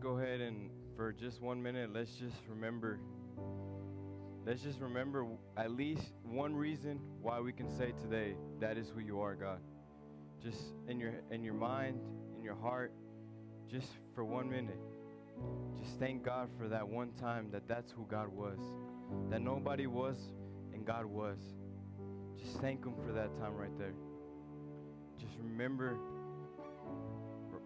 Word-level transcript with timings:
go 0.00 0.18
ahead 0.18 0.40
and 0.40 0.70
for 0.96 1.12
just 1.12 1.42
one 1.42 1.62
minute, 1.62 1.90
let's 1.92 2.12
just 2.14 2.36
remember. 2.48 2.98
Let's 4.46 4.62
just 4.62 4.80
remember 4.80 5.26
at 5.56 5.70
least 5.70 6.12
one 6.24 6.56
reason 6.56 6.98
why 7.20 7.40
we 7.40 7.52
can 7.52 7.68
say 7.76 7.92
today, 8.02 8.34
that 8.60 8.78
is 8.78 8.88
who 8.94 9.00
you 9.00 9.20
are, 9.20 9.34
God. 9.34 9.60
Just 10.42 10.60
in 10.88 10.98
your 10.98 11.12
in 11.30 11.44
your 11.44 11.54
mind, 11.54 12.00
in 12.34 12.42
your 12.42 12.54
heart, 12.54 12.92
just 13.70 13.88
for 14.14 14.24
one 14.24 14.48
minute. 14.48 14.80
Just 15.78 15.98
thank 15.98 16.24
God 16.24 16.48
for 16.58 16.68
that 16.68 16.86
one 16.86 17.12
time 17.20 17.50
that 17.52 17.68
that's 17.68 17.92
who 17.92 18.06
God 18.10 18.28
was. 18.28 18.58
That 19.28 19.42
nobody 19.42 19.86
was 19.86 20.16
and 20.72 20.86
God 20.86 21.04
was. 21.04 21.38
Just 22.38 22.58
thank 22.60 22.84
him 22.84 22.94
for 23.06 23.12
that 23.12 23.36
time 23.38 23.54
right 23.54 23.76
there. 23.78 23.92
Just 25.18 25.34
remember 25.42 25.98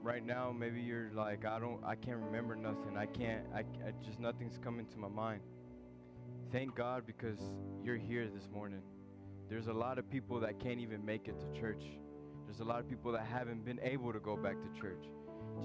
right 0.04 0.24
now 0.24 0.54
maybe 0.56 0.80
you're 0.80 1.10
like 1.14 1.46
I 1.46 1.58
don't 1.58 1.82
I 1.82 1.94
can't 1.94 2.18
remember 2.18 2.54
nothing. 2.54 2.96
I 2.96 3.06
can't 3.06 3.42
I, 3.54 3.60
I 3.60 3.92
just 4.04 4.20
nothing's 4.20 4.58
coming 4.58 4.86
to 4.86 4.98
my 4.98 5.08
mind. 5.08 5.40
Thank 6.52 6.76
God 6.76 7.04
because 7.06 7.38
you're 7.82 7.96
here 7.96 8.28
this 8.28 8.48
morning. 8.52 8.82
There's 9.48 9.68
a 9.68 9.72
lot 9.72 9.98
of 9.98 10.08
people 10.10 10.38
that 10.40 10.60
can't 10.60 10.78
even 10.78 11.04
make 11.04 11.26
it 11.26 11.40
to 11.40 11.60
church. 11.60 11.84
There's 12.46 12.60
a 12.60 12.64
lot 12.64 12.80
of 12.80 12.88
people 12.88 13.12
that 13.12 13.26
haven't 13.26 13.64
been 13.64 13.80
able 13.82 14.12
to 14.12 14.20
go 14.20 14.36
back 14.36 14.56
to 14.62 14.80
church. 14.80 15.04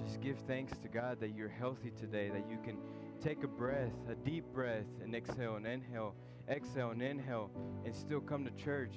Just 0.02 0.20
give 0.20 0.38
thanks 0.46 0.76
to 0.78 0.88
God 0.88 1.20
that 1.20 1.34
you're 1.34 1.48
healthy 1.48 1.92
today, 2.00 2.30
that 2.30 2.48
you 2.50 2.58
can 2.64 2.78
take 3.22 3.44
a 3.44 3.48
breath, 3.48 3.92
a 4.10 4.14
deep 4.14 4.44
breath, 4.54 4.86
and 5.02 5.14
exhale 5.14 5.56
and 5.56 5.66
inhale, 5.66 6.14
exhale 6.48 6.90
and 6.90 7.02
inhale, 7.02 7.50
and 7.84 7.94
still 7.94 8.20
come 8.20 8.44
to 8.44 8.50
church. 8.52 8.94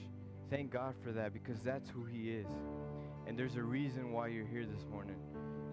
Thank 0.49 0.71
God 0.71 0.95
for 1.03 1.11
that 1.11 1.33
because 1.33 1.59
that's 1.59 1.89
who 1.89 2.05
He 2.05 2.31
is. 2.31 2.47
And 3.27 3.37
there's 3.37 3.55
a 3.55 3.63
reason 3.63 4.11
why 4.11 4.27
you're 4.27 4.47
here 4.47 4.65
this 4.65 4.85
morning. 4.89 5.15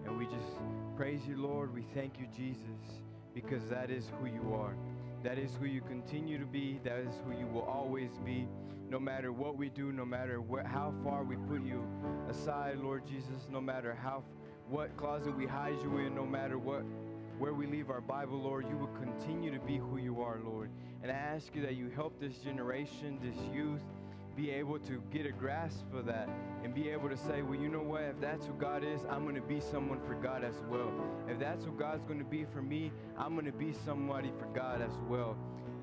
And 0.05 0.17
we 0.17 0.25
just 0.25 0.47
praise 0.95 1.21
you, 1.27 1.37
Lord. 1.37 1.73
We 1.73 1.85
thank 1.93 2.19
you, 2.19 2.27
Jesus, 2.35 3.01
because 3.33 3.63
that 3.69 3.89
is 3.89 4.09
who 4.19 4.27
you 4.27 4.53
are. 4.53 4.75
That 5.23 5.37
is 5.37 5.51
who 5.59 5.65
you 5.65 5.81
continue 5.81 6.37
to 6.39 6.45
be. 6.45 6.79
That 6.83 6.99
is 6.99 7.13
who 7.25 7.37
you 7.37 7.47
will 7.47 7.63
always 7.63 8.11
be. 8.25 8.47
No 8.89 8.99
matter 8.99 9.31
what 9.31 9.57
we 9.57 9.69
do, 9.69 9.91
no 9.91 10.05
matter 10.05 10.41
how 10.65 10.93
far 11.03 11.23
we 11.23 11.35
put 11.35 11.63
you 11.63 11.83
aside, 12.29 12.77
Lord 12.77 13.07
Jesus, 13.07 13.47
no 13.49 13.61
matter 13.61 13.95
how 13.95 14.23
what 14.69 14.95
closet 14.97 15.35
we 15.35 15.45
hide 15.45 15.81
you 15.81 15.97
in, 15.99 16.15
no 16.15 16.25
matter 16.25 16.57
what 16.57 16.83
where 17.41 17.53
we 17.53 17.65
leave 17.65 17.89
our 17.89 18.01
Bible, 18.01 18.39
Lord, 18.39 18.67
you 18.69 18.77
will 18.77 18.95
continue 18.99 19.51
to 19.51 19.59
be 19.65 19.77
who 19.77 19.97
you 19.97 20.21
are, 20.21 20.39
Lord. 20.45 20.69
And 21.01 21.11
I 21.11 21.15
ask 21.15 21.55
you 21.55 21.61
that 21.63 21.75
you 21.75 21.89
help 21.89 22.19
this 22.19 22.37
generation, 22.37 23.17
this 23.19 23.35
youth, 23.51 23.81
be 24.35 24.49
able 24.51 24.79
to 24.79 25.01
get 25.11 25.25
a 25.25 25.31
grasp 25.31 25.85
of 25.93 26.05
that 26.05 26.29
and 26.63 26.73
be 26.73 26.89
able 26.89 27.09
to 27.09 27.17
say, 27.17 27.41
well, 27.41 27.59
you 27.59 27.69
know 27.69 27.81
what? 27.81 28.01
If 28.01 28.19
that's 28.21 28.45
who 28.45 28.53
God 28.53 28.83
is, 28.83 29.01
I'm 29.09 29.23
going 29.23 29.35
to 29.35 29.41
be 29.41 29.59
someone 29.59 29.99
for 30.05 30.15
God 30.15 30.43
as 30.43 30.55
well. 30.69 30.91
If 31.27 31.39
that's 31.39 31.65
who 31.65 31.71
God's 31.71 32.03
going 32.03 32.19
to 32.19 32.25
be 32.25 32.45
for 32.53 32.61
me, 32.61 32.91
I'm 33.17 33.33
going 33.33 33.45
to 33.45 33.51
be 33.51 33.73
somebody 33.85 34.31
for 34.39 34.45
God 34.47 34.81
as 34.81 34.93
well. 35.09 35.35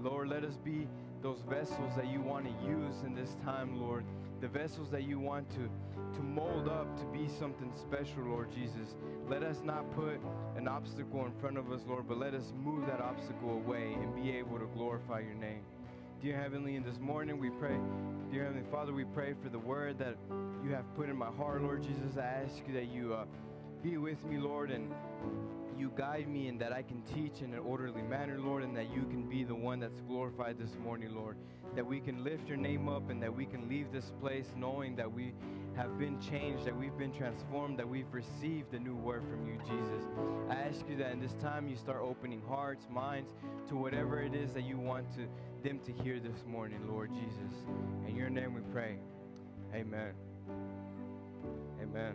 Lord, 0.02 0.28
let 0.28 0.44
us 0.44 0.56
be 0.56 0.86
those 1.22 1.40
vessels 1.48 1.92
that 1.96 2.06
you 2.06 2.20
want 2.20 2.46
to 2.46 2.66
use 2.66 3.02
in 3.04 3.14
this 3.14 3.36
time, 3.44 3.80
Lord. 3.80 4.04
The 4.40 4.48
vessels 4.48 4.88
that 4.90 5.02
you 5.02 5.18
want 5.18 5.50
to, 5.50 5.68
to 6.14 6.22
mold 6.22 6.68
up 6.68 6.96
to 6.98 7.04
be 7.06 7.28
something 7.38 7.72
special, 7.74 8.22
Lord 8.22 8.52
Jesus. 8.52 8.94
Let 9.28 9.42
us 9.42 9.60
not 9.64 9.90
put 9.96 10.20
an 10.56 10.68
obstacle 10.68 11.26
in 11.26 11.32
front 11.40 11.58
of 11.58 11.72
us, 11.72 11.80
Lord, 11.88 12.08
but 12.08 12.18
let 12.18 12.34
us 12.34 12.52
move 12.56 12.86
that 12.86 13.00
obstacle 13.00 13.50
away 13.50 13.94
and 14.00 14.14
be 14.14 14.30
able 14.30 14.58
to 14.58 14.66
glorify 14.66 15.20
your 15.20 15.34
name. 15.34 15.62
Dear 16.20 16.36
Heavenly, 16.36 16.74
in 16.74 16.82
this 16.82 16.98
morning 16.98 17.38
we 17.38 17.48
pray, 17.48 17.76
dear 18.32 18.42
Heavenly 18.42 18.66
Father, 18.72 18.92
we 18.92 19.04
pray 19.04 19.34
for 19.40 19.48
the 19.50 19.58
word 19.58 20.00
that 20.00 20.16
you 20.64 20.72
have 20.72 20.84
put 20.96 21.08
in 21.08 21.16
my 21.16 21.30
heart, 21.30 21.62
Lord 21.62 21.80
Jesus. 21.80 22.16
I 22.18 22.42
ask 22.44 22.60
you 22.66 22.74
that 22.74 22.88
you 22.88 23.14
uh, 23.14 23.24
be 23.84 23.98
with 23.98 24.24
me, 24.24 24.36
Lord, 24.36 24.72
and 24.72 24.92
you 25.78 25.92
guide 25.96 26.28
me 26.28 26.48
and 26.48 26.60
that 26.60 26.72
I 26.72 26.82
can 26.82 27.02
teach 27.02 27.40
in 27.40 27.54
an 27.54 27.60
orderly 27.60 28.02
manner, 28.02 28.36
Lord, 28.36 28.64
and 28.64 28.76
that 28.76 28.92
you 28.92 29.02
can 29.02 29.28
be 29.28 29.44
the 29.44 29.54
one 29.54 29.78
that's 29.78 30.00
glorified 30.08 30.58
this 30.58 30.76
morning, 30.82 31.14
Lord. 31.14 31.36
That 31.76 31.86
we 31.86 32.00
can 32.00 32.24
lift 32.24 32.48
your 32.48 32.56
name 32.56 32.88
up 32.88 33.10
and 33.10 33.22
that 33.22 33.32
we 33.32 33.46
can 33.46 33.68
leave 33.68 33.92
this 33.92 34.10
place 34.20 34.46
knowing 34.56 34.96
that 34.96 35.12
we 35.12 35.34
have 35.76 36.00
been 36.00 36.20
changed, 36.20 36.64
that 36.64 36.76
we've 36.76 36.98
been 36.98 37.12
transformed, 37.12 37.78
that 37.78 37.88
we've 37.88 38.12
received 38.12 38.74
a 38.74 38.78
new 38.80 38.96
word 38.96 39.22
from 39.30 39.46
you, 39.46 39.56
Jesus. 39.58 40.04
I 40.50 40.54
ask 40.54 40.84
you 40.88 40.96
that 40.96 41.12
in 41.12 41.20
this 41.20 41.34
time 41.34 41.68
you 41.68 41.76
start 41.76 42.00
opening 42.02 42.42
hearts, 42.48 42.86
minds 42.90 43.30
to 43.68 43.76
whatever 43.76 44.20
it 44.20 44.34
is 44.34 44.52
that 44.54 44.64
you 44.64 44.78
want 44.78 45.06
to 45.14 45.28
them 45.62 45.80
to 45.86 45.92
hear 46.02 46.20
this 46.20 46.44
morning, 46.46 46.80
Lord 46.88 47.10
Jesus. 47.12 47.54
In 48.06 48.16
your 48.16 48.30
name 48.30 48.54
we 48.54 48.60
pray. 48.72 48.98
Amen. 49.74 50.12
Amen. 51.82 52.14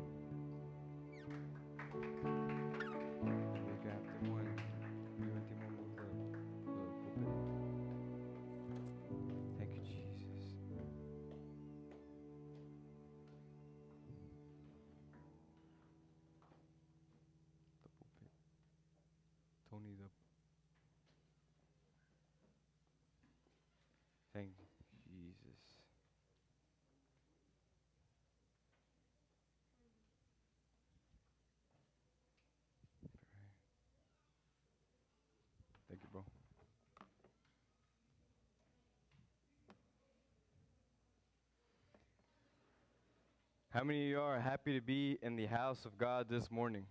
How 43.73 43.83
many 43.83 44.03
of 44.03 44.07
you 44.07 44.21
are 44.21 44.39
happy 44.39 44.75
to 44.75 44.85
be 44.85 45.17
in 45.23 45.35
the 45.35 45.47
house 45.47 45.83
of 45.83 45.97
God 45.97 46.27
this 46.29 46.51
morning? 46.51 46.85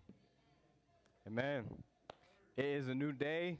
Amen. 1.28 1.62
It 2.56 2.64
is 2.64 2.88
a 2.88 2.94
new 2.94 3.12
day. 3.12 3.58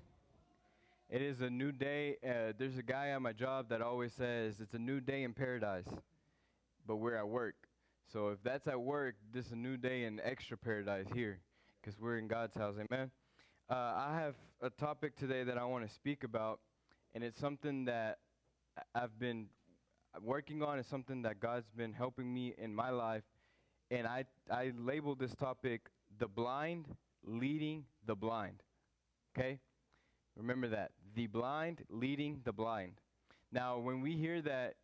It 1.09 1.23
is 1.23 1.41
a 1.41 1.49
new 1.49 1.71
day. 1.71 2.17
Uh, 2.27 2.53
there's 2.59 2.79
a 2.79 2.83
guy 2.83 3.13
on 3.13 3.23
my 3.23 3.33
job 3.33 3.69
that 3.69 3.81
always 3.81 4.13
says 4.13 4.57
it's 4.59 4.75
a 4.75 4.79
new 4.79 4.99
day 5.01 5.23
in 5.23 5.35
paradise, 5.35 5.87
but 6.85 6.97
we're 6.97 7.15
at 7.15 7.29
work. 7.29 7.55
So 8.13 8.31
if 8.31 8.43
that's 8.43 8.67
at 8.67 8.81
work, 8.81 9.15
this 9.33 9.47
is 9.47 9.53
a 9.53 9.57
new 9.57 9.77
day 9.77 10.03
in 10.03 10.19
extra 10.25 10.57
paradise 10.57 11.07
here 11.15 11.39
because 11.81 12.01
we're 12.01 12.19
in 12.19 12.27
God's 12.27 12.57
house. 12.57 12.75
Amen. 12.75 13.09
Uh, 13.71 13.75
I 13.75 14.19
have 14.21 14.35
a 14.63 14.71
topic 14.71 15.17
today 15.17 15.45
that 15.45 15.57
I 15.57 15.65
want 15.65 15.89
to 15.89 15.95
speak 15.95 16.25
about, 16.25 16.59
and 17.15 17.23
it's 17.23 17.39
something 17.39 17.85
that 17.85 18.19
I've 18.97 19.17
been 19.21 19.47
working 20.21 20.63
on. 20.63 20.79
is 20.79 20.87
something 20.87 21.23
that 21.23 21.41
God's 21.41 21.71
been 21.71 21.93
helping 21.93 22.33
me 22.33 22.55
in 22.59 22.75
my 22.75 22.91
life, 22.91 23.23
and 23.91 24.07
I 24.07 24.25
I 24.51 24.73
labeled 24.77 25.19
this 25.19 25.35
topic 25.35 25.91
"the 26.19 26.29
blind 26.29 26.87
leading 27.25 27.87
the 28.07 28.15
blind." 28.15 28.63
Okay, 29.35 29.61
remember 30.37 30.69
that 30.69 30.93
the 31.15 31.27
blind 31.27 31.85
leading 31.89 32.41
the 32.45 32.53
blind. 32.53 33.01
Now, 33.51 33.79
when 33.79 34.01
we 34.01 34.17
hear 34.17 34.41
that, 34.43 34.77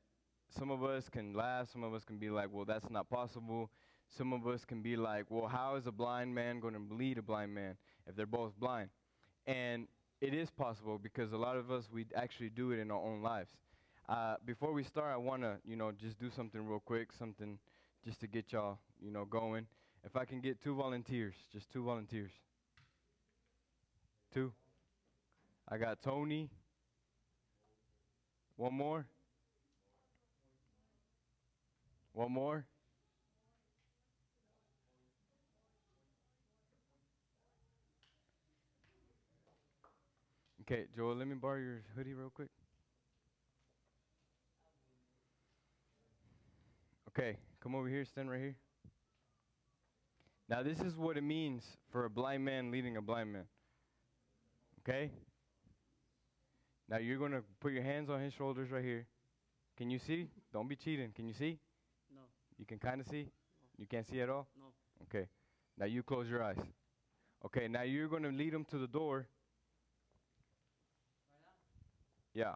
some 0.51 0.71
of 0.71 0.83
us 0.83 1.09
can 1.09 1.35
laugh. 1.35 1.71
Some 1.71 1.83
of 1.83 1.95
us 1.95 2.05
can 2.05 2.19
be 2.19 2.31
like, 2.31 2.51
"Well, 2.53 2.65
that's 2.65 2.89
not 2.91 3.09
possible." 3.09 3.71
Some 4.11 4.33
of 4.33 4.47
us 4.47 4.65
can 4.65 4.81
be 4.81 4.97
like, 4.97 5.31
"Well, 5.31 5.49
how 5.49 5.75
is 5.75 5.87
a 5.87 5.93
blind 5.93 6.35
man 6.35 6.61
going 6.61 6.73
to 6.73 6.95
lead 6.95 7.19
a 7.19 7.23
blind 7.23 7.53
man 7.55 7.77
if 8.07 8.17
they're 8.17 8.27
both 8.27 8.59
blind?" 8.59 8.89
And 9.47 9.87
it 10.21 10.33
is 10.33 10.51
possible 10.51 10.99
because 10.99 11.33
a 11.33 11.37
lot 11.37 11.57
of 11.57 11.71
us 11.71 11.91
we 11.91 12.07
actually 12.15 12.49
do 12.51 12.73
it 12.73 12.79
in 12.79 12.91
our 12.91 13.01
own 13.01 13.21
lives. 13.23 13.51
Uh, 14.09 14.37
before 14.47 14.73
we 14.73 14.83
start, 14.83 15.13
I 15.13 15.19
want 15.19 15.43
to, 15.43 15.59
you 15.67 15.77
know, 15.77 15.93
just 15.93 16.19
do 16.19 16.31
something 16.31 16.67
real 16.67 16.81
quick, 16.81 17.13
something 17.13 17.59
just 18.05 18.21
to 18.21 18.27
get 18.27 18.53
y'all, 18.53 18.79
you 19.03 19.11
know, 19.11 19.27
going. 19.27 19.67
If 20.03 20.17
I 20.17 20.25
can 20.25 20.41
get 20.41 20.63
two 20.63 20.75
volunteers, 20.75 21.35
just 21.53 21.71
two 21.71 21.85
volunteers. 21.85 22.31
Two. 24.33 24.53
I 25.69 25.77
got 25.77 26.01
Tony. 26.01 26.49
One 28.57 28.75
more. 28.75 29.07
One 32.13 32.33
more. 32.33 32.65
Okay, 40.63 40.85
Joel, 40.95 41.17
let 41.17 41.27
me 41.27 41.35
borrow 41.35 41.59
your 41.59 41.83
hoodie 41.95 42.15
real 42.15 42.31
quick. 42.31 42.49
Okay, 47.19 47.37
come 47.61 47.75
over 47.75 47.89
here, 47.89 48.05
stand 48.05 48.31
right 48.31 48.39
here. 48.39 48.55
Now, 50.49 50.63
this 50.63 50.79
is 50.79 50.97
what 50.97 51.17
it 51.17 51.25
means 51.25 51.65
for 51.91 52.05
a 52.05 52.11
blind 52.11 52.45
man 52.45 52.71
leading 52.71 52.97
a 52.97 53.03
blind 53.03 53.33
man. 53.33 53.45
Okay? 54.81 55.11
Now, 56.89 56.99
you're 56.99 57.19
going 57.19 57.33
to 57.33 57.43
put 57.61 57.73
your 57.73 57.83
hands 57.83 58.09
on 58.09 58.21
his 58.21 58.33
shoulders 58.33 58.71
right 58.71 58.85
here. 58.85 59.07
Can 59.77 59.91
you 59.91 59.99
see? 59.99 60.29
Don't 60.53 60.69
be 60.69 60.77
cheating. 60.77 61.11
Can 61.15 61.27
you 61.27 61.35
see? 61.35 61.59
No, 62.15 62.21
You 62.57 62.65
can 62.65 62.79
kind 62.79 63.01
of 63.01 63.09
see? 63.09 63.27
You 63.77 63.87
can't 63.87 64.07
see 64.07 64.21
at 64.21 64.31
all? 64.31 64.47
no. 64.57 64.67
Okay. 65.03 65.27
Now, 65.77 65.87
you 65.87 66.05
close 66.05 66.29
your 66.29 66.45
eyes. 66.45 66.59
Okay, 67.45 67.67
now 67.67 67.83
you're 67.83 68.09
going 68.09 68.23
to 68.23 68.31
lead 68.31 68.55
him 68.55 68.65
to 68.71 68.79
the 68.79 68.87
door. 68.87 69.27
Right 71.33 71.41
now? 71.43 72.51
Yeah. 72.51 72.55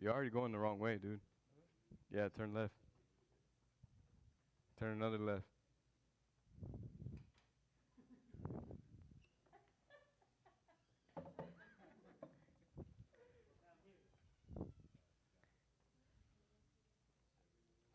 You're 0.00 0.12
already 0.12 0.30
going 0.30 0.52
the 0.52 0.58
wrong 0.58 0.78
way, 0.78 0.96
dude. 0.96 1.20
Yeah, 2.14 2.28
turn 2.28 2.54
left. 2.54 2.72
Turn 4.78 4.92
another 4.92 5.18
left. 5.18 5.42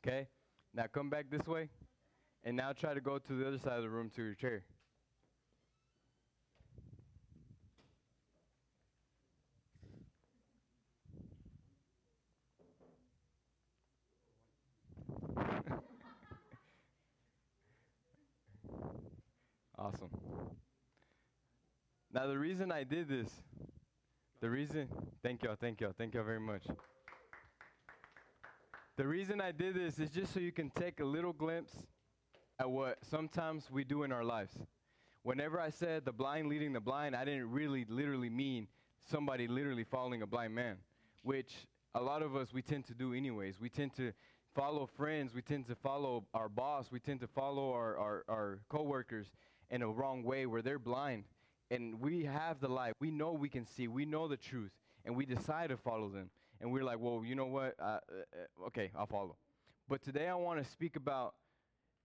Okay? 0.05 0.27
Now 0.73 0.88
come 0.91 1.09
back 1.09 1.27
this 1.29 1.47
way. 1.47 1.69
And 2.44 2.57
now 2.57 2.73
try 2.73 2.94
to 2.94 3.00
go 3.00 3.17
to 3.17 3.33
the 3.33 3.47
other 3.47 3.57
side 3.57 3.77
of 3.77 3.83
the 3.83 3.89
room 3.89 4.11
to 4.17 4.23
your 4.23 4.35
chair. 4.35 4.63
Awesome. 19.77 20.09
Now 22.13 22.27
the 22.27 22.37
reason 22.37 22.71
I 22.71 22.83
did 22.83 23.07
this, 23.07 23.29
the 24.39 24.49
reason, 24.49 24.87
thank 25.23 25.43
y'all, 25.43 25.55
thank 25.59 25.81
y'all, 25.81 25.93
thank 25.97 26.13
y'all 26.13 26.23
very 26.23 26.39
much. 26.39 26.63
The 28.97 29.07
reason 29.07 29.41
I 29.41 29.51
did 29.51 29.75
this 29.75 29.97
is 29.97 30.11
just 30.11 30.33
so 30.33 30.39
you 30.39 30.51
can 30.51 30.69
take 30.69 30.99
a 30.99 31.05
little 31.05 31.33
glimpse 31.33 31.73
at 32.59 32.69
what 32.69 32.97
sometimes 33.09 33.71
we 33.71 33.83
do 33.83 34.03
in 34.03 34.11
our 34.11 34.23
lives. 34.23 34.55
Whenever 35.23 35.59
I 35.59 35.71
said 35.71 36.05
the 36.05 36.11
blind 36.11 36.49
leading 36.49 36.73
the 36.73 36.79
blind, 36.79 37.15
I 37.15 37.25
didn't 37.25 37.49
really 37.49 37.85
literally 37.89 38.29
mean 38.29 38.67
somebody 39.09 39.47
literally 39.47 39.83
following 39.83 40.21
a 40.21 40.27
blind 40.27 40.53
man, 40.53 40.77
which 41.23 41.53
a 41.95 42.01
lot 42.01 42.21
of 42.21 42.35
us 42.35 42.53
we 42.53 42.61
tend 42.61 42.85
to 42.85 42.93
do 42.93 43.13
anyways. 43.13 43.59
We 43.59 43.69
tend 43.69 43.95
to 43.95 44.11
follow 44.53 44.85
friends, 44.85 45.33
we 45.33 45.41
tend 45.41 45.65
to 45.67 45.75
follow 45.75 46.25
our 46.33 46.47
boss, 46.47 46.91
we 46.91 46.99
tend 46.99 47.21
to 47.21 47.27
follow 47.27 47.71
our, 47.71 47.97
our, 47.97 48.23
our 48.29 48.59
coworkers 48.69 49.31
in 49.73 49.81
a 49.81 49.89
wrong 49.89 50.23
way 50.23 50.45
where 50.45 50.61
they're 50.61 50.79
blind. 50.79 51.25
And 51.69 51.99
we 51.99 52.23
have 52.23 52.61
the 52.61 52.69
light. 52.69 52.93
We 53.01 53.11
know 53.11 53.33
we 53.33 53.49
can 53.49 53.65
see. 53.65 53.89
We 53.89 54.05
know 54.05 54.29
the 54.29 54.37
truth. 54.37 54.71
And 55.03 55.17
we 55.17 55.25
decide 55.25 55.69
to 55.69 55.77
follow 55.77 56.07
them 56.07 56.29
and 56.63 56.71
we're 56.71 56.85
like, 56.85 56.97
well, 56.97 57.23
you 57.25 57.35
know 57.35 57.45
what? 57.45 57.75
Uh, 57.77 57.99
uh, 58.09 58.67
okay, 58.67 58.89
I'll 58.97 59.05
follow. 59.05 59.35
But 59.89 60.01
today 60.01 60.29
I 60.29 60.35
want 60.35 60.63
to 60.63 60.71
speak 60.71 60.95
about 60.95 61.35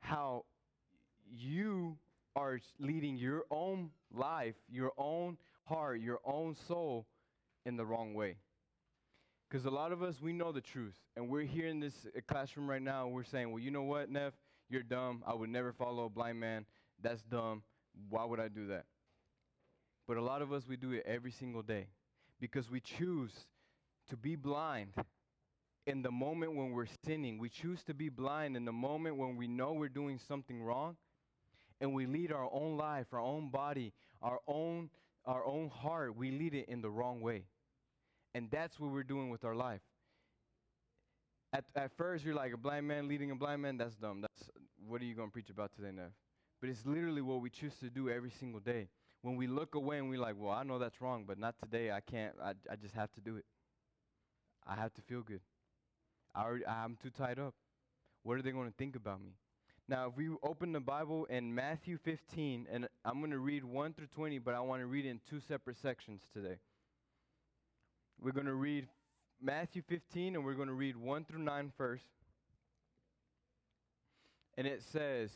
how 0.00 0.46
you 1.32 1.96
are 2.34 2.58
leading 2.80 3.16
your 3.16 3.44
own 3.52 3.90
life, 4.12 4.56
your 4.68 4.90
own 4.98 5.38
heart, 5.62 6.00
your 6.00 6.18
own 6.24 6.56
soul 6.66 7.06
in 7.66 7.76
the 7.76 7.86
wrong 7.86 8.14
way. 8.14 8.36
Because 9.48 9.64
a 9.64 9.70
lot 9.70 9.92
of 9.92 10.02
us, 10.02 10.20
we 10.20 10.32
know 10.32 10.50
the 10.50 10.60
truth. 10.60 10.96
And 11.16 11.28
we're 11.28 11.42
here 11.42 11.68
in 11.68 11.78
this 11.78 11.94
uh, 12.06 12.20
classroom 12.26 12.68
right 12.68 12.82
now, 12.82 13.06
and 13.06 13.14
we're 13.14 13.22
saying, 13.22 13.52
well, 13.52 13.62
you 13.62 13.70
know 13.70 13.84
what, 13.84 14.10
Neff? 14.10 14.32
You're 14.68 14.82
dumb. 14.82 15.22
I 15.24 15.34
would 15.34 15.50
never 15.50 15.72
follow 15.72 16.06
a 16.06 16.10
blind 16.10 16.40
man. 16.40 16.66
That's 17.02 17.22
dumb. 17.22 17.62
Why 18.08 18.24
would 18.24 18.40
I 18.40 18.48
do 18.48 18.68
that? 18.68 18.84
But 20.06 20.16
a 20.16 20.22
lot 20.22 20.42
of 20.42 20.52
us, 20.52 20.64
we 20.66 20.76
do 20.76 20.92
it 20.92 21.04
every 21.06 21.30
single 21.30 21.62
day 21.62 21.88
because 22.40 22.70
we 22.70 22.80
choose 22.80 23.32
to 24.08 24.16
be 24.16 24.36
blind 24.36 24.92
in 25.86 26.02
the 26.02 26.10
moment 26.10 26.54
when 26.54 26.72
we're 26.72 26.86
sinning. 27.04 27.38
We 27.38 27.48
choose 27.50 27.82
to 27.84 27.94
be 27.94 28.08
blind 28.08 28.56
in 28.56 28.64
the 28.64 28.72
moment 28.72 29.16
when 29.16 29.36
we 29.36 29.48
know 29.48 29.72
we're 29.72 29.88
doing 29.88 30.18
something 30.28 30.62
wrong 30.62 30.96
and 31.80 31.94
we 31.94 32.06
lead 32.06 32.32
our 32.32 32.48
own 32.52 32.76
life, 32.76 33.06
our 33.12 33.20
own 33.20 33.50
body, 33.50 33.92
our 34.22 34.38
own 34.46 34.90
our 35.24 35.44
own 35.44 35.68
heart, 35.68 36.16
we 36.16 36.30
lead 36.30 36.54
it 36.54 36.68
in 36.68 36.80
the 36.80 36.88
wrong 36.88 37.20
way. 37.20 37.44
And 38.34 38.50
that's 38.50 38.80
what 38.80 38.90
we're 38.90 39.02
doing 39.02 39.28
with 39.28 39.44
our 39.44 39.54
life. 39.54 39.82
At, 41.52 41.64
at 41.76 41.92
first, 41.96 42.24
you're 42.24 42.34
like 42.34 42.52
a 42.54 42.56
blind 42.56 42.88
man 42.88 43.08
leading 43.08 43.30
a 43.30 43.34
blind 43.36 43.60
man. 43.60 43.76
That's 43.76 43.94
dumb. 43.96 44.22
That's 44.22 44.50
what 44.86 45.02
are 45.02 45.04
you 45.04 45.14
going 45.14 45.28
to 45.28 45.32
preach 45.32 45.50
about 45.50 45.72
today, 45.76 45.90
Nev? 45.92 46.12
But 46.60 46.70
it's 46.70 46.84
literally 46.84 47.22
what 47.22 47.40
we 47.40 47.50
choose 47.50 47.74
to 47.80 47.90
do 47.90 48.08
every 48.08 48.30
single 48.30 48.60
day. 48.60 48.88
When 49.22 49.36
we 49.36 49.46
look 49.46 49.74
away 49.74 49.98
and 49.98 50.08
we're 50.08 50.20
like, 50.20 50.34
well, 50.36 50.52
I 50.52 50.62
know 50.62 50.78
that's 50.78 51.00
wrong, 51.00 51.24
but 51.26 51.38
not 51.38 51.56
today. 51.58 51.90
I 51.90 52.00
can't. 52.00 52.34
I, 52.42 52.52
I 52.70 52.76
just 52.76 52.94
have 52.94 53.12
to 53.12 53.20
do 53.20 53.36
it. 53.36 53.44
I 54.66 54.74
have 54.74 54.92
to 54.94 55.02
feel 55.02 55.22
good. 55.22 55.40
I 56.34 56.42
already, 56.42 56.66
I'm 56.66 56.96
too 57.02 57.10
tied 57.10 57.38
up. 57.38 57.54
What 58.22 58.38
are 58.38 58.42
they 58.42 58.50
going 58.50 58.68
to 58.68 58.74
think 58.76 58.96
about 58.96 59.20
me? 59.20 59.32
Now, 59.88 60.08
if 60.08 60.16
we 60.16 60.28
open 60.42 60.72
the 60.72 60.80
Bible 60.80 61.24
in 61.26 61.54
Matthew 61.54 61.96
15, 62.04 62.66
and 62.70 62.88
I'm 63.04 63.20
going 63.20 63.30
to 63.30 63.38
read 63.38 63.64
1 63.64 63.94
through 63.94 64.08
20, 64.08 64.38
but 64.38 64.54
I 64.54 64.60
want 64.60 64.82
to 64.82 64.86
read 64.86 65.06
in 65.06 65.20
two 65.30 65.40
separate 65.40 65.78
sections 65.80 66.20
today. 66.34 66.58
We're 68.20 68.32
going 68.32 68.46
to 68.46 68.54
read 68.54 68.88
Matthew 69.40 69.82
15, 69.88 70.34
and 70.34 70.44
we're 70.44 70.54
going 70.54 70.68
to 70.68 70.74
read 70.74 70.96
1 70.96 71.24
through 71.24 71.42
9 71.42 71.72
first. 71.78 72.04
And 74.58 74.66
it 74.66 74.82
says, 74.92 75.30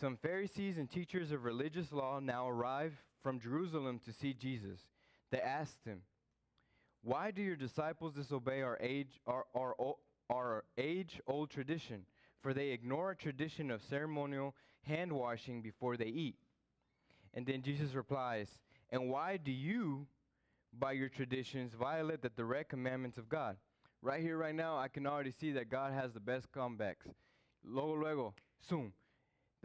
Some 0.00 0.16
Pharisees 0.16 0.76
and 0.76 0.90
teachers 0.90 1.32
of 1.32 1.44
religious 1.44 1.90
law 1.92 2.20
now 2.20 2.48
arrive 2.48 2.92
from 3.22 3.40
Jerusalem 3.40 4.00
to 4.04 4.12
see 4.12 4.34
Jesus. 4.34 4.78
They 5.30 5.40
asked 5.40 5.84
him, 5.84 6.02
why 7.06 7.30
do 7.30 7.40
your 7.40 7.54
disciples 7.54 8.14
disobey 8.14 8.62
our 8.62 8.76
age, 8.80 9.20
our, 9.28 9.44
our, 9.54 9.76
our 10.28 10.64
age 10.76 11.20
old 11.28 11.50
tradition? 11.50 12.04
For 12.42 12.52
they 12.52 12.70
ignore 12.70 13.12
a 13.12 13.16
tradition 13.16 13.70
of 13.70 13.80
ceremonial 13.88 14.56
hand 14.82 15.12
washing 15.12 15.62
before 15.62 15.96
they 15.96 16.06
eat. 16.06 16.34
And 17.32 17.46
then 17.46 17.62
Jesus 17.62 17.94
replies, 17.94 18.48
And 18.90 19.08
why 19.08 19.36
do 19.36 19.52
you, 19.52 20.08
by 20.76 20.92
your 20.92 21.08
traditions, 21.08 21.74
violate 21.78 22.22
the 22.22 22.28
direct 22.30 22.70
commandments 22.70 23.18
of 23.18 23.28
God? 23.28 23.56
Right 24.02 24.20
here, 24.20 24.36
right 24.36 24.54
now, 24.54 24.76
I 24.76 24.88
can 24.88 25.06
already 25.06 25.32
see 25.40 25.52
that 25.52 25.70
God 25.70 25.92
has 25.92 26.12
the 26.12 26.18
best 26.18 26.50
comebacks. 26.50 27.06
Luego, 27.64 27.94
luego, 27.94 28.34
soon. 28.68 28.92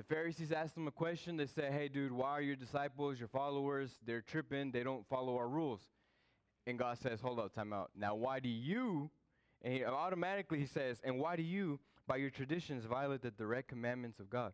The 0.02 0.16
Pharisees 0.16 0.52
asked 0.52 0.76
him 0.76 0.88
a 0.88 0.92
question. 0.92 1.38
They 1.38 1.46
said, 1.46 1.72
Hey, 1.72 1.88
dude, 1.88 2.12
why 2.12 2.32
are 2.32 2.42
your 2.42 2.56
disciples, 2.56 3.20
your 3.20 3.28
followers, 3.28 3.92
they're 4.04 4.24
tripping. 4.24 4.72
They 4.72 4.82
don't 4.82 5.08
follow 5.08 5.38
our 5.38 5.48
rules. 5.48 5.82
And 6.66 6.80
God 6.80 6.98
says, 6.98 7.22
hold 7.22 7.38
up, 7.40 7.54
time 7.54 7.72
out. 7.72 7.92
Now, 7.96 8.16
why 8.16 8.40
do 8.40 8.50
you, 8.50 9.12
and 9.62 9.72
he 9.72 9.84
automatically 9.84 10.58
he 10.58 10.66
says, 10.66 11.00
and 11.04 11.20
why 11.20 11.36
do 11.36 11.44
you, 11.44 11.80
by 12.08 12.16
your 12.16 12.32
traditions, 12.32 12.84
violate 12.86 13.22
the 13.22 13.30
direct 13.30 13.68
commandments 13.68 14.20
of 14.20 14.28
God? 14.28 14.54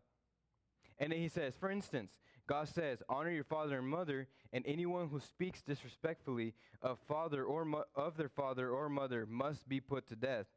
And 0.99 1.13
then 1.13 1.19
he 1.19 1.29
says, 1.29 1.53
for 1.57 1.71
instance, 1.71 2.11
God 2.45 2.67
says, 2.67 3.01
honor 3.07 3.31
your 3.31 3.45
father 3.45 3.77
and 3.77 3.87
mother, 3.87 4.27
and 4.51 4.65
anyone 4.67 5.07
who 5.07 5.21
speaks 5.21 5.61
disrespectfully 5.61 6.55
of 6.81 6.99
father 7.07 7.45
or 7.45 7.63
mo- 7.63 7.85
of 7.95 8.17
their 8.17 8.27
father 8.27 8.69
or 8.69 8.89
mother 8.89 9.25
must 9.25 9.69
be 9.69 9.79
put 9.79 10.07
to 10.09 10.17
death. 10.17 10.47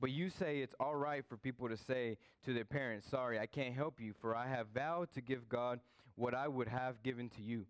But 0.00 0.10
you 0.10 0.30
say 0.30 0.58
it's 0.60 0.74
all 0.80 0.94
right 0.94 1.24
for 1.28 1.36
people 1.36 1.68
to 1.68 1.76
say 1.76 2.16
to 2.44 2.54
their 2.54 2.64
parents, 2.64 3.06
Sorry, 3.10 3.38
I 3.38 3.46
can't 3.46 3.74
help 3.74 4.00
you, 4.00 4.14
for 4.20 4.34
I 4.34 4.48
have 4.48 4.68
vowed 4.74 5.12
to 5.14 5.20
give 5.20 5.48
God 5.48 5.80
what 6.16 6.34
I 6.34 6.48
would 6.48 6.68
have 6.68 7.02
given 7.02 7.28
to 7.30 7.42
you. 7.42 7.66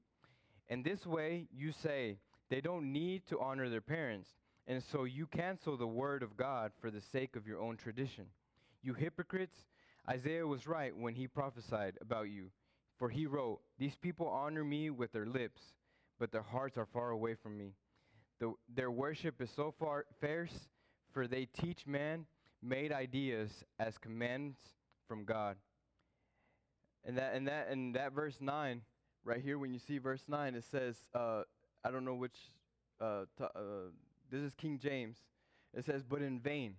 In 0.68 0.82
this 0.82 1.04
way, 1.04 1.48
you 1.52 1.72
say, 1.72 2.18
they 2.48 2.60
don't 2.60 2.92
need 2.92 3.22
to 3.28 3.40
honor 3.40 3.68
their 3.68 3.80
parents. 3.80 4.28
And 4.66 4.82
so 4.92 5.04
you 5.04 5.26
cancel 5.26 5.76
the 5.76 5.86
word 5.86 6.22
of 6.22 6.36
God 6.36 6.70
for 6.80 6.90
the 6.90 7.00
sake 7.12 7.34
of 7.34 7.46
your 7.46 7.60
own 7.60 7.76
tradition. 7.76 8.26
You 8.82 8.94
hypocrites, 8.94 9.56
Isaiah 10.08 10.46
was 10.46 10.66
right 10.66 10.96
when 10.96 11.14
he 11.14 11.26
prophesied 11.26 11.98
about 12.00 12.28
you. 12.28 12.50
For 12.98 13.08
he 13.08 13.26
wrote, 13.26 13.60
These 13.78 13.96
people 14.00 14.28
honor 14.28 14.64
me 14.64 14.90
with 14.90 15.12
their 15.12 15.26
lips, 15.26 15.60
but 16.18 16.30
their 16.30 16.42
hearts 16.42 16.76
are 16.76 16.86
far 16.92 17.10
away 17.10 17.34
from 17.34 17.56
me. 17.56 17.72
The, 18.38 18.52
their 18.74 18.90
worship 18.90 19.40
is 19.40 19.50
so 19.54 19.74
far 19.78 20.04
fierce, 20.20 20.52
for 21.12 21.26
they 21.26 21.46
teach 21.46 21.86
man 21.86 22.26
made 22.62 22.92
ideas 22.92 23.50
as 23.78 23.98
commands 23.98 24.56
from 25.08 25.24
God. 25.24 25.56
And 27.04 27.16
that, 27.16 27.34
and 27.34 27.48
that, 27.48 27.68
and 27.68 27.94
that 27.94 28.12
verse 28.12 28.36
9, 28.40 28.82
right 29.24 29.40
here, 29.40 29.58
when 29.58 29.72
you 29.72 29.78
see 29.78 29.98
verse 29.98 30.22
9, 30.28 30.54
it 30.54 30.64
says, 30.70 30.96
uh, 31.14 31.42
I 31.84 31.90
don't 31.90 32.04
know 32.04 32.14
which, 32.14 32.36
uh, 33.00 33.24
t- 33.38 33.44
uh, 33.44 33.90
this 34.30 34.42
is 34.42 34.52
King 34.54 34.78
James. 34.78 35.16
It 35.72 35.86
says, 35.86 36.02
but 36.02 36.20
in 36.20 36.38
vain. 36.38 36.74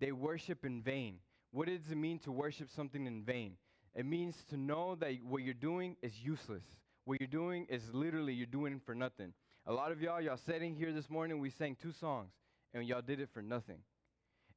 They 0.00 0.12
worship 0.12 0.64
in 0.64 0.82
vain. 0.82 1.18
What 1.52 1.68
does 1.68 1.90
it 1.90 1.96
mean 1.96 2.18
to 2.20 2.32
worship 2.32 2.68
something 2.74 3.06
in 3.06 3.22
vain? 3.22 3.56
It 3.94 4.06
means 4.06 4.36
to 4.50 4.56
know 4.56 4.94
that 4.96 5.12
what 5.28 5.42
you're 5.42 5.54
doing 5.54 5.96
is 6.02 6.12
useless. 6.22 6.64
What 7.04 7.20
you're 7.20 7.28
doing 7.28 7.66
is 7.68 7.82
literally 7.92 8.32
you're 8.32 8.46
doing 8.46 8.80
for 8.84 8.94
nothing. 8.94 9.32
A 9.66 9.72
lot 9.72 9.92
of 9.92 10.00
y'all, 10.00 10.20
y'all 10.20 10.38
sitting 10.46 10.74
here 10.74 10.92
this 10.92 11.10
morning, 11.10 11.38
we 11.38 11.50
sang 11.50 11.76
two 11.80 11.92
songs, 11.92 12.30
and 12.74 12.86
y'all 12.86 13.02
did 13.02 13.20
it 13.20 13.28
for 13.32 13.42
nothing. 13.42 13.78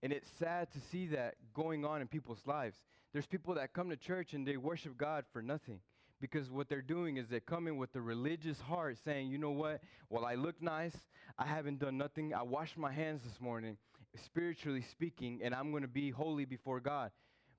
And 0.02 0.12
it's 0.12 0.28
sad 0.40 0.72
to 0.74 0.80
see 0.92 1.08
that 1.08 1.36
going 1.54 1.86
on 1.86 2.02
in 2.02 2.08
people's 2.08 2.46
lives. 2.46 2.76
There's 3.14 3.26
people 3.26 3.56
that 3.56 3.74
come 3.74 3.90
to 3.90 3.96
church 3.96 4.34
and 4.34 4.46
they 4.46 4.58
worship 4.58 4.98
God 4.98 5.24
for 5.32 5.42
nothing 5.42 5.80
because 6.20 6.50
what 6.50 6.70
they're 6.70 6.82
doing 6.82 7.18
is 7.18 7.28
they're 7.28 7.40
coming 7.40 7.78
with 7.78 7.94
a 7.96 8.02
religious 8.02 8.60
heart 8.62 8.98
saying, 9.04 9.30
you 9.30 9.38
know 9.38 9.52
what? 9.52 9.82
Well, 10.10 10.26
I 10.26 10.36
look 10.36 10.62
nice. 10.62 10.96
I 11.38 11.46
haven't 11.46 11.80
done 11.80 11.98
nothing. 11.98 12.34
I 12.34 12.44
washed 12.44 12.78
my 12.78 12.92
hands 12.92 13.22
this 13.24 13.42
morning, 13.42 13.78
spiritually 14.26 14.86
speaking, 14.92 15.42
and 15.44 15.54
I'm 15.54 15.72
going 15.72 15.84
to 15.84 15.90
be 15.90 16.12
holy 16.12 16.46
before 16.46 16.80
God. 16.80 17.12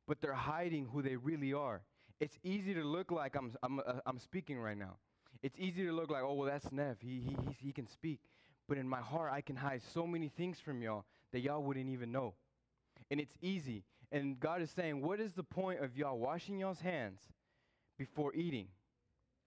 But 0.08 0.20
they're 0.20 0.32
hiding 0.32 0.88
who 0.92 1.02
they 1.02 1.16
really 1.16 1.52
are. 1.52 1.82
It's 2.20 2.38
easy 2.42 2.74
to 2.74 2.82
look 2.82 3.10
like 3.10 3.36
I'm, 3.36 3.54
I'm, 3.62 3.80
uh, 3.80 4.00
I'm 4.06 4.18
speaking 4.18 4.58
right 4.58 4.78
now. 4.78 4.96
It's 5.42 5.56
easy 5.58 5.84
to 5.84 5.92
look 5.92 6.10
like, 6.10 6.22
oh, 6.22 6.32
well, 6.32 6.48
that's 6.48 6.72
Nev. 6.72 6.96
He, 7.00 7.20
he, 7.20 7.36
he 7.46 7.66
he 7.66 7.72
can 7.72 7.86
speak. 7.86 8.20
But 8.68 8.78
in 8.78 8.88
my 8.88 9.00
heart, 9.00 9.32
I 9.32 9.40
can 9.40 9.56
hide 9.56 9.82
so 9.92 10.06
many 10.06 10.28
things 10.28 10.58
from 10.64 10.82
y'all 10.82 11.04
that 11.32 11.40
y'all 11.40 11.62
wouldn't 11.62 11.90
even 11.90 12.12
know. 12.12 12.34
And 13.10 13.20
it's 13.20 13.36
easy. 13.42 13.84
And 14.10 14.38
God 14.40 14.62
is 14.62 14.70
saying, 14.70 15.02
what 15.02 15.20
is 15.20 15.32
the 15.32 15.42
point 15.42 15.80
of 15.80 15.96
y'all 15.96 16.18
washing 16.18 16.58
y'all's 16.58 16.80
hands 16.80 17.20
before 17.98 18.34
eating? 18.34 18.68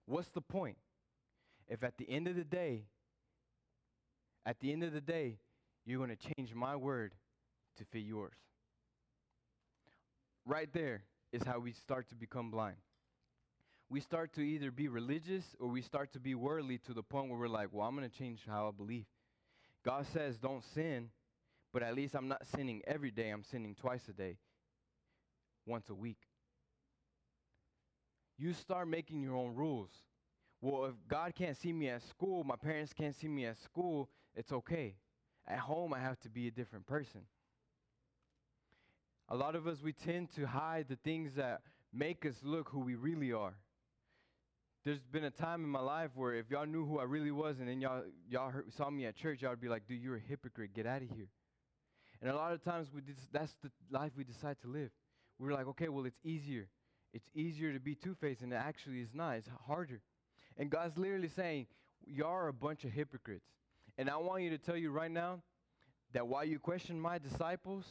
What's 0.06 0.28
the 0.28 0.40
point? 0.40 0.76
If 1.68 1.82
at 1.82 1.98
the 1.98 2.08
end 2.08 2.28
of 2.28 2.36
the 2.36 2.44
day, 2.44 2.84
at 4.46 4.60
the 4.60 4.72
end 4.72 4.82
of 4.82 4.92
the 4.92 5.00
day, 5.00 5.38
you're 5.84 5.98
going 5.98 6.16
to 6.16 6.34
change 6.34 6.54
my 6.54 6.76
word 6.76 7.14
to 7.78 7.84
fit 7.84 8.04
yours. 8.04 8.36
Right 10.46 10.68
there 10.72 11.02
is 11.32 11.42
how 11.44 11.58
we 11.58 11.72
start 11.72 12.08
to 12.08 12.14
become 12.14 12.50
blind. 12.50 12.76
We 13.90 14.00
start 14.00 14.34
to 14.34 14.42
either 14.42 14.70
be 14.70 14.88
religious 14.88 15.44
or 15.58 15.68
we 15.68 15.80
start 15.80 16.12
to 16.12 16.20
be 16.20 16.34
worldly 16.34 16.78
to 16.86 16.92
the 16.92 17.02
point 17.02 17.30
where 17.30 17.38
we're 17.38 17.48
like, 17.48 17.68
well, 17.72 17.86
I'm 17.86 17.96
going 17.96 18.08
to 18.08 18.16
change 18.16 18.40
how 18.46 18.68
I 18.68 18.70
believe. 18.70 19.06
God 19.84 20.06
says, 20.12 20.36
don't 20.36 20.62
sin, 20.74 21.08
but 21.72 21.82
at 21.82 21.94
least 21.94 22.14
I'm 22.14 22.28
not 22.28 22.46
sinning 22.54 22.82
every 22.86 23.10
day. 23.10 23.30
I'm 23.30 23.44
sinning 23.44 23.74
twice 23.74 24.06
a 24.08 24.12
day, 24.12 24.36
once 25.66 25.88
a 25.88 25.94
week. 25.94 26.18
You 28.36 28.52
start 28.52 28.88
making 28.88 29.22
your 29.22 29.34
own 29.34 29.54
rules. 29.54 29.90
Well, 30.60 30.86
if 30.86 30.94
God 31.08 31.34
can't 31.34 31.56
see 31.56 31.72
me 31.72 31.88
at 31.88 32.02
school, 32.02 32.44
my 32.44 32.56
parents 32.56 32.92
can't 32.92 33.14
see 33.14 33.28
me 33.28 33.46
at 33.46 33.58
school, 33.62 34.10
it's 34.34 34.52
okay. 34.52 34.96
At 35.46 35.60
home, 35.60 35.94
I 35.94 36.00
have 36.00 36.20
to 36.20 36.28
be 36.28 36.46
a 36.46 36.50
different 36.50 36.86
person. 36.86 37.22
A 39.30 39.36
lot 39.36 39.54
of 39.54 39.66
us, 39.66 39.78
we 39.82 39.92
tend 39.92 40.30
to 40.34 40.46
hide 40.46 40.86
the 40.88 40.96
things 40.96 41.34
that 41.34 41.62
make 41.92 42.26
us 42.26 42.34
look 42.42 42.68
who 42.68 42.80
we 42.80 42.94
really 42.94 43.32
are. 43.32 43.54
There's 44.88 45.04
been 45.12 45.24
a 45.24 45.30
time 45.30 45.62
in 45.64 45.68
my 45.68 45.82
life 45.82 46.12
where 46.14 46.32
if 46.32 46.50
y'all 46.50 46.64
knew 46.64 46.86
who 46.86 46.98
I 46.98 47.02
really 47.02 47.30
was 47.30 47.58
and 47.58 47.68
then 47.68 47.78
y'all, 47.78 48.04
y'all 48.30 48.48
heard, 48.48 48.72
saw 48.72 48.88
me 48.88 49.04
at 49.04 49.16
church, 49.16 49.42
y'all 49.42 49.50
would 49.50 49.60
be 49.60 49.68
like, 49.68 49.86
dude, 49.86 50.00
you're 50.00 50.16
a 50.16 50.20
hypocrite. 50.30 50.72
Get 50.72 50.86
out 50.86 51.02
of 51.02 51.10
here. 51.14 51.28
And 52.22 52.30
a 52.30 52.34
lot 52.34 52.54
of 52.54 52.64
times, 52.64 52.88
we 52.90 53.02
that's 53.30 53.54
the 53.62 53.70
life 53.90 54.12
we 54.16 54.24
decide 54.24 54.56
to 54.62 54.68
live. 54.68 54.88
We're 55.38 55.52
like, 55.52 55.66
okay, 55.66 55.90
well, 55.90 56.06
it's 56.06 56.16
easier. 56.24 56.68
It's 57.12 57.28
easier 57.34 57.74
to 57.74 57.78
be 57.78 57.96
two 57.96 58.16
faced, 58.18 58.40
and 58.40 58.50
it 58.50 58.56
actually 58.56 59.02
is 59.02 59.10
not. 59.12 59.36
It's 59.36 59.48
harder. 59.66 60.00
And 60.56 60.70
God's 60.70 60.96
literally 60.96 61.28
saying, 61.28 61.66
y'all 62.06 62.28
are 62.28 62.48
a 62.48 62.54
bunch 62.54 62.84
of 62.84 62.90
hypocrites. 62.90 63.44
And 63.98 64.08
I 64.08 64.16
want 64.16 64.42
you 64.42 64.48
to 64.48 64.58
tell 64.58 64.78
you 64.78 64.90
right 64.90 65.10
now 65.10 65.42
that 66.14 66.26
while 66.26 66.46
you 66.46 66.58
question 66.58 66.98
my 66.98 67.18
disciples, 67.18 67.84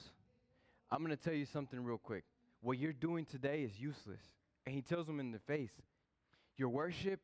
I'm 0.89 1.05
going 1.05 1.15
to 1.15 1.23
tell 1.23 1.35
you 1.35 1.45
something 1.45 1.79
real 1.79 1.99
quick. 1.99 2.23
What 2.61 2.79
you're 2.79 2.91
doing 2.91 3.25
today 3.25 3.61
is 3.61 3.79
useless. 3.79 4.23
And 4.65 4.73
he 4.73 4.81
tells 4.81 5.05
them 5.05 5.19
in 5.19 5.31
the 5.31 5.39
face, 5.45 5.69
Your 6.57 6.69
worship, 6.69 7.19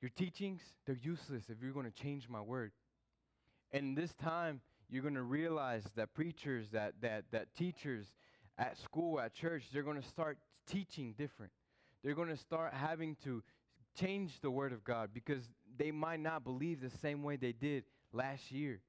your 0.00 0.10
teachings, 0.16 0.60
they're 0.86 0.96
useless 1.00 1.44
if 1.48 1.56
you're 1.62 1.72
going 1.72 1.90
to 1.90 2.02
change 2.02 2.28
my 2.28 2.40
word. 2.40 2.72
And 3.72 3.96
this 3.96 4.12
time, 4.14 4.60
you're 4.90 5.02
going 5.02 5.14
to 5.14 5.22
realize 5.22 5.82
that 5.96 6.14
preachers, 6.14 6.66
that, 6.72 6.94
that, 7.00 7.24
that 7.32 7.54
teachers 7.56 8.06
at 8.58 8.78
school, 8.78 9.20
at 9.20 9.34
church, 9.34 9.64
they're 9.72 9.82
going 9.82 10.00
to 10.00 10.08
start 10.08 10.38
teaching 10.66 11.14
different. 11.18 11.52
They're 12.02 12.14
going 12.14 12.28
to 12.28 12.36
start 12.36 12.74
having 12.74 13.16
to 13.24 13.42
change 13.98 14.32
the 14.42 14.50
word 14.50 14.72
of 14.72 14.84
God 14.84 15.10
because 15.12 15.42
they 15.78 15.90
might 15.90 16.20
not 16.20 16.44
believe 16.44 16.80
the 16.80 16.96
same 17.02 17.22
way 17.22 17.36
they 17.36 17.52
did 17.52 17.84
last 18.12 18.50
year. 18.50 18.80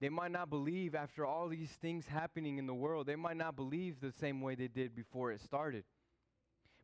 They 0.00 0.08
might 0.08 0.32
not 0.32 0.48
believe 0.48 0.94
after 0.94 1.26
all 1.26 1.48
these 1.48 1.70
things 1.82 2.06
happening 2.06 2.58
in 2.58 2.66
the 2.66 2.74
world. 2.74 3.06
They 3.06 3.16
might 3.16 3.36
not 3.36 3.54
believe 3.54 3.96
the 4.00 4.12
same 4.20 4.40
way 4.40 4.54
they 4.54 4.68
did 4.68 4.94
before 4.94 5.30
it 5.30 5.42
started. 5.42 5.84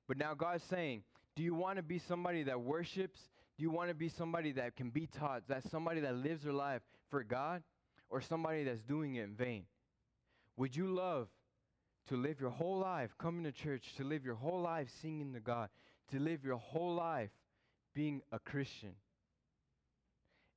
But 0.06 0.18
now 0.18 0.34
God's 0.34 0.64
saying, 0.64 1.02
do 1.36 1.42
you 1.42 1.54
want 1.54 1.76
to 1.76 1.82
be 1.82 1.98
somebody 1.98 2.42
that 2.44 2.60
worships? 2.60 3.20
Do 3.56 3.62
you 3.62 3.70
want 3.70 3.90
to 3.90 3.94
be 3.94 4.08
somebody 4.08 4.52
that 4.52 4.74
can 4.74 4.90
be 4.90 5.06
taught? 5.06 5.42
That 5.48 5.62
somebody 5.70 6.00
that 6.00 6.16
lives 6.16 6.42
their 6.42 6.52
life 6.52 6.82
for 7.10 7.22
God 7.22 7.62
or 8.08 8.20
somebody 8.20 8.64
that's 8.64 8.80
doing 8.80 9.14
it 9.16 9.24
in 9.24 9.34
vain? 9.34 9.64
Would 10.56 10.74
you 10.74 10.88
love 10.88 11.28
to 12.08 12.16
live 12.16 12.40
your 12.40 12.50
whole 12.50 12.78
life 12.78 13.10
coming 13.18 13.44
to 13.44 13.52
church, 13.52 13.94
to 13.98 14.04
live 14.04 14.24
your 14.24 14.34
whole 14.34 14.60
life 14.60 14.88
singing 15.02 15.34
to 15.34 15.40
God, 15.40 15.68
to 16.10 16.18
live 16.18 16.42
your 16.42 16.56
whole 16.56 16.94
life 16.94 17.30
being 17.94 18.22
a 18.32 18.38
Christian 18.38 18.94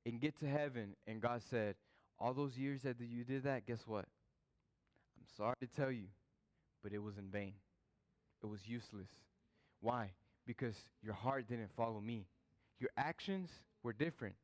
and 0.06 0.20
get 0.20 0.38
to 0.40 0.46
heaven 0.46 0.96
and 1.06 1.20
God 1.20 1.42
said, 1.50 1.74
all 2.18 2.32
those 2.32 2.56
years 2.56 2.82
that 2.82 2.96
you 3.00 3.24
did 3.24 3.44
that, 3.44 3.66
guess 3.66 3.80
what? 3.86 4.06
I'm 5.18 5.26
sorry 5.36 5.56
to 5.60 5.66
tell 5.66 5.90
you, 5.90 6.06
but 6.82 6.92
it 6.92 7.02
was 7.02 7.18
in 7.18 7.30
vain. 7.30 7.54
It 8.42 8.46
was 8.46 8.60
useless. 8.66 9.08
Why? 9.80 10.10
Because 10.50 10.74
your 11.00 11.14
heart 11.14 11.46
didn't 11.48 11.70
follow 11.76 12.00
me. 12.00 12.26
Your 12.80 12.90
actions 12.96 13.50
were 13.84 13.92
different. 13.92 14.34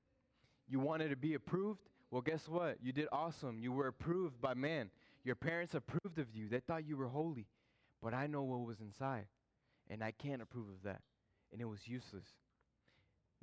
You 0.68 0.78
wanted 0.78 1.08
to 1.08 1.16
be 1.16 1.34
approved? 1.34 1.80
Well, 2.12 2.22
guess 2.22 2.46
what? 2.48 2.76
You 2.80 2.92
did 2.92 3.08
awesome. 3.10 3.58
You 3.58 3.72
were 3.72 3.88
approved 3.88 4.40
by 4.40 4.54
man. 4.54 4.90
Your 5.24 5.34
parents 5.34 5.74
approved 5.74 6.20
of 6.20 6.26
you. 6.32 6.48
They 6.48 6.60
thought 6.60 6.86
you 6.86 6.96
were 6.96 7.08
holy. 7.08 7.46
But 8.00 8.14
I 8.14 8.28
know 8.28 8.44
what 8.44 8.60
was 8.60 8.76
inside, 8.80 9.26
and 9.90 10.04
I 10.04 10.12
can't 10.12 10.40
approve 10.40 10.68
of 10.68 10.80
that. 10.84 11.00
And 11.50 11.60
it 11.60 11.64
was 11.64 11.80
useless. 11.86 12.26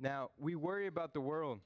Now, 0.00 0.30
we 0.38 0.54
worry 0.54 0.86
about 0.86 1.12
the 1.12 1.20
world. 1.20 1.58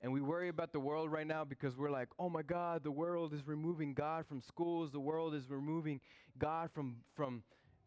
And 0.00 0.14
we 0.14 0.22
worry 0.22 0.48
about 0.48 0.72
the 0.72 0.80
world 0.80 1.12
right 1.12 1.26
now 1.26 1.44
because 1.44 1.76
we're 1.76 1.90
like, 1.90 2.08
oh 2.18 2.30
my 2.30 2.42
God, 2.42 2.84
the 2.84 2.90
world 2.90 3.34
is 3.34 3.46
removing 3.46 3.92
God 3.92 4.24
from 4.26 4.40
schools. 4.40 4.92
The 4.92 5.00
world 5.00 5.34
is 5.34 5.50
removing 5.50 6.00
God 6.38 6.70
from, 6.74 6.96
from, 7.14 7.42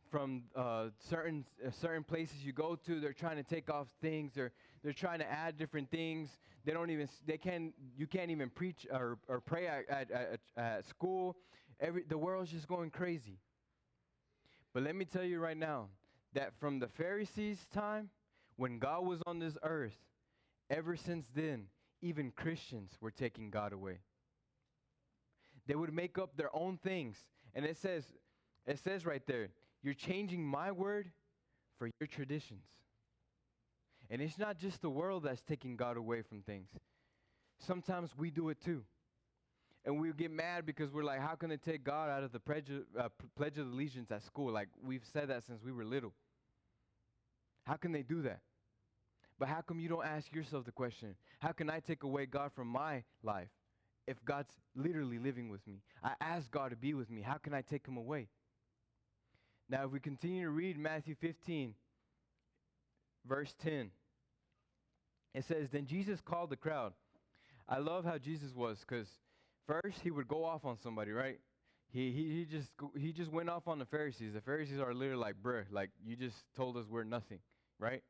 from 0.09 0.43
uh, 0.55 0.87
certain, 1.09 1.45
uh, 1.65 1.71
certain 1.71 2.03
places 2.03 2.37
you 2.43 2.53
go 2.53 2.75
to. 2.85 2.99
They're 2.99 3.13
trying 3.13 3.37
to 3.37 3.43
take 3.43 3.69
off 3.69 3.87
things. 4.01 4.31
They're, 4.35 4.51
they're 4.83 4.93
trying 4.93 5.19
to 5.19 5.31
add 5.31 5.57
different 5.57 5.89
things. 5.91 6.29
They 6.65 6.73
don't 6.73 6.89
even, 6.89 7.07
they 7.25 7.37
can, 7.37 7.73
you 7.97 8.07
can't 8.07 8.31
even 8.31 8.49
preach 8.49 8.85
or, 8.91 9.17
or 9.27 9.39
pray 9.39 9.67
at, 9.67 9.89
at, 9.89 10.11
at, 10.11 10.39
at 10.57 10.87
school. 10.87 11.37
Every, 11.79 12.03
the 12.03 12.17
world's 12.17 12.51
just 12.51 12.67
going 12.67 12.89
crazy. 12.89 13.39
But 14.73 14.83
let 14.83 14.95
me 14.95 15.05
tell 15.05 15.23
you 15.23 15.39
right 15.39 15.57
now 15.57 15.87
that 16.33 16.53
from 16.59 16.79
the 16.79 16.87
Pharisees' 16.87 17.65
time, 17.73 18.09
when 18.57 18.79
God 18.79 19.05
was 19.05 19.21
on 19.25 19.39
this 19.39 19.57
earth, 19.63 19.97
ever 20.69 20.95
since 20.95 21.25
then, 21.35 21.67
even 22.01 22.31
Christians 22.31 22.91
were 23.01 23.11
taking 23.11 23.49
God 23.49 23.73
away. 23.73 23.99
They 25.67 25.75
would 25.75 25.93
make 25.93 26.17
up 26.17 26.37
their 26.37 26.55
own 26.55 26.77
things. 26.77 27.17
And 27.53 27.65
it 27.65 27.77
says, 27.77 28.03
it 28.65 28.79
says 28.83 29.05
right 29.05 29.25
there, 29.25 29.49
you're 29.83 29.93
changing 29.93 30.45
my 30.45 30.71
word 30.71 31.11
for 31.77 31.89
your 31.99 32.07
traditions. 32.07 32.63
And 34.09 34.21
it's 34.21 34.37
not 34.37 34.57
just 34.57 34.81
the 34.81 34.89
world 34.89 35.23
that's 35.23 35.41
taking 35.41 35.75
God 35.75 35.97
away 35.97 36.21
from 36.21 36.41
things. 36.41 36.69
Sometimes 37.59 38.11
we 38.17 38.31
do 38.31 38.49
it 38.49 38.57
too. 38.63 38.83
And 39.85 39.99
we 39.99 40.11
get 40.11 40.31
mad 40.31 40.65
because 40.65 40.91
we're 40.91 41.03
like, 41.03 41.21
how 41.21 41.35
can 41.35 41.49
they 41.49 41.57
take 41.57 41.83
God 41.83 42.09
out 42.09 42.23
of 42.23 42.31
the 42.31 42.39
pledge, 42.39 42.69
uh, 42.99 43.09
pledge 43.37 43.57
of 43.57 43.67
allegiance 43.67 44.11
at 44.11 44.23
school? 44.23 44.51
Like, 44.51 44.67
we've 44.85 45.03
said 45.13 45.29
that 45.29 45.43
since 45.45 45.61
we 45.63 45.71
were 45.71 45.85
little. 45.85 46.13
How 47.63 47.75
can 47.75 47.91
they 47.91 48.03
do 48.03 48.21
that? 48.23 48.39
But 49.39 49.47
how 49.49 49.61
come 49.61 49.79
you 49.79 49.87
don't 49.87 50.05
ask 50.05 50.33
yourself 50.33 50.65
the 50.65 50.71
question, 50.71 51.15
how 51.39 51.51
can 51.51 51.69
I 51.69 51.79
take 51.79 52.03
away 52.03 52.25
God 52.25 52.51
from 52.55 52.67
my 52.67 53.03
life 53.23 53.49
if 54.07 54.17
God's 54.25 54.51
literally 54.75 55.19
living 55.19 55.49
with 55.49 55.65
me? 55.67 55.81
I 56.03 56.13
ask 56.19 56.49
God 56.49 56.71
to 56.71 56.75
be 56.75 56.93
with 56.93 57.09
me. 57.09 57.21
How 57.21 57.37
can 57.37 57.53
I 57.53 57.61
take 57.61 57.85
him 57.87 57.97
away? 57.97 58.27
Now, 59.69 59.85
if 59.85 59.91
we 59.91 59.99
continue 59.99 60.43
to 60.43 60.49
read 60.49 60.77
Matthew 60.77 61.15
15, 61.19 61.73
verse 63.27 63.53
10, 63.63 63.91
it 65.33 65.45
says, 65.47 65.67
Then 65.71 65.85
Jesus 65.85 66.19
called 66.21 66.49
the 66.49 66.55
crowd. 66.55 66.93
I 67.67 67.79
love 67.79 68.05
how 68.05 68.17
Jesus 68.17 68.55
was 68.55 68.79
because 68.79 69.07
first 69.67 69.99
he 70.01 70.11
would 70.11 70.27
go 70.27 70.45
off 70.45 70.63
on 70.63 70.77
somebody, 70.81 71.11
right? 71.11 71.39
He, 71.91 72.11
he, 72.11 72.23
he, 72.39 72.45
just, 72.45 72.69
he 72.97 73.11
just 73.11 73.31
went 73.31 73.49
off 73.49 73.67
on 73.67 73.79
the 73.79 73.85
Pharisees. 73.85 74.33
The 74.33 74.41
Pharisees 74.41 74.79
are 74.79 74.93
literally 74.93 75.21
like, 75.21 75.35
bruh, 75.41 75.65
like 75.71 75.89
you 76.05 76.15
just 76.15 76.35
told 76.55 76.77
us 76.77 76.85
we're 76.89 77.03
nothing, 77.03 77.39
right? 77.79 78.03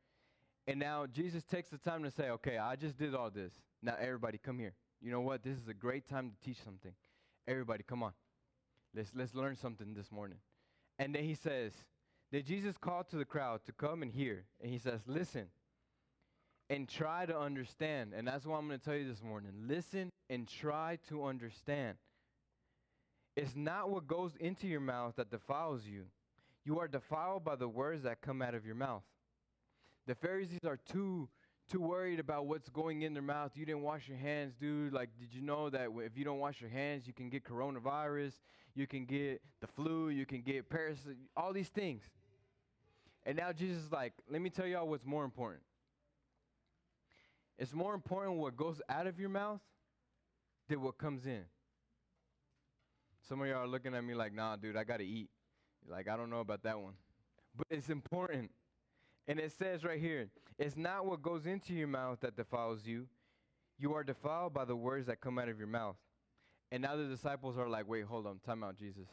And 0.67 0.79
now 0.79 1.05
Jesus 1.05 1.43
takes 1.43 1.69
the 1.69 1.77
time 1.77 2.03
to 2.03 2.11
say, 2.11 2.29
okay, 2.29 2.57
I 2.57 2.75
just 2.75 2.97
did 2.97 3.15
all 3.15 3.29
this. 3.29 3.51
Now, 3.81 3.95
everybody, 3.99 4.37
come 4.37 4.59
here. 4.59 4.73
You 5.01 5.11
know 5.11 5.21
what? 5.21 5.43
This 5.43 5.57
is 5.57 5.67
a 5.67 5.73
great 5.73 6.07
time 6.09 6.31
to 6.31 6.45
teach 6.45 6.57
something. 6.63 6.91
Everybody, 7.47 7.83
come 7.87 8.03
on. 8.03 8.13
Let's, 8.95 9.09
let's 9.15 9.33
learn 9.33 9.55
something 9.55 9.93
this 9.93 10.11
morning. 10.11 10.37
And 10.99 11.13
then 11.13 11.23
he 11.23 11.35
says, 11.35 11.71
Did 12.31 12.45
Jesus 12.45 12.77
called 12.77 13.09
to 13.09 13.17
the 13.17 13.25
crowd 13.25 13.61
to 13.65 13.71
come 13.71 14.01
and 14.01 14.11
hear? 14.11 14.45
And 14.61 14.71
he 14.71 14.79
says, 14.79 15.01
Listen 15.05 15.47
and 16.69 16.87
try 16.87 17.25
to 17.25 17.37
understand. 17.37 18.13
And 18.15 18.27
that's 18.27 18.45
what 18.45 18.57
I'm 18.57 18.67
going 18.67 18.79
to 18.79 18.85
tell 18.85 18.95
you 18.95 19.07
this 19.07 19.23
morning. 19.23 19.51
Listen 19.67 20.09
and 20.29 20.47
try 20.47 20.99
to 21.09 21.25
understand. 21.25 21.97
It's 23.35 23.55
not 23.55 23.89
what 23.89 24.07
goes 24.07 24.31
into 24.39 24.67
your 24.67 24.79
mouth 24.79 25.15
that 25.17 25.29
defiles 25.31 25.85
you. 25.85 26.05
You 26.65 26.79
are 26.79 26.87
defiled 26.87 27.45
by 27.45 27.55
the 27.55 27.67
words 27.67 28.03
that 28.03 28.21
come 28.21 28.41
out 28.41 28.55
of 28.55 28.65
your 28.65 28.75
mouth. 28.75 29.03
The 30.07 30.15
Pharisees 30.15 30.59
are 30.65 30.79
too 30.91 31.29
too 31.67 31.81
worried 31.81 32.19
about 32.19 32.45
what's 32.45 32.69
going 32.69 33.01
in 33.01 33.13
their 33.13 33.23
mouth. 33.23 33.51
You 33.55 33.65
didn't 33.65 33.81
wash 33.81 34.07
your 34.07 34.17
hands, 34.17 34.53
dude. 34.59 34.93
Like, 34.93 35.09
did 35.19 35.33
you 35.33 35.41
know 35.41 35.69
that 35.69 35.89
if 35.97 36.17
you 36.17 36.23
don't 36.23 36.39
wash 36.39 36.61
your 36.61 36.69
hands, 36.69 37.05
you 37.05 37.13
can 37.13 37.29
get 37.29 37.43
coronavirus, 37.43 38.33
you 38.75 38.87
can 38.87 39.05
get 39.05 39.41
the 39.61 39.67
flu, 39.67 40.09
you 40.09 40.25
can 40.25 40.41
get 40.41 40.69
parasites, 40.69 41.17
all 41.35 41.53
these 41.53 41.69
things. 41.69 42.03
And 43.25 43.37
now 43.37 43.51
Jesus 43.51 43.83
is 43.83 43.91
like, 43.91 44.13
let 44.29 44.41
me 44.41 44.49
tell 44.49 44.65
y'all 44.65 44.87
what's 44.87 45.05
more 45.05 45.25
important. 45.25 45.61
It's 47.57 47.73
more 47.73 47.93
important 47.93 48.37
what 48.37 48.55
goes 48.55 48.81
out 48.87 49.07
of 49.07 49.19
your 49.19 49.29
mouth 49.29 49.59
than 50.69 50.81
what 50.81 50.97
comes 50.97 51.25
in. 51.25 51.43
Some 53.27 53.41
of 53.41 53.47
y'all 53.47 53.63
are 53.63 53.67
looking 53.67 53.93
at 53.93 54.03
me 54.03 54.13
like, 54.13 54.33
nah, 54.33 54.55
dude, 54.55 54.77
I 54.77 54.83
got 54.83 54.97
to 54.97 55.05
eat. 55.05 55.29
Like, 55.89 56.07
I 56.07 56.15
don't 56.15 56.29
know 56.29 56.39
about 56.39 56.63
that 56.63 56.79
one. 56.79 56.93
But 57.55 57.67
it's 57.71 57.89
important. 57.89 58.51
And 59.27 59.39
it 59.39 59.51
says 59.59 59.83
right 59.83 59.99
here, 59.99 60.29
it's 60.57 60.77
not 60.77 61.05
what 61.05 61.21
goes 61.21 61.45
into 61.45 61.73
your 61.73 61.87
mouth 61.87 62.19
that 62.21 62.35
defiles 62.35 62.81
you. 62.85 63.07
You 63.77 63.93
are 63.93 64.03
defiled 64.03 64.53
by 64.53 64.65
the 64.65 64.75
words 64.75 65.07
that 65.07 65.21
come 65.21 65.37
out 65.37 65.49
of 65.49 65.57
your 65.57 65.67
mouth. 65.67 65.97
And 66.71 66.81
now 66.81 66.95
the 66.95 67.05
disciples 67.05 67.57
are 67.57 67.69
like, 67.69 67.87
wait, 67.87 68.05
hold 68.05 68.25
on, 68.25 68.39
time 68.45 68.63
out, 68.63 68.77
Jesus. 68.77 69.07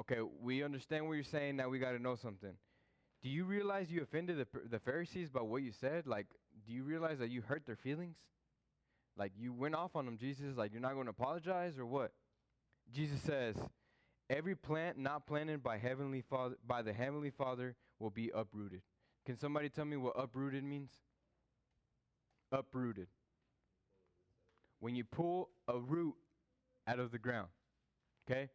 Okay, 0.00 0.18
we 0.42 0.62
understand 0.62 1.06
what 1.06 1.14
you're 1.14 1.24
saying. 1.24 1.56
Now 1.56 1.68
we 1.68 1.78
got 1.78 1.92
to 1.92 1.98
know 1.98 2.16
something. 2.16 2.52
Do 3.22 3.28
you 3.28 3.44
realize 3.44 3.90
you 3.90 4.02
offended 4.02 4.38
the, 4.38 4.46
the 4.70 4.78
Pharisees 4.78 5.28
by 5.28 5.40
what 5.40 5.62
you 5.62 5.72
said? 5.80 6.06
Like, 6.06 6.26
do 6.66 6.72
you 6.72 6.84
realize 6.84 7.18
that 7.18 7.30
you 7.30 7.42
hurt 7.42 7.64
their 7.66 7.76
feelings? 7.76 8.16
Like, 9.16 9.32
you 9.36 9.52
went 9.52 9.74
off 9.74 9.96
on 9.96 10.04
them, 10.04 10.16
Jesus. 10.16 10.56
Like, 10.56 10.72
you're 10.72 10.80
not 10.80 10.94
going 10.94 11.06
to 11.06 11.10
apologize 11.10 11.78
or 11.78 11.86
what? 11.86 12.12
Jesus 12.92 13.20
says, 13.22 13.56
Every 14.30 14.54
plant 14.54 14.98
not 14.98 15.26
planted 15.26 15.62
by 15.62 15.78
heavenly 15.78 16.22
father 16.28 16.56
by 16.66 16.82
the 16.82 16.92
heavenly 16.92 17.30
Father 17.30 17.74
will 17.98 18.10
be 18.10 18.30
uprooted. 18.34 18.82
Can 19.28 19.36
somebody 19.38 19.68
tell 19.68 19.84
me 19.84 19.98
what 19.98 20.14
uprooted 20.16 20.64
means? 20.64 20.88
Uprooted. 22.50 23.08
When 24.80 24.96
you 24.96 25.04
pull 25.04 25.50
a 25.68 25.78
root 25.78 26.14
out 26.86 26.98
of 26.98 27.10
the 27.10 27.18
ground. 27.18 27.48
Okay? 28.24 28.48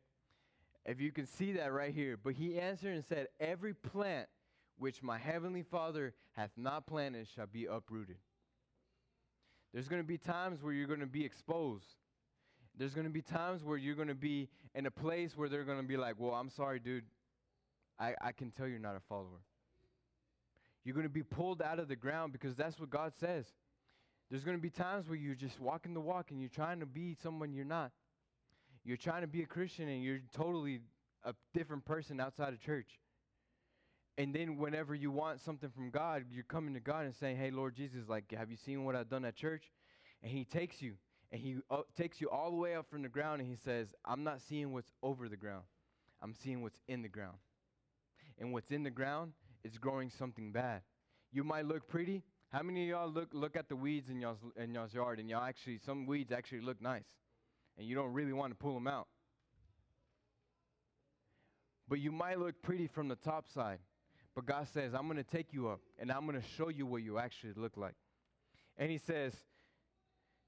If 0.83 0.99
you 0.99 1.11
can 1.11 1.27
see 1.27 1.51
that 1.51 1.71
right 1.71 1.93
here. 1.93 2.17
But 2.17 2.33
he 2.33 2.59
answered 2.59 2.95
and 2.95 3.05
said, 3.05 3.27
Every 3.39 3.75
plant 3.75 4.29
which 4.79 5.03
my 5.03 5.19
heavenly 5.19 5.61
Father 5.61 6.15
hath 6.31 6.49
not 6.57 6.87
planted 6.87 7.27
shall 7.27 7.45
be 7.45 7.65
uprooted. 7.65 8.17
There's 9.75 9.87
going 9.87 10.01
to 10.01 10.07
be 10.07 10.17
times 10.17 10.63
where 10.63 10.73
you're 10.73 10.87
going 10.87 11.01
to 11.01 11.05
be 11.05 11.23
exposed. 11.23 11.97
There's 12.75 12.95
going 12.95 13.05
to 13.05 13.13
be 13.13 13.21
times 13.21 13.63
where 13.63 13.77
you're 13.77 13.93
going 13.93 14.07
to 14.07 14.15
be 14.15 14.49
in 14.73 14.87
a 14.87 14.91
place 14.91 15.37
where 15.37 15.49
they're 15.49 15.65
going 15.65 15.81
to 15.81 15.87
be 15.87 15.97
like, 15.97 16.15
well, 16.17 16.33
I'm 16.33 16.49
sorry, 16.49 16.79
dude. 16.79 17.05
I, 17.99 18.15
I 18.19 18.31
can 18.31 18.49
tell 18.49 18.67
you're 18.67 18.79
not 18.79 18.95
a 18.95 19.01
follower. 19.07 19.43
You're 20.83 20.95
going 20.95 21.07
to 21.07 21.13
be 21.13 21.23
pulled 21.23 21.61
out 21.61 21.79
of 21.79 21.87
the 21.87 21.95
ground 21.95 22.33
because 22.33 22.55
that's 22.55 22.79
what 22.79 22.89
God 22.89 23.13
says. 23.19 23.45
There's 24.29 24.43
going 24.43 24.57
to 24.57 24.61
be 24.61 24.69
times 24.69 25.07
where 25.07 25.17
you're 25.17 25.35
just 25.35 25.59
walking 25.59 25.93
the 25.93 25.99
walk 25.99 26.31
and 26.31 26.39
you're 26.39 26.49
trying 26.49 26.79
to 26.79 26.85
be 26.85 27.15
someone 27.21 27.53
you're 27.53 27.65
not. 27.65 27.91
You're 28.83 28.97
trying 28.97 29.21
to 29.21 29.27
be 29.27 29.43
a 29.43 29.45
Christian 29.45 29.87
and 29.87 30.03
you're 30.03 30.19
totally 30.33 30.81
a 31.23 31.33
different 31.53 31.85
person 31.85 32.19
outside 32.19 32.53
of 32.53 32.59
church. 32.59 32.99
And 34.17 34.33
then 34.33 34.57
whenever 34.57 34.93
you 34.93 35.11
want 35.11 35.39
something 35.41 35.69
from 35.69 35.89
God, 35.89 36.25
you're 36.29 36.43
coming 36.43 36.73
to 36.73 36.79
God 36.79 37.05
and 37.05 37.15
saying, 37.15 37.37
"Hey, 37.37 37.49
Lord 37.49 37.75
Jesus, 37.75 38.07
like, 38.07 38.31
have 38.31 38.51
you 38.51 38.57
seen 38.57 38.83
what 38.83 38.95
I've 38.95 39.09
done 39.09 39.25
at 39.25 39.35
church?" 39.35 39.71
And 40.21 40.31
He 40.31 40.45
takes 40.45 40.81
you 40.81 40.93
and 41.31 41.41
He 41.41 41.55
uh, 41.71 41.81
takes 41.97 42.21
you 42.21 42.29
all 42.29 42.51
the 42.51 42.57
way 42.57 42.75
up 42.75 42.87
from 42.91 43.01
the 43.01 43.09
ground, 43.09 43.41
and 43.41 43.49
He 43.49 43.55
says, 43.55 43.87
"I'm 44.05 44.23
not 44.23 44.39
seeing 44.41 44.71
what's 44.71 44.91
over 45.01 45.27
the 45.27 45.37
ground. 45.37 45.63
I'm 46.21 46.33
seeing 46.33 46.61
what's 46.61 46.79
in 46.87 47.01
the 47.01 47.09
ground. 47.09 47.37
And 48.39 48.53
what's 48.53 48.71
in 48.71 48.83
the 48.83 48.89
ground 48.89 49.33
is 49.63 49.77
growing 49.77 50.09
something 50.09 50.51
bad. 50.51 50.81
You 51.31 51.43
might 51.43 51.65
look 51.65 51.87
pretty. 51.87 52.23
How 52.49 52.61
many 52.61 52.83
of 52.83 52.89
y'all 52.89 53.09
look 53.09 53.29
look 53.33 53.55
at 53.55 53.69
the 53.69 53.75
weeds 53.75 54.09
in 54.09 54.21
y'all's 54.21 54.37
in 54.55 54.73
y'all's 54.73 54.93
yard, 54.93 55.19
and 55.19 55.29
y'all 55.29 55.43
actually 55.43 55.79
some 55.85 56.05
weeds 56.05 56.31
actually 56.31 56.61
look 56.61 56.81
nice, 56.81 57.07
and 57.77 57.87
you 57.87 57.95
don't 57.95 58.13
really 58.13 58.33
want 58.33 58.51
to 58.51 58.55
pull 58.55 58.73
them 58.73 58.87
out. 58.87 59.07
But 61.87 61.99
you 61.99 62.11
might 62.11 62.39
look 62.39 62.61
pretty 62.61 62.87
from 62.87 63.07
the 63.07 63.15
top 63.15 63.45
side 63.53 63.79
but 64.35 64.45
God 64.45 64.67
says, 64.73 64.93
I'm 64.93 65.05
going 65.07 65.17
to 65.17 65.23
take 65.23 65.53
you 65.53 65.67
up 65.67 65.79
and 65.99 66.11
I'm 66.11 66.25
going 66.25 66.39
to 66.39 66.47
show 66.57 66.69
you 66.69 66.85
what 66.85 67.03
you 67.03 67.19
actually 67.19 67.53
look 67.55 67.77
like. 67.77 67.95
And 68.77 68.89
he 68.89 68.99
says, 69.05 69.33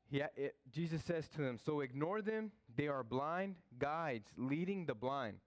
yeah, 0.09 0.27
it, 0.35 0.55
Jesus 0.73 1.01
says 1.05 1.25
to 1.35 1.41
them, 1.41 1.59
So 1.65 1.81
ignore 1.81 2.21
them. 2.21 2.51
They 2.75 2.87
are 2.87 3.03
blind 3.03 3.55
guides 3.77 4.27
leading 4.37 4.85
the 4.85 4.95
blind. 4.95 5.37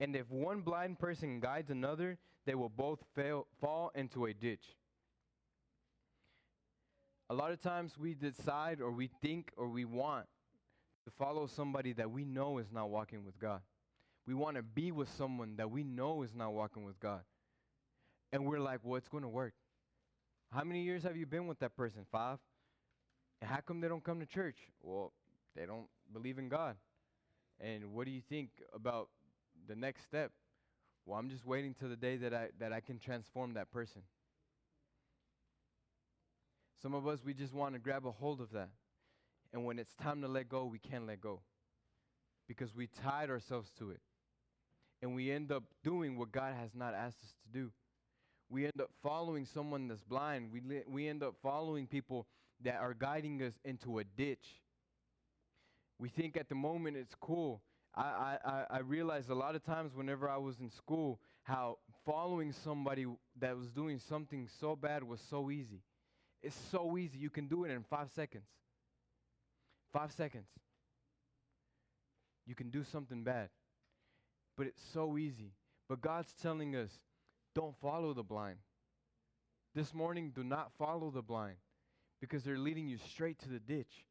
And 0.00 0.14
if 0.14 0.30
one 0.30 0.60
blind 0.60 0.98
person 0.98 1.40
guides 1.40 1.70
another, 1.70 2.18
they 2.46 2.54
will 2.54 2.68
both 2.68 3.00
fail, 3.14 3.46
fall 3.60 3.90
into 3.94 4.26
a 4.26 4.32
ditch. 4.32 4.64
A 7.28 7.34
lot 7.34 7.50
of 7.50 7.60
times 7.60 7.98
we 7.98 8.14
decide 8.14 8.80
or 8.80 8.92
we 8.92 9.10
think 9.20 9.50
or 9.56 9.68
we 9.68 9.84
want 9.84 10.26
to 11.04 11.10
follow 11.18 11.46
somebody 11.46 11.92
that 11.94 12.10
we 12.10 12.24
know 12.24 12.58
is 12.58 12.68
not 12.72 12.88
walking 12.88 13.24
with 13.24 13.38
God. 13.40 13.60
We 14.26 14.34
want 14.34 14.56
to 14.56 14.62
be 14.62 14.92
with 14.92 15.08
someone 15.16 15.56
that 15.56 15.70
we 15.70 15.82
know 15.82 16.22
is 16.22 16.34
not 16.34 16.52
walking 16.52 16.84
with 16.84 16.98
God. 17.00 17.20
And 18.32 18.46
we're 18.46 18.60
like, 18.60 18.80
well, 18.82 18.96
it's 18.96 19.08
going 19.08 19.22
to 19.22 19.28
work. 19.28 19.54
How 20.52 20.64
many 20.64 20.82
years 20.82 21.02
have 21.02 21.16
you 21.16 21.26
been 21.26 21.46
with 21.46 21.58
that 21.60 21.76
person? 21.76 22.06
Five? 22.10 22.38
And 23.40 23.50
how 23.50 23.58
come 23.60 23.80
they 23.80 23.88
don't 23.88 24.02
come 24.02 24.20
to 24.20 24.26
church? 24.26 24.56
Well, 24.80 25.12
they 25.56 25.66
don't 25.66 25.86
believe 26.12 26.38
in 26.38 26.48
God. 26.48 26.76
And 27.60 27.92
what 27.92 28.06
do 28.06 28.12
you 28.12 28.22
think 28.28 28.50
about 28.72 29.08
the 29.68 29.74
next 29.74 30.04
step? 30.04 30.30
Well, 31.06 31.18
I'm 31.18 31.30
just 31.30 31.46
waiting 31.46 31.74
till 31.74 31.88
the 31.88 31.96
day 31.96 32.16
that 32.16 32.34
I, 32.34 32.48
that 32.58 32.72
I 32.72 32.80
can 32.80 32.98
transform 32.98 33.54
that 33.54 33.70
person. 33.70 34.02
Some 36.82 36.94
of 36.94 37.06
us, 37.06 37.20
we 37.24 37.32
just 37.32 37.54
want 37.54 37.74
to 37.74 37.78
grab 37.78 38.04
a 38.04 38.10
hold 38.10 38.40
of 38.40 38.50
that. 38.52 38.68
And 39.52 39.64
when 39.64 39.78
it's 39.78 39.94
time 39.94 40.20
to 40.22 40.28
let 40.28 40.48
go, 40.48 40.64
we 40.66 40.78
can't 40.78 41.06
let 41.06 41.20
go 41.20 41.40
because 42.48 42.74
we 42.74 42.88
tied 42.88 43.30
ourselves 43.30 43.70
to 43.78 43.90
it. 43.90 44.00
And 45.00 45.14
we 45.14 45.30
end 45.30 45.52
up 45.52 45.62
doing 45.82 46.18
what 46.18 46.32
God 46.32 46.54
has 46.54 46.70
not 46.74 46.92
asked 46.92 47.22
us 47.22 47.34
to 47.44 47.58
do 47.58 47.70
we 48.48 48.64
end 48.64 48.80
up 48.80 48.90
following 49.02 49.44
someone 49.44 49.88
that's 49.88 50.02
blind. 50.02 50.52
We, 50.52 50.60
li- 50.60 50.84
we 50.86 51.08
end 51.08 51.22
up 51.22 51.34
following 51.42 51.86
people 51.86 52.26
that 52.62 52.76
are 52.76 52.94
guiding 52.94 53.42
us 53.42 53.54
into 53.64 53.98
a 53.98 54.04
ditch. 54.04 54.62
We 55.98 56.08
think 56.08 56.36
at 56.36 56.48
the 56.48 56.54
moment 56.54 56.96
it's 56.96 57.14
cool. 57.20 57.62
I, 57.96 58.38
I, 58.44 58.64
I 58.70 58.78
realized 58.80 59.30
a 59.30 59.34
lot 59.34 59.54
of 59.54 59.64
times 59.64 59.94
whenever 59.94 60.28
I 60.28 60.36
was 60.36 60.60
in 60.60 60.70
school 60.70 61.18
how 61.44 61.78
following 62.04 62.52
somebody 62.52 63.06
that 63.40 63.56
was 63.56 63.68
doing 63.70 63.98
something 63.98 64.48
so 64.60 64.76
bad 64.76 65.02
was 65.02 65.20
so 65.30 65.50
easy. 65.50 65.82
It's 66.42 66.56
so 66.70 66.98
easy. 66.98 67.18
You 67.18 67.30
can 67.30 67.46
do 67.46 67.64
it 67.64 67.70
in 67.70 67.82
five 67.84 68.08
seconds. 68.14 68.44
Five 69.92 70.12
seconds. 70.12 70.48
You 72.46 72.54
can 72.54 72.70
do 72.70 72.84
something 72.84 73.24
bad. 73.24 73.48
But 74.56 74.66
it's 74.66 74.82
so 74.92 75.16
easy. 75.16 75.52
But 75.88 76.00
God's 76.02 76.32
telling 76.42 76.76
us 76.76 76.90
don't 77.54 77.74
follow 77.80 78.12
the 78.12 78.22
blind. 78.22 78.58
This 79.74 79.94
morning, 79.94 80.32
do 80.34 80.42
not 80.44 80.72
follow 80.78 81.10
the 81.10 81.22
blind 81.22 81.56
because 82.20 82.42
they're 82.42 82.58
leading 82.58 82.88
you 82.88 82.98
straight 82.98 83.38
to 83.40 83.48
the 83.48 83.58
ditch. 83.58 84.06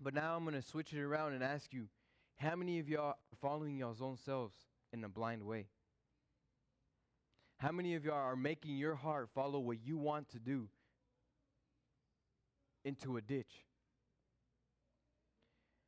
But 0.00 0.14
now 0.14 0.34
I'm 0.34 0.44
going 0.44 0.60
to 0.60 0.66
switch 0.66 0.92
it 0.92 1.00
around 1.00 1.34
and 1.34 1.42
ask 1.42 1.72
you 1.72 1.88
how 2.36 2.56
many 2.56 2.78
of 2.78 2.88
y'all 2.88 3.10
are 3.10 3.16
following 3.40 3.76
y'all's 3.76 4.02
own 4.02 4.16
selves 4.24 4.54
in 4.92 5.04
a 5.04 5.08
blind 5.08 5.42
way? 5.42 5.66
How 7.58 7.72
many 7.72 7.94
of 7.94 8.04
y'all 8.04 8.14
are 8.14 8.36
making 8.36 8.76
your 8.76 8.94
heart 8.94 9.30
follow 9.34 9.58
what 9.58 9.78
you 9.84 9.96
want 9.96 10.28
to 10.30 10.38
do 10.38 10.68
into 12.84 13.16
a 13.16 13.20
ditch? 13.20 13.64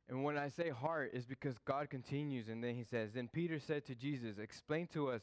And 0.09 0.23
when 0.23 0.37
I 0.37 0.49
say 0.49 0.69
heart, 0.69 1.11
is 1.13 1.25
because 1.25 1.55
God 1.65 1.89
continues 1.89 2.47
and 2.47 2.63
then 2.63 2.75
he 2.75 2.83
says, 2.83 3.11
Then 3.13 3.27
Peter 3.31 3.59
said 3.59 3.85
to 3.87 3.95
Jesus, 3.95 4.37
Explain 4.37 4.87
to 4.93 5.09
us 5.09 5.21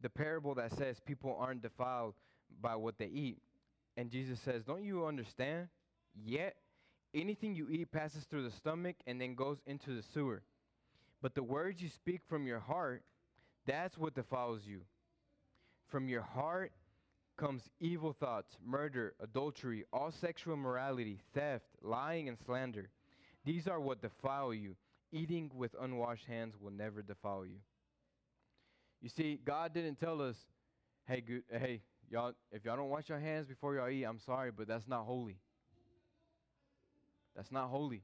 the 0.00 0.08
parable 0.08 0.54
that 0.54 0.76
says 0.76 0.98
people 1.04 1.36
aren't 1.38 1.62
defiled 1.62 2.14
by 2.60 2.74
what 2.74 2.98
they 2.98 3.06
eat. 3.06 3.38
And 3.96 4.10
Jesus 4.10 4.40
says, 4.40 4.64
Don't 4.64 4.82
you 4.82 5.04
understand? 5.04 5.68
Yet 6.14 6.56
anything 7.14 7.54
you 7.54 7.68
eat 7.70 7.90
passes 7.92 8.24
through 8.24 8.44
the 8.44 8.56
stomach 8.56 8.96
and 9.06 9.20
then 9.20 9.34
goes 9.34 9.58
into 9.66 9.94
the 9.94 10.02
sewer. 10.14 10.42
But 11.20 11.34
the 11.34 11.42
words 11.42 11.82
you 11.82 11.88
speak 11.88 12.20
from 12.28 12.46
your 12.46 12.60
heart, 12.60 13.02
that's 13.66 13.98
what 13.98 14.14
defiles 14.14 14.60
you. 14.64 14.82
From 15.88 16.08
your 16.08 16.22
heart 16.22 16.72
comes 17.38 17.62
evil 17.80 18.12
thoughts, 18.12 18.56
murder, 18.64 19.14
adultery, 19.20 19.84
all 19.92 20.12
sexual 20.20 20.54
immorality, 20.54 21.18
theft, 21.34 21.64
lying, 21.82 22.28
and 22.28 22.36
slander. 22.44 22.90
These 23.44 23.66
are 23.68 23.80
what 23.80 24.02
defile 24.02 24.52
you. 24.52 24.76
Eating 25.10 25.50
with 25.54 25.74
unwashed 25.80 26.26
hands 26.26 26.54
will 26.60 26.70
never 26.70 27.00
defile 27.00 27.46
you. 27.46 27.56
You 29.00 29.08
see, 29.08 29.40
God 29.44 29.72
didn't 29.72 29.98
tell 29.98 30.20
us, 30.20 30.36
hey, 31.06 31.22
good, 31.22 31.44
hey, 31.50 31.80
y'all, 32.10 32.32
if 32.52 32.64
y'all 32.64 32.76
don't 32.76 32.90
wash 32.90 33.08
your 33.08 33.20
hands 33.20 33.46
before 33.46 33.74
y'all 33.76 33.88
eat, 33.88 34.04
I'm 34.04 34.18
sorry, 34.18 34.50
but 34.50 34.68
that's 34.68 34.86
not 34.86 35.04
holy. 35.04 35.38
That's 37.38 37.52
not 37.52 37.68
holy. 37.68 38.02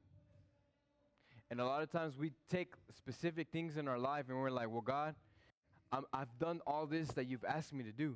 And 1.51 1.59
a 1.59 1.65
lot 1.65 1.83
of 1.83 1.91
times 1.91 2.17
we 2.17 2.31
take 2.49 2.73
specific 2.97 3.49
things 3.51 3.75
in 3.75 3.89
our 3.89 3.99
life 3.99 4.25
and 4.29 4.39
we're 4.39 4.49
like, 4.49 4.71
well, 4.71 4.79
God, 4.79 5.13
i 5.91 5.99
I've 6.13 6.39
done 6.39 6.61
all 6.65 6.85
this 6.85 7.09
that 7.09 7.27
you've 7.27 7.43
asked 7.43 7.73
me 7.73 7.83
to 7.83 7.91
do. 7.91 8.15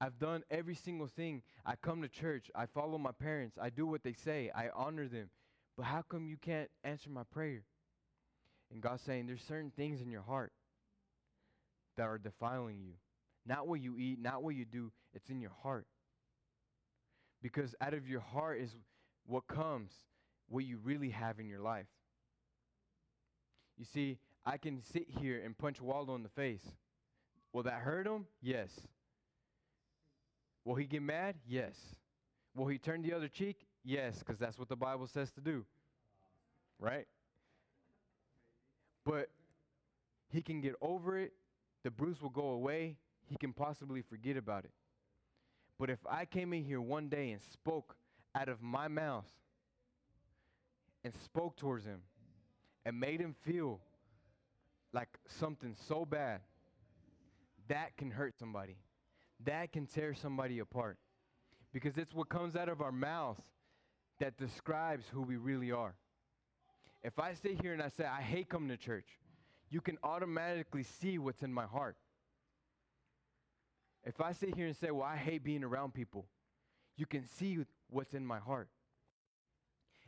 I've 0.00 0.18
done 0.18 0.44
every 0.50 0.74
single 0.74 1.08
thing. 1.08 1.42
I 1.66 1.74
come 1.76 2.00
to 2.00 2.08
church. 2.08 2.50
I 2.54 2.64
follow 2.64 2.96
my 2.96 3.12
parents. 3.12 3.58
I 3.60 3.68
do 3.68 3.86
what 3.86 4.02
they 4.02 4.14
say. 4.14 4.50
I 4.54 4.70
honor 4.74 5.08
them. 5.08 5.28
But 5.76 5.84
how 5.84 6.00
come 6.00 6.26
you 6.26 6.38
can't 6.38 6.70
answer 6.82 7.10
my 7.10 7.24
prayer? 7.24 7.64
And 8.72 8.80
God's 8.80 9.02
saying 9.02 9.26
there's 9.26 9.44
certain 9.46 9.72
things 9.76 10.00
in 10.00 10.10
your 10.10 10.22
heart 10.22 10.54
that 11.98 12.04
are 12.04 12.18
defiling 12.18 12.80
you. 12.80 12.94
Not 13.44 13.68
what 13.68 13.82
you 13.82 13.98
eat, 13.98 14.18
not 14.18 14.42
what 14.42 14.54
you 14.54 14.64
do, 14.64 14.90
it's 15.12 15.28
in 15.28 15.42
your 15.42 15.52
heart. 15.62 15.86
Because 17.42 17.74
out 17.80 17.94
of 17.94 18.08
your 18.08 18.20
heart 18.20 18.60
is 18.60 18.70
what 19.26 19.46
comes, 19.46 19.92
what 20.48 20.64
you 20.64 20.78
really 20.82 21.10
have 21.10 21.38
in 21.38 21.48
your 21.48 21.60
life. 21.60 21.86
You 23.76 23.84
see, 23.84 24.18
I 24.44 24.56
can 24.56 24.82
sit 24.82 25.06
here 25.20 25.42
and 25.44 25.56
punch 25.56 25.80
Waldo 25.80 26.14
in 26.14 26.22
the 26.22 26.28
face. 26.28 26.64
Will 27.52 27.64
that 27.64 27.80
hurt 27.80 28.06
him? 28.06 28.26
Yes. 28.42 28.70
Will 30.64 30.74
he 30.74 30.86
get 30.86 31.02
mad? 31.02 31.36
Yes. 31.46 31.74
Will 32.54 32.66
he 32.66 32.78
turn 32.78 33.02
the 33.02 33.12
other 33.12 33.28
cheek? 33.28 33.66
Yes, 33.84 34.18
because 34.18 34.38
that's 34.38 34.58
what 34.58 34.68
the 34.68 34.76
Bible 34.76 35.06
says 35.06 35.30
to 35.32 35.40
do. 35.40 35.64
Right? 36.78 37.06
But 39.04 39.28
he 40.28 40.42
can 40.42 40.60
get 40.60 40.74
over 40.80 41.18
it. 41.18 41.32
The 41.84 41.90
bruise 41.90 42.20
will 42.20 42.30
go 42.30 42.48
away. 42.48 42.96
He 43.28 43.36
can 43.36 43.52
possibly 43.52 44.02
forget 44.02 44.36
about 44.36 44.64
it. 44.64 44.72
But 45.78 45.90
if 45.90 45.98
I 46.08 46.24
came 46.24 46.52
in 46.52 46.64
here 46.64 46.80
one 46.80 47.08
day 47.08 47.30
and 47.30 47.40
spoke 47.52 47.96
out 48.34 48.48
of 48.48 48.62
my 48.62 48.88
mouth 48.88 49.26
and 51.04 51.12
spoke 51.24 51.56
towards 51.56 51.84
him 51.84 52.00
and 52.84 52.98
made 52.98 53.20
him 53.20 53.34
feel 53.44 53.80
like 54.92 55.08
something 55.28 55.74
so 55.88 56.04
bad, 56.04 56.40
that 57.68 57.96
can 57.96 58.10
hurt 58.10 58.38
somebody 58.38 58.76
that 59.44 59.72
can 59.72 59.86
tear 59.86 60.14
somebody 60.14 60.58
apart. 60.60 60.98
Because 61.72 61.98
it's 61.98 62.14
what 62.14 62.28
comes 62.28 62.56
out 62.56 62.68
of 62.68 62.80
our 62.80 62.92
mouth 62.92 63.40
that 64.18 64.38
describes 64.38 65.04
who 65.12 65.22
we 65.22 65.36
really 65.36 65.72
are. 65.72 65.94
If 67.02 67.18
I 67.18 67.34
sit 67.34 67.60
here 67.60 67.72
and 67.72 67.82
I 67.82 67.88
say, 67.88 68.04
I 68.04 68.22
hate 68.22 68.48
coming 68.48 68.70
to 68.70 68.76
church, 68.76 69.06
you 69.70 69.80
can 69.80 69.98
automatically 70.02 70.84
see 70.84 71.18
what's 71.18 71.42
in 71.42 71.52
my 71.52 71.66
heart. 71.66 71.96
If 74.06 74.20
I 74.20 74.32
sit 74.32 74.54
here 74.54 74.66
and 74.66 74.76
say, 74.76 74.90
Well, 74.90 75.02
I 75.02 75.16
hate 75.16 75.42
being 75.44 75.64
around 75.64 75.92
people, 75.92 76.26
you 76.96 77.04
can 77.04 77.26
see 77.26 77.58
what's 77.90 78.14
in 78.14 78.24
my 78.24 78.38
heart. 78.38 78.68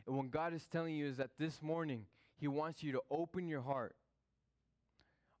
And 0.07 0.15
what 0.15 0.31
God 0.31 0.53
is 0.53 0.65
telling 0.65 0.95
you 0.95 1.05
is 1.05 1.17
that 1.17 1.31
this 1.37 1.61
morning, 1.61 2.05
He 2.37 2.47
wants 2.47 2.81
you 2.81 2.93
to 2.93 3.01
open 3.11 3.47
your 3.47 3.61
heart. 3.61 3.95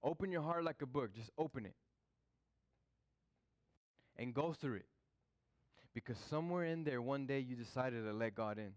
Open 0.03 0.31
your 0.31 0.41
heart 0.41 0.63
like 0.63 0.81
a 0.81 0.85
book, 0.85 1.13
just 1.13 1.31
open 1.37 1.65
it 1.65 1.73
and 4.19 4.33
go 4.33 4.53
through 4.53 4.75
it. 4.75 4.85
Because 5.93 6.17
somewhere 6.29 6.65
in 6.65 6.83
there, 6.83 7.01
one 7.01 7.25
day 7.25 7.39
you 7.39 7.55
decided 7.55 8.03
to 8.03 8.13
let 8.13 8.35
God 8.35 8.57
in. 8.57 8.73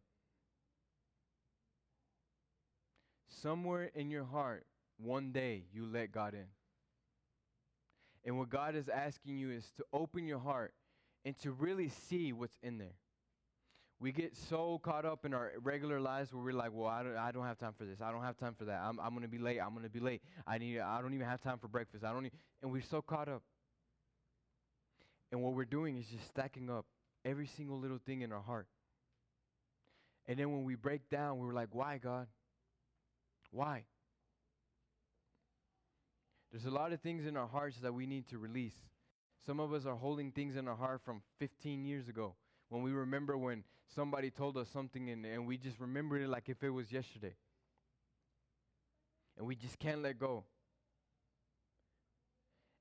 Somewhere 3.43 3.91
in 3.95 4.11
your 4.11 4.25
heart, 4.25 4.65
one 4.99 5.33
day 5.33 5.65
you 5.73 5.85
let 5.85 6.13
God 6.13 6.35
in. 6.35 6.47
And 8.25 8.39
what 8.39 8.51
God 8.51 8.77
is 8.77 8.89
asking 8.89 9.37
you 9.37 9.51
is 9.51 9.65
to 9.77 9.85
open 9.93 10.27
your 10.27 10.39
heart 10.39 10.75
and 11.25 11.37
to 11.41 11.53
really 11.53 11.89
see 11.89 12.33
what's 12.33 12.59
in 12.63 12.79
there. 12.79 12.95
We 14.01 14.11
get 14.11 14.37
so 14.37 14.81
caught 14.83 15.05
up 15.05 15.25
in 15.25 15.33
our 15.33 15.53
regular 15.63 16.01
lives 16.01 16.33
where 16.33 16.43
we're 16.43 16.53
like, 16.53 16.73
well, 16.73 16.89
I 16.89 17.05
don't, 17.05 17.17
I 17.17 17.31
don't 17.31 17.47
have 17.47 17.59
time 17.59 17.73
for 17.79 17.85
this. 17.85 18.01
I 18.01 18.11
don't 18.11 18.23
have 18.23 18.37
time 18.37 18.55
for 18.59 18.65
that. 18.65 18.81
I'm, 18.81 18.99
I'm 18.99 19.11
going 19.11 19.23
to 19.23 19.29
be 19.29 19.39
late. 19.39 19.61
I'm 19.61 19.71
going 19.71 19.85
to 19.85 19.91
be 19.91 20.01
late. 20.01 20.23
I 20.45 20.59
need, 20.59 20.81
I 20.81 21.01
don't 21.01 21.15
even 21.15 21.27
have 21.27 21.41
time 21.41 21.59
for 21.59 21.69
breakfast. 21.69 22.03
I 22.03 22.13
don't 22.13 22.25
need, 22.25 22.33
and 22.63 22.73
we're 22.73 22.83
so 22.83 23.01
caught 23.01 23.29
up. 23.29 23.43
And 25.31 25.41
what 25.41 25.55
we're 25.55 25.65
doing 25.65 25.97
is 25.97 26.07
just 26.07 26.27
stacking 26.27 26.69
up 26.69 26.85
every 27.25 27.47
single 27.47 27.79
little 27.79 28.01
thing 28.05 28.23
in 28.23 28.33
our 28.33 28.41
heart. 28.41 28.67
And 30.27 30.39
then 30.39 30.51
when 30.53 30.65
we 30.65 30.75
break 30.75 31.09
down, 31.09 31.39
we're 31.39 31.55
like, 31.55 31.69
why, 31.73 31.99
God? 31.99 32.27
Why? 33.53 33.85
There's 36.53 36.67
a 36.67 36.71
lot 36.71 36.93
of 36.93 37.01
things 37.01 37.25
in 37.25 37.37
our 37.39 37.49
hearts 37.49 37.79
that 37.79 37.95
we 37.95 38.07
need 38.07 38.29
to 38.29 38.39
release. 38.39 38.75
Some 39.47 39.59
of 39.59 39.73
us 39.73 39.87
are 39.87 39.97
holding 39.97 40.31
things 40.31 40.55
in 40.55 40.69
our 40.69 40.77
heart 40.77 41.01
from 41.03 41.23
15 41.39 41.87
years 41.87 42.09
ago 42.09 42.35
when 42.69 42.83
we 42.83 42.93
remember 42.93 43.39
when 43.39 43.65
somebody 43.95 44.31
told 44.31 44.59
us 44.59 44.69
something 44.69 45.09
and, 45.09 45.25
and 45.25 45.47
we 45.47 45.57
just 45.57 45.81
remember 45.81 46.19
it 46.19 46.29
like 46.29 46.51
if 46.51 46.63
it 46.63 46.69
was 46.69 46.93
yesterday. 46.93 47.35
And 49.39 49.47
we 49.47 49.57
just 49.57 49.79
can't 49.79 50.03
let 50.03 50.19
go. 50.19 50.45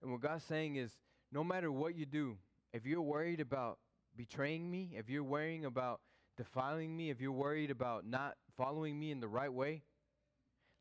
And 0.01 0.11
what 0.11 0.19
God's 0.19 0.43
saying 0.43 0.75
is, 0.75 0.91
no 1.31 1.43
matter 1.43 1.71
what 1.71 1.95
you 1.95 2.05
do, 2.05 2.37
if 2.73 2.85
you're 2.85 3.01
worried 3.01 3.39
about 3.39 3.79
betraying 4.17 4.69
me, 4.69 4.95
if 4.97 5.09
you're 5.09 5.23
worrying 5.23 5.63
about 5.63 6.01
defiling 6.35 6.95
me, 6.95 7.09
if 7.09 7.21
you're 7.21 7.31
worried 7.31 7.71
about 7.71 8.05
not 8.05 8.35
following 8.57 8.99
me 8.99 9.11
in 9.11 9.21
the 9.21 9.29
right 9.29 9.51
way, 9.51 9.83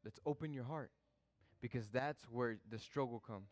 let's 0.04 0.18
open 0.26 0.52
your 0.52 0.64
heart 0.64 0.90
because 1.60 1.88
that's 1.88 2.22
where 2.30 2.56
the 2.70 2.78
struggle 2.78 3.20
comes. 3.24 3.48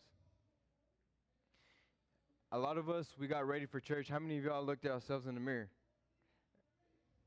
A 2.51 2.59
lot 2.59 2.79
of 2.79 2.89
us, 2.89 3.07
we 3.19 3.27
got 3.27 3.47
ready 3.47 3.67
for 3.67 3.79
church. 3.79 4.09
How 4.09 4.19
many 4.19 4.39
of 4.39 4.45
y'all 4.45 4.65
looked 4.65 4.87
at 4.87 4.91
ourselves 4.91 5.27
in 5.27 5.35
the 5.35 5.41
mirror? 5.41 5.69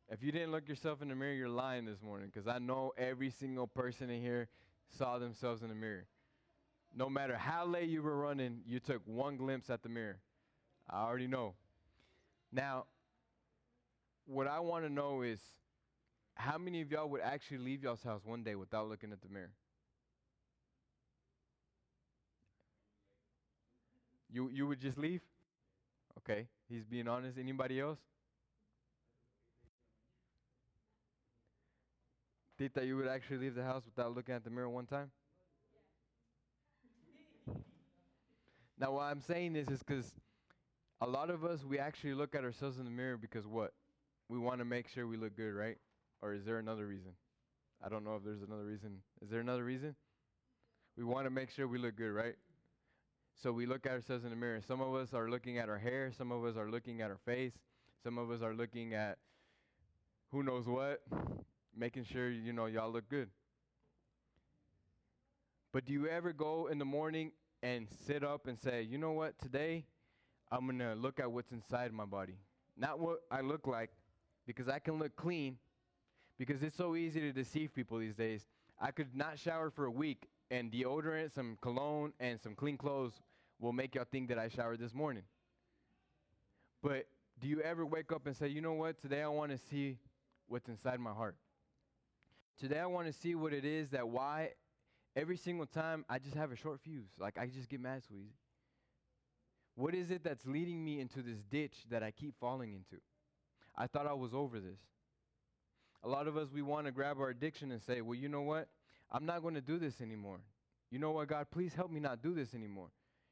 If 0.09 0.23
you 0.23 0.31
didn't 0.31 0.51
look 0.51 0.67
yourself 0.67 1.01
in 1.01 1.09
the 1.09 1.15
mirror, 1.15 1.33
you're 1.33 1.47
lying 1.47 1.85
this 1.85 2.01
morning 2.01 2.31
because 2.33 2.47
I 2.47 2.59
know 2.59 2.91
every 2.97 3.29
single 3.29 3.67
person 3.67 4.09
in 4.09 4.21
here 4.21 4.49
saw 4.97 5.19
themselves 5.19 5.61
in 5.61 5.69
the 5.69 5.75
mirror. 5.75 6.05
No 6.93 7.09
matter 7.09 7.37
how 7.37 7.65
late 7.65 7.87
you 7.87 8.01
were 8.01 8.17
running, 8.17 8.61
you 8.65 8.79
took 8.79 9.01
one 9.05 9.37
glimpse 9.37 9.69
at 9.69 9.83
the 9.83 9.89
mirror. 9.89 10.17
I 10.89 11.03
already 11.03 11.27
know. 11.27 11.53
Now, 12.51 12.85
what 14.25 14.47
I 14.47 14.59
want 14.59 14.85
to 14.85 14.91
know 14.91 15.21
is 15.21 15.39
how 16.33 16.57
many 16.57 16.81
of 16.81 16.91
y'all 16.91 17.07
would 17.09 17.21
actually 17.21 17.59
leave 17.59 17.83
y'all's 17.83 18.03
house 18.03 18.21
one 18.25 18.43
day 18.43 18.55
without 18.55 18.89
looking 18.89 19.11
at 19.11 19.21
the 19.21 19.29
mirror? 19.29 19.51
You 24.31 24.49
you 24.49 24.67
would 24.67 24.79
just 24.79 24.97
leave? 24.97 25.21
Okay, 26.19 26.47
he's 26.69 26.85
being 26.85 27.07
honest. 27.07 27.37
Anybody 27.37 27.79
else? 27.79 27.99
Tita, 32.57 32.85
you 32.85 32.95
would 32.97 33.07
actually 33.07 33.37
leave 33.39 33.55
the 33.55 33.63
house 33.63 33.83
without 33.85 34.15
looking 34.15 34.35
at 34.35 34.43
the 34.43 34.49
mirror 34.49 34.69
one 34.69 34.85
time? 34.85 35.11
Now, 38.77 38.93
why 38.93 39.11
I'm 39.11 39.21
saying 39.21 39.53
this 39.53 39.67
is 39.69 39.83
because 39.83 40.13
a 41.01 41.07
lot 41.07 41.29
of 41.29 41.45
us, 41.45 41.63
we 41.63 41.79
actually 41.79 42.13
look 42.13 42.35
at 42.35 42.43
ourselves 42.43 42.79
in 42.79 42.85
the 42.85 42.91
mirror 42.91 43.17
because 43.17 43.47
what? 43.47 43.73
We 44.29 44.39
want 44.39 44.59
to 44.59 44.65
make 44.65 44.87
sure 44.87 45.07
we 45.07 45.17
look 45.17 45.35
good, 45.35 45.53
right? 45.53 45.77
Or 46.21 46.33
is 46.33 46.45
there 46.45 46.59
another 46.59 46.87
reason? 46.87 47.11
I 47.83 47.89
don't 47.89 48.03
know 48.03 48.15
if 48.15 48.23
there's 48.23 48.43
another 48.43 48.63
reason. 48.65 49.01
Is 49.21 49.29
there 49.29 49.39
another 49.39 49.63
reason? 49.63 49.95
We 50.97 51.03
want 51.03 51.25
to 51.25 51.31
make 51.31 51.49
sure 51.51 51.67
we 51.67 51.77
look 51.79 51.95
good, 51.95 52.11
right? 52.11 52.35
So 53.41 53.51
we 53.51 53.65
look 53.65 53.87
at 53.87 53.93
ourselves 53.93 54.23
in 54.23 54.29
the 54.29 54.35
mirror. 54.35 54.61
Some 54.67 54.81
of 54.81 54.93
us 54.93 55.15
are 55.15 55.27
looking 55.27 55.57
at 55.57 55.67
our 55.67 55.79
hair, 55.79 56.11
some 56.15 56.31
of 56.31 56.45
us 56.45 56.57
are 56.57 56.69
looking 56.69 57.01
at 57.01 57.09
our 57.09 57.17
face, 57.25 57.53
some 58.03 58.19
of 58.19 58.29
us 58.29 58.43
are 58.43 58.53
looking 58.53 58.93
at 58.93 59.17
who 60.31 60.43
knows 60.43 60.67
what, 60.67 61.01
making 61.75 62.03
sure 62.03 62.29
you 62.29 62.53
know 62.53 62.67
y'all 62.67 62.91
look 62.91 63.09
good. 63.09 63.29
But 65.73 65.85
do 65.85 65.93
you 65.93 66.07
ever 66.07 66.33
go 66.33 66.67
in 66.67 66.77
the 66.77 66.85
morning 66.85 67.31
and 67.63 67.87
sit 68.05 68.23
up 68.23 68.45
and 68.45 68.59
say, 68.59 68.83
you 68.83 68.99
know 68.99 69.13
what, 69.13 69.39
today 69.39 69.85
I'm 70.51 70.67
going 70.67 70.77
to 70.77 70.93
look 70.93 71.19
at 71.19 71.31
what's 71.31 71.51
inside 71.51 71.91
my 71.93 72.05
body. 72.05 72.37
Not 72.77 72.99
what 72.99 73.21
I 73.31 73.41
look 73.41 73.65
like, 73.65 73.89
because 74.45 74.69
I 74.69 74.77
can 74.77 74.99
look 74.99 75.15
clean, 75.15 75.57
because 76.37 76.61
it's 76.61 76.75
so 76.75 76.95
easy 76.95 77.19
to 77.21 77.31
deceive 77.31 77.73
people 77.73 77.97
these 77.97 78.15
days. 78.15 78.45
I 78.79 78.91
could 78.91 79.15
not 79.15 79.39
shower 79.39 79.71
for 79.71 79.85
a 79.85 79.91
week, 79.91 80.27
and 80.51 80.71
deodorant, 80.71 81.33
some 81.33 81.57
cologne, 81.61 82.13
and 82.19 82.39
some 82.39 82.53
clean 82.53 82.77
clothes 82.77 83.13
will 83.61 83.71
make 83.71 83.95
y'all 83.95 84.05
think 84.11 84.27
that 84.29 84.39
I 84.39 84.49
showered 84.49 84.79
this 84.79 84.93
morning. 84.93 85.23
But 86.81 87.05
do 87.39 87.47
you 87.47 87.61
ever 87.61 87.85
wake 87.85 88.11
up 88.11 88.25
and 88.25 88.35
say, 88.35 88.47
you 88.47 88.59
know 88.59 88.73
what, 88.73 88.99
today 88.99 89.21
I 89.21 89.27
want 89.27 89.51
to 89.51 89.57
see 89.69 89.99
what's 90.47 90.67
inside 90.67 90.99
my 90.99 91.11
heart? 91.11 91.35
Today 92.59 92.79
I 92.79 92.87
want 92.87 93.07
to 93.07 93.13
see 93.13 93.35
what 93.35 93.53
it 93.53 93.63
is 93.63 93.89
that 93.91 94.07
why 94.07 94.49
every 95.15 95.37
single 95.37 95.67
time 95.67 96.03
I 96.09 96.17
just 96.17 96.35
have 96.35 96.51
a 96.51 96.55
short 96.55 96.81
fuse. 96.81 97.09
Like 97.19 97.37
I 97.37 97.45
just 97.45 97.69
get 97.69 97.79
mad 97.79 98.01
so 98.07 98.15
easy. 98.15 98.33
What 99.75 99.93
is 99.93 100.11
it 100.11 100.23
that's 100.23 100.45
leading 100.45 100.83
me 100.83 100.99
into 100.99 101.21
this 101.21 101.37
ditch 101.49 101.75
that 101.89 102.03
I 102.03 102.11
keep 102.11 102.33
falling 102.39 102.73
into? 102.73 103.01
I 103.75 103.87
thought 103.87 104.07
I 104.07 104.13
was 104.13 104.33
over 104.33 104.59
this. 104.59 104.79
A 106.03 106.09
lot 106.09 106.27
of 106.27 106.35
us, 106.35 106.49
we 106.51 106.63
want 106.63 106.87
to 106.87 106.91
grab 106.91 107.19
our 107.19 107.29
addiction 107.29 107.71
and 107.71 107.81
say, 107.81 108.01
well, 108.01 108.15
you 108.15 108.27
know 108.27 108.41
what? 108.41 108.67
I'm 109.11 109.25
not 109.25 109.43
going 109.43 109.53
to 109.53 109.61
do 109.61 109.77
this 109.77 110.01
anymore. 110.01 110.39
You 110.89 110.99
know 110.99 111.11
what, 111.11 111.27
God? 111.27 111.47
Please 111.51 111.73
help 111.73 111.91
me 111.91 111.99
not 111.99 112.23
do 112.23 112.33
this 112.33 112.53
anymore. 112.55 112.89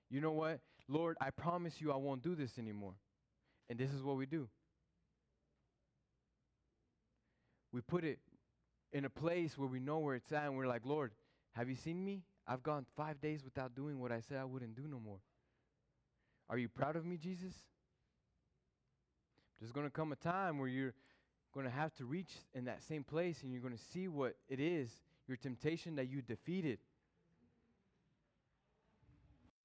You 0.10 0.22
know 0.22 0.32
what? 0.32 0.60
Lord, 0.88 1.18
I 1.22 1.30
promise 1.30 1.76
you 1.80 1.92
I 1.92 1.98
won't 1.98 2.24
do 2.24 2.36
this 2.36 2.58
anymore. 2.58 2.94
And 3.70 3.78
this 3.78 3.92
is 3.92 4.02
what 4.02 4.18
we 4.18 4.26
do 4.26 4.48
we 7.72 7.82
put 7.82 8.04
it 8.04 8.20
in 8.92 9.06
a 9.06 9.10
place 9.10 9.58
where 9.58 9.68
we 9.68 9.80
know 9.80 10.00
where 10.00 10.16
it's 10.16 10.32
at 10.32 10.46
and 10.46 10.58
we're 10.58 10.68
like, 10.68 10.86
Lord, 10.86 11.12
have 11.54 11.70
you 11.70 11.76
seen 11.76 12.04
me? 12.04 12.24
I've 12.48 12.64
gone 12.64 12.86
five 12.98 13.22
days 13.22 13.44
without 13.44 13.76
doing 13.76 14.00
what 14.00 14.12
I 14.12 14.22
said 14.22 14.38
I 14.38 14.46
wouldn't 14.46 14.76
do 14.76 14.88
no 14.90 15.00
more. 15.00 15.20
Are 16.50 16.58
you 16.58 16.68
proud 16.68 16.96
of 16.96 17.06
me, 17.06 17.18
Jesus? 17.18 17.54
There's 19.60 19.72
going 19.72 19.86
to 19.86 19.92
come 19.92 20.12
a 20.12 20.16
time 20.16 20.58
where 20.58 20.68
you're 20.68 20.96
going 21.54 21.66
to 21.66 21.72
have 21.72 21.94
to 21.96 22.06
reach 22.06 22.32
in 22.56 22.66
that 22.66 22.82
same 22.84 23.04
place 23.04 23.44
and 23.44 23.52
you're 23.52 23.62
going 23.62 23.76
to 23.76 23.84
see 23.94 24.08
what 24.08 24.36
it 24.48 24.60
is, 24.60 24.90
your 25.28 25.38
temptation 25.38 25.96
that 25.98 26.10
you 26.10 26.22
defeated. 26.22 26.80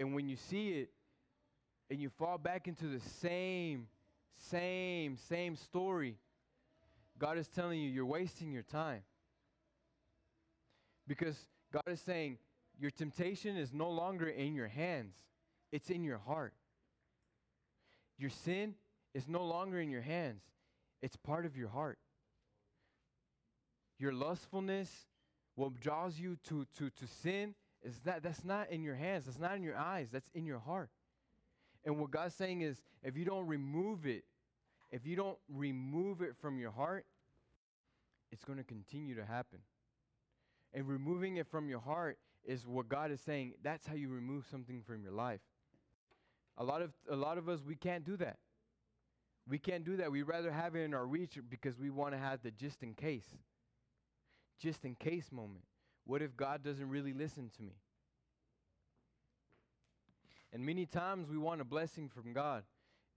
And 0.04 0.14
when 0.14 0.28
you 0.28 0.36
see 0.36 0.72
it 0.72 0.90
and 1.88 1.98
you 1.98 2.10
fall 2.10 2.36
back 2.36 2.68
into 2.68 2.88
the 2.88 3.00
same, 3.22 3.86
same, 4.36 5.16
same 5.16 5.56
story, 5.56 6.18
God 7.18 7.38
is 7.38 7.48
telling 7.48 7.80
you 7.80 7.88
you're 7.88 8.04
wasting 8.04 8.52
your 8.52 8.64
time. 8.64 9.00
Because 11.08 11.38
God 11.72 11.90
is 11.90 12.02
saying 12.02 12.36
your 12.78 12.90
temptation 12.90 13.56
is 13.56 13.72
no 13.72 13.88
longer 13.88 14.28
in 14.28 14.54
your 14.54 14.68
hands, 14.68 15.14
it's 15.72 15.88
in 15.88 16.04
your 16.04 16.18
heart. 16.18 16.52
Your 18.18 18.28
sin 18.28 18.74
is 19.14 19.26
no 19.26 19.42
longer 19.42 19.80
in 19.80 19.88
your 19.88 20.02
hands, 20.02 20.42
it's 21.00 21.16
part 21.16 21.46
of 21.46 21.56
your 21.56 21.68
heart. 21.68 21.98
Your 23.98 24.12
lustfulness, 24.12 24.90
what 25.54 25.80
draws 25.80 26.18
you 26.18 26.36
to, 26.50 26.66
to, 26.76 26.90
to 26.90 27.06
sin, 27.22 27.54
is 27.84 28.00
that 28.04 28.22
that's 28.22 28.44
not 28.44 28.70
in 28.70 28.82
your 28.82 28.94
hands, 28.94 29.26
that's 29.26 29.38
not 29.38 29.54
in 29.54 29.62
your 29.62 29.76
eyes, 29.76 30.08
that's 30.10 30.30
in 30.34 30.46
your 30.46 30.58
heart. 30.58 30.90
And 31.84 31.98
what 31.98 32.10
God's 32.10 32.34
saying 32.34 32.62
is 32.62 32.82
if 33.02 33.16
you 33.16 33.24
don't 33.24 33.46
remove 33.46 34.06
it, 34.06 34.24
if 34.90 35.06
you 35.06 35.16
don't 35.16 35.36
remove 35.48 36.22
it 36.22 36.34
from 36.40 36.58
your 36.58 36.70
heart, 36.70 37.04
it's 38.32 38.44
going 38.44 38.58
to 38.58 38.64
continue 38.64 39.14
to 39.16 39.24
happen. 39.24 39.58
And 40.72 40.88
removing 40.88 41.36
it 41.36 41.46
from 41.46 41.68
your 41.68 41.80
heart 41.80 42.18
is 42.44 42.66
what 42.66 42.88
God 42.88 43.10
is 43.10 43.20
saying. 43.20 43.54
That's 43.62 43.86
how 43.86 43.94
you 43.94 44.08
remove 44.08 44.46
something 44.50 44.82
from 44.82 45.02
your 45.02 45.12
life. 45.12 45.40
A 46.56 46.64
lot 46.64 46.82
of 46.82 46.92
a 47.10 47.16
lot 47.16 47.36
of 47.38 47.48
us 47.48 47.60
we 47.66 47.74
can't 47.74 48.04
do 48.04 48.16
that. 48.16 48.38
We 49.46 49.58
can't 49.58 49.84
do 49.84 49.96
that. 49.98 50.10
We 50.10 50.22
rather 50.22 50.50
have 50.50 50.74
it 50.74 50.80
in 50.80 50.94
our 50.94 51.06
reach 51.06 51.38
because 51.50 51.78
we 51.78 51.90
want 51.90 52.12
to 52.12 52.18
have 52.18 52.42
the 52.42 52.50
just 52.50 52.82
in 52.82 52.94
case. 52.94 53.26
Just 54.58 54.84
in 54.84 54.94
case 54.94 55.30
moment. 55.30 55.64
What 56.04 56.22
if 56.22 56.36
God 56.36 56.62
doesn't 56.62 56.88
really 56.88 57.12
listen 57.12 57.50
to 57.56 57.62
me? 57.62 57.74
And 60.52 60.64
many 60.64 60.86
times 60.86 61.28
we 61.28 61.38
want 61.38 61.60
a 61.60 61.64
blessing 61.64 62.08
from 62.08 62.32
God. 62.32 62.62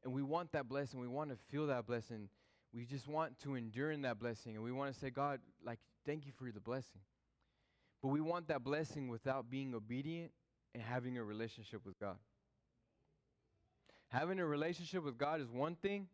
And 0.04 0.14
we 0.14 0.24
want 0.24 0.52
that 0.54 0.68
blessing. 0.68 1.00
We 1.00 1.08
want 1.08 1.30
to 1.32 1.38
feel 1.50 1.68
that 1.68 1.86
blessing. 1.86 2.30
We 2.74 2.86
just 2.86 3.08
want 3.08 3.40
to 3.40 3.56
endure 3.56 3.92
in 3.92 4.02
that 4.04 4.20
blessing. 4.20 4.56
And 4.56 4.64
we 4.64 4.72
want 4.72 4.94
to 4.94 5.00
say, 5.00 5.10
God, 5.10 5.40
like, 5.66 5.80
thank 6.06 6.26
you 6.26 6.32
for 6.32 6.52
the 6.52 6.60
blessing. 6.60 7.02
But 8.02 8.10
we 8.10 8.22
want 8.22 8.48
that 8.48 8.64
blessing 8.64 9.10
without 9.10 9.50
being 9.50 9.74
obedient 9.76 10.32
and 10.74 10.84
having 10.84 11.18
a 11.18 11.24
relationship 11.24 11.86
with 11.86 12.00
God. 12.00 12.18
Having 14.10 14.40
a 14.40 14.46
relationship 14.46 15.04
with 15.04 15.18
God 15.18 15.42
is 15.42 15.50
one 15.50 15.76
thing, 15.76 16.08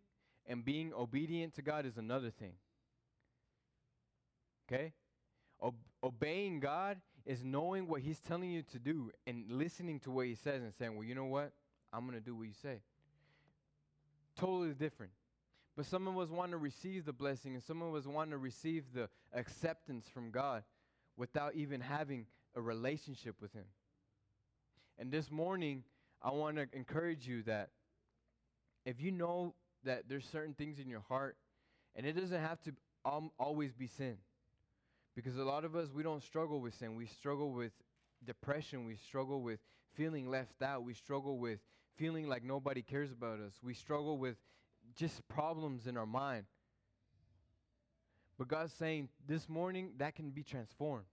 and 0.47 0.65
being 0.65 0.93
obedient 0.93 1.53
to 1.55 1.62
God 1.62 1.86
is 1.86 1.97
another 1.97 2.31
thing. 2.31 2.53
Okay? 4.67 4.93
Ob- 5.63 5.76
obeying 6.04 6.60
God 6.60 6.99
is 7.26 7.43
knowing 7.43 7.88
what 7.88 8.02
He's 8.02 8.19
telling 8.19 8.52
you 8.52 8.63
to 8.73 8.80
do 8.80 9.12
and 9.26 9.45
listening 9.49 9.99
to 10.02 10.12
what 10.12 10.28
He 10.28 10.36
says 10.36 10.62
and 10.62 10.73
saying, 10.78 10.95
well, 10.95 11.06
you 11.06 11.15
know 11.15 11.26
what? 11.26 11.54
I'm 11.91 12.06
going 12.06 12.19
to 12.19 12.26
do 12.26 12.36
what 12.36 12.47
you 12.47 12.54
say. 12.62 12.82
Totally 14.38 14.73
different. 14.73 15.12
But 15.76 15.86
some 15.86 16.08
of 16.08 16.17
us 16.17 16.30
want 16.30 16.52
to 16.52 16.58
receive 16.58 17.06
the 17.06 17.13
blessing 17.13 17.54
and 17.54 17.63
some 17.63 17.82
of 17.82 17.95
us 17.95 18.06
want 18.06 18.32
to 18.32 18.38
receive 18.38 18.84
the 18.93 19.10
acceptance 19.34 20.06
from 20.13 20.32
God 20.32 20.63
without 21.17 21.56
even 21.56 21.82
having 21.82 22.26
a 22.56 22.62
relationship 22.62 23.36
with 23.41 23.54
Him. 23.54 23.65
And 24.99 25.12
this 25.12 25.32
morning, 25.32 25.84
I 26.21 26.32
want 26.32 26.58
to 26.58 26.67
encourage 26.73 27.28
you 27.28 27.43
that 27.43 27.69
if 28.86 29.02
you 29.02 29.12
know 29.12 29.56
that 29.84 30.04
there's 30.08 30.26
certain 30.26 30.54
things 30.54 30.80
in 30.80 30.89
your 30.89 31.04
heart, 31.08 31.38
and 31.95 32.06
it 32.06 32.13
doesn't 32.13 32.39
have 32.39 32.62
to 32.63 32.71
um, 33.06 33.32
always 33.39 33.73
be 33.73 33.88
sin, 33.88 34.17
because 35.15 35.38
a 35.38 35.43
lot 35.43 35.65
of 35.65 35.76
us, 35.76 35.89
we 35.93 36.04
don't 36.04 36.23
struggle 36.23 36.60
with 36.60 36.73
sin. 36.76 36.95
We 36.95 37.06
struggle 37.06 37.52
with 37.52 37.71
depression. 38.26 38.86
We 38.86 38.95
struggle 38.95 39.41
with 39.41 39.60
feeling 39.95 40.30
left 40.30 40.62
out. 40.62 40.84
We 40.84 40.93
struggle 40.93 41.38
with 41.38 41.60
feeling 41.95 42.28
like 42.28 42.43
nobody 42.43 42.82
cares 42.82 43.12
about 43.12 43.39
us. 43.39 43.54
We 43.62 43.73
struggle 43.73 44.17
with 44.17 44.36
just 44.95 45.28
problems 45.28 45.88
in 45.88 45.97
our 45.97 46.06
mind. 46.06 46.45
But 48.38 48.47
God's 48.47 48.73
saying 48.73 49.10
this 49.28 49.47
morning 49.47 49.91
that 49.97 50.15
can 50.15 50.32
be 50.32 50.43
transformed. 50.43 51.06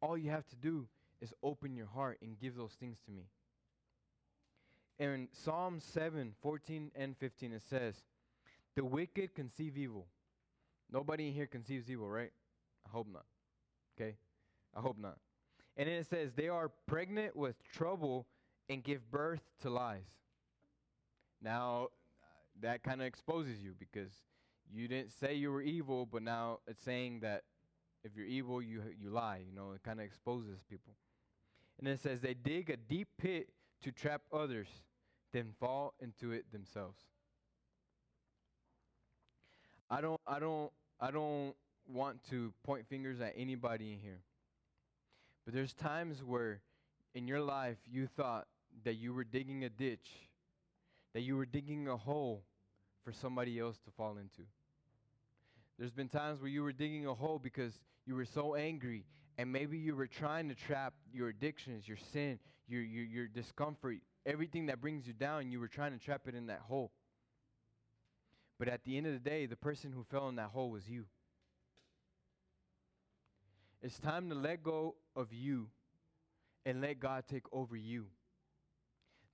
All 0.00 0.16
you 0.16 0.30
have 0.30 0.46
to 0.48 0.56
do 0.56 0.86
is 1.20 1.32
open 1.42 1.74
your 1.74 1.86
heart 1.86 2.18
and 2.22 2.38
give 2.38 2.56
those 2.56 2.72
things 2.78 2.98
to 3.06 3.10
me. 3.10 3.24
And 4.98 5.12
in 5.12 5.28
Psalm 5.32 5.80
7 5.80 6.34
14 6.40 6.90
and 6.94 7.16
15, 7.16 7.52
it 7.52 7.62
says, 7.68 7.94
The 8.76 8.84
wicked 8.84 9.34
conceive 9.34 9.76
evil. 9.76 10.06
Nobody 10.92 11.28
in 11.28 11.34
here 11.34 11.46
conceives 11.46 11.90
evil, 11.90 12.08
right? 12.08 12.30
Hope 12.92 13.08
not. 13.10 13.24
Okay? 13.96 14.16
I 14.76 14.80
hope 14.80 14.98
not. 14.98 15.16
And 15.76 15.88
then 15.88 15.96
it 15.96 16.06
says, 16.06 16.32
They 16.34 16.48
are 16.48 16.70
pregnant 16.86 17.34
with 17.34 17.56
trouble 17.72 18.26
and 18.68 18.84
give 18.84 19.10
birth 19.10 19.42
to 19.62 19.70
lies. 19.70 20.04
Now, 21.42 21.88
uh, 22.22 22.26
that 22.60 22.82
kind 22.82 23.00
of 23.00 23.06
exposes 23.06 23.62
you 23.62 23.74
because 23.78 24.12
you 24.70 24.88
didn't 24.88 25.12
say 25.12 25.34
you 25.34 25.50
were 25.50 25.62
evil, 25.62 26.06
but 26.06 26.22
now 26.22 26.58
it's 26.66 26.84
saying 26.84 27.20
that 27.20 27.42
if 28.04 28.14
you're 28.14 28.26
evil, 28.26 28.60
you, 28.60 28.82
you 29.00 29.10
lie. 29.10 29.42
You 29.46 29.54
know, 29.54 29.72
it 29.72 29.82
kind 29.82 29.98
of 29.98 30.04
exposes 30.04 30.58
people. 30.68 30.94
And 31.78 31.88
it 31.88 32.00
says, 32.00 32.20
They 32.20 32.34
dig 32.34 32.68
a 32.68 32.76
deep 32.76 33.08
pit 33.16 33.48
to 33.82 33.90
trap 33.90 34.22
others, 34.32 34.68
then 35.32 35.54
fall 35.58 35.94
into 35.98 36.32
it 36.32 36.44
themselves. 36.52 36.98
I 39.90 40.00
don't, 40.00 40.20
I 40.26 40.38
don't, 40.38 40.70
I 41.00 41.10
don't 41.10 41.54
want 41.88 42.22
to 42.30 42.52
point 42.64 42.86
fingers 42.88 43.20
at 43.20 43.34
anybody 43.36 43.92
in 43.92 43.98
here. 43.98 44.20
But 45.44 45.54
there's 45.54 45.72
times 45.74 46.22
where 46.24 46.60
in 47.14 47.26
your 47.26 47.40
life 47.40 47.78
you 47.90 48.06
thought 48.06 48.46
that 48.84 48.94
you 48.94 49.12
were 49.12 49.24
digging 49.24 49.64
a 49.64 49.68
ditch, 49.68 50.08
that 51.14 51.22
you 51.22 51.36
were 51.36 51.46
digging 51.46 51.88
a 51.88 51.96
hole 51.96 52.44
for 53.04 53.12
somebody 53.12 53.58
else 53.58 53.78
to 53.84 53.90
fall 53.90 54.12
into. 54.12 54.42
There's 55.78 55.92
been 55.92 56.08
times 56.08 56.40
where 56.40 56.50
you 56.50 56.62
were 56.62 56.72
digging 56.72 57.06
a 57.06 57.14
hole 57.14 57.38
because 57.38 57.72
you 58.06 58.14
were 58.14 58.24
so 58.24 58.54
angry, 58.54 59.04
and 59.38 59.52
maybe 59.52 59.78
you 59.78 59.96
were 59.96 60.06
trying 60.06 60.48
to 60.48 60.54
trap 60.54 60.94
your 61.12 61.28
addictions, 61.28 61.88
your 61.88 61.98
sin, 62.12 62.38
your, 62.68 62.82
your, 62.82 63.04
your 63.04 63.26
discomfort, 63.26 63.98
everything 64.24 64.66
that 64.66 64.80
brings 64.80 65.06
you 65.06 65.12
down, 65.12 65.50
you 65.50 65.58
were 65.58 65.68
trying 65.68 65.92
to 65.92 66.04
trap 66.04 66.22
it 66.26 66.34
in 66.34 66.46
that 66.46 66.60
hole. 66.60 66.92
But 68.58 68.68
at 68.68 68.84
the 68.84 68.96
end 68.96 69.06
of 69.06 69.12
the 69.12 69.18
day, 69.18 69.46
the 69.46 69.56
person 69.56 69.92
who 69.92 70.04
fell 70.04 70.28
in 70.28 70.36
that 70.36 70.50
hole 70.50 70.70
was 70.70 70.88
you. 70.88 71.06
It's 73.82 73.98
time 73.98 74.28
to 74.30 74.36
let 74.36 74.62
go 74.62 74.94
of 75.16 75.32
you 75.32 75.68
and 76.64 76.80
let 76.80 77.00
God 77.00 77.24
take 77.28 77.44
over 77.52 77.76
you. 77.76 78.06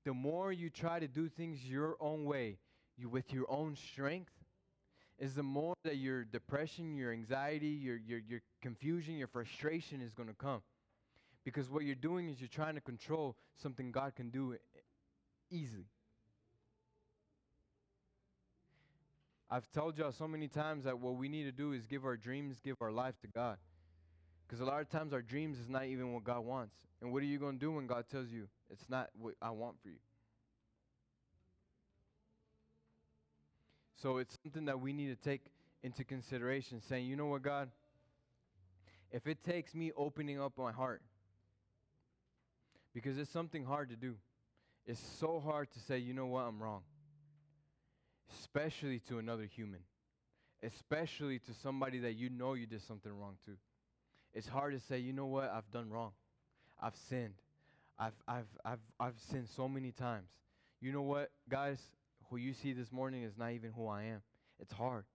The 0.05 0.15
more 0.15 0.51
you 0.53 0.71
try 0.71 0.99
to 0.99 1.07
do 1.09 1.29
things 1.29 1.63
your 1.65 1.97
own 2.01 2.25
way, 2.25 2.59
you 2.97 3.11
with 3.11 3.33
your 3.33 3.45
own 3.51 3.77
strength, 3.77 4.33
is 5.19 5.35
the 5.35 5.43
more 5.43 5.75
that 5.85 5.97
your 5.97 6.25
depression, 6.25 6.97
your 6.97 7.13
anxiety, 7.13 7.69
your, 7.69 7.97
your, 7.97 8.21
your 8.21 8.41
confusion, 8.63 9.17
your 9.17 9.27
frustration 9.27 10.01
is 10.01 10.15
going 10.15 10.29
to 10.29 10.35
come. 10.35 10.63
Because 11.45 11.69
what 11.69 11.85
you're 11.85 11.95
doing 11.95 12.29
is 12.31 12.41
you're 12.41 12.49
trying 12.49 12.77
to 12.77 12.81
control 12.81 13.37
something 13.61 13.91
God 13.91 14.15
can 14.15 14.31
do 14.31 14.57
easily. 15.51 15.87
I've 19.51 19.71
told 19.73 19.99
y'all 19.99 20.13
so 20.13 20.29
many 20.29 20.47
times 20.47 20.85
that 20.85 20.99
what 20.99 21.17
we 21.17 21.29
need 21.29 21.45
to 21.45 21.53
do 21.53 21.73
is 21.73 21.87
give 21.87 22.05
our 22.05 22.17
dreams, 22.17 22.57
give 22.63 22.77
our 22.81 22.93
life 22.93 23.15
to 23.23 23.29
God. 23.29 23.57
Because 24.49 24.61
a 24.63 24.65
lot 24.65 24.81
of 24.81 24.89
times 24.89 25.13
our 25.13 25.21
dreams 25.21 25.59
is 25.59 25.69
not 25.69 25.85
even 25.85 26.15
what 26.15 26.25
God 26.25 26.41
wants. 26.41 26.75
And 27.03 27.13
what 27.13 27.23
are 27.23 27.27
you 27.27 27.39
going 27.39 27.59
to 27.59 27.61
do 27.61 27.73
when 27.73 27.87
God 27.87 28.07
tells 28.11 28.31
you 28.31 28.49
it's 28.71 28.89
not 28.89 29.11
what 29.21 29.35
I 29.43 29.51
want 29.51 29.77
for 29.83 29.91
you? 29.91 29.99
So 34.03 34.19
it's 34.19 34.39
something 34.43 34.65
that 34.65 34.81
we 34.81 34.95
need 34.95 35.09
to 35.09 35.17
take 35.17 35.43
into 35.83 36.03
consideration, 36.03 36.81
saying, 36.89 37.07
you 37.07 37.17
know 37.17 37.27
what, 37.27 37.43
God? 37.43 37.69
If 39.11 39.27
it 39.27 39.45
takes 39.45 39.75
me 39.75 39.93
opening 39.97 40.41
up 40.41 40.53
my 40.57 40.73
heart, 40.73 41.03
because 42.95 43.19
it's 43.19 43.31
something 43.31 43.65
hard 43.65 43.91
to 43.91 43.97
do, 43.97 44.15
it's 44.87 45.01
so 45.19 45.41
hard 45.45 45.71
to 45.73 45.81
say, 45.81 45.99
you 45.99 46.15
know 46.15 46.27
what, 46.27 46.45
I'm 46.45 46.63
wrong. 46.63 46.83
Especially 48.41 49.01
to 49.09 49.19
another 49.19 49.45
human, 49.45 49.81
especially 50.63 51.39
to 51.41 51.53
somebody 51.63 51.99
that 52.01 52.15
you 52.15 52.31
know 52.31 52.55
you 52.55 52.67
did 52.67 52.83
something 52.83 53.13
wrong 53.13 53.37
to. 53.45 53.53
It's 54.39 54.47
hard 54.47 54.73
to 54.73 54.79
say, 54.79 55.01
you 55.01 55.13
know 55.13 55.27
what, 55.27 55.51
I've 55.53 55.69
done 55.73 55.91
wrong. 55.91 56.13
I've 56.81 56.95
sinned. 57.09 57.35
I've, 57.99 58.13
I've, 58.29 58.47
I've, 58.65 58.79
I've 59.01 59.19
sinned 59.33 59.49
so 59.57 59.69
many 59.69 59.91
times. 59.91 60.29
You 60.81 60.93
know 60.93 61.03
what, 61.03 61.33
guys? 61.49 61.81
Who 62.31 62.37
you 62.37 62.53
see 62.53 62.73
this 62.73 62.93
morning 62.93 63.25
is 63.25 63.33
not 63.37 63.51
even 63.51 63.73
who 63.73 63.89
I 63.89 64.05
am. 64.05 64.23
It's 64.61 64.73
hard. 64.73 65.07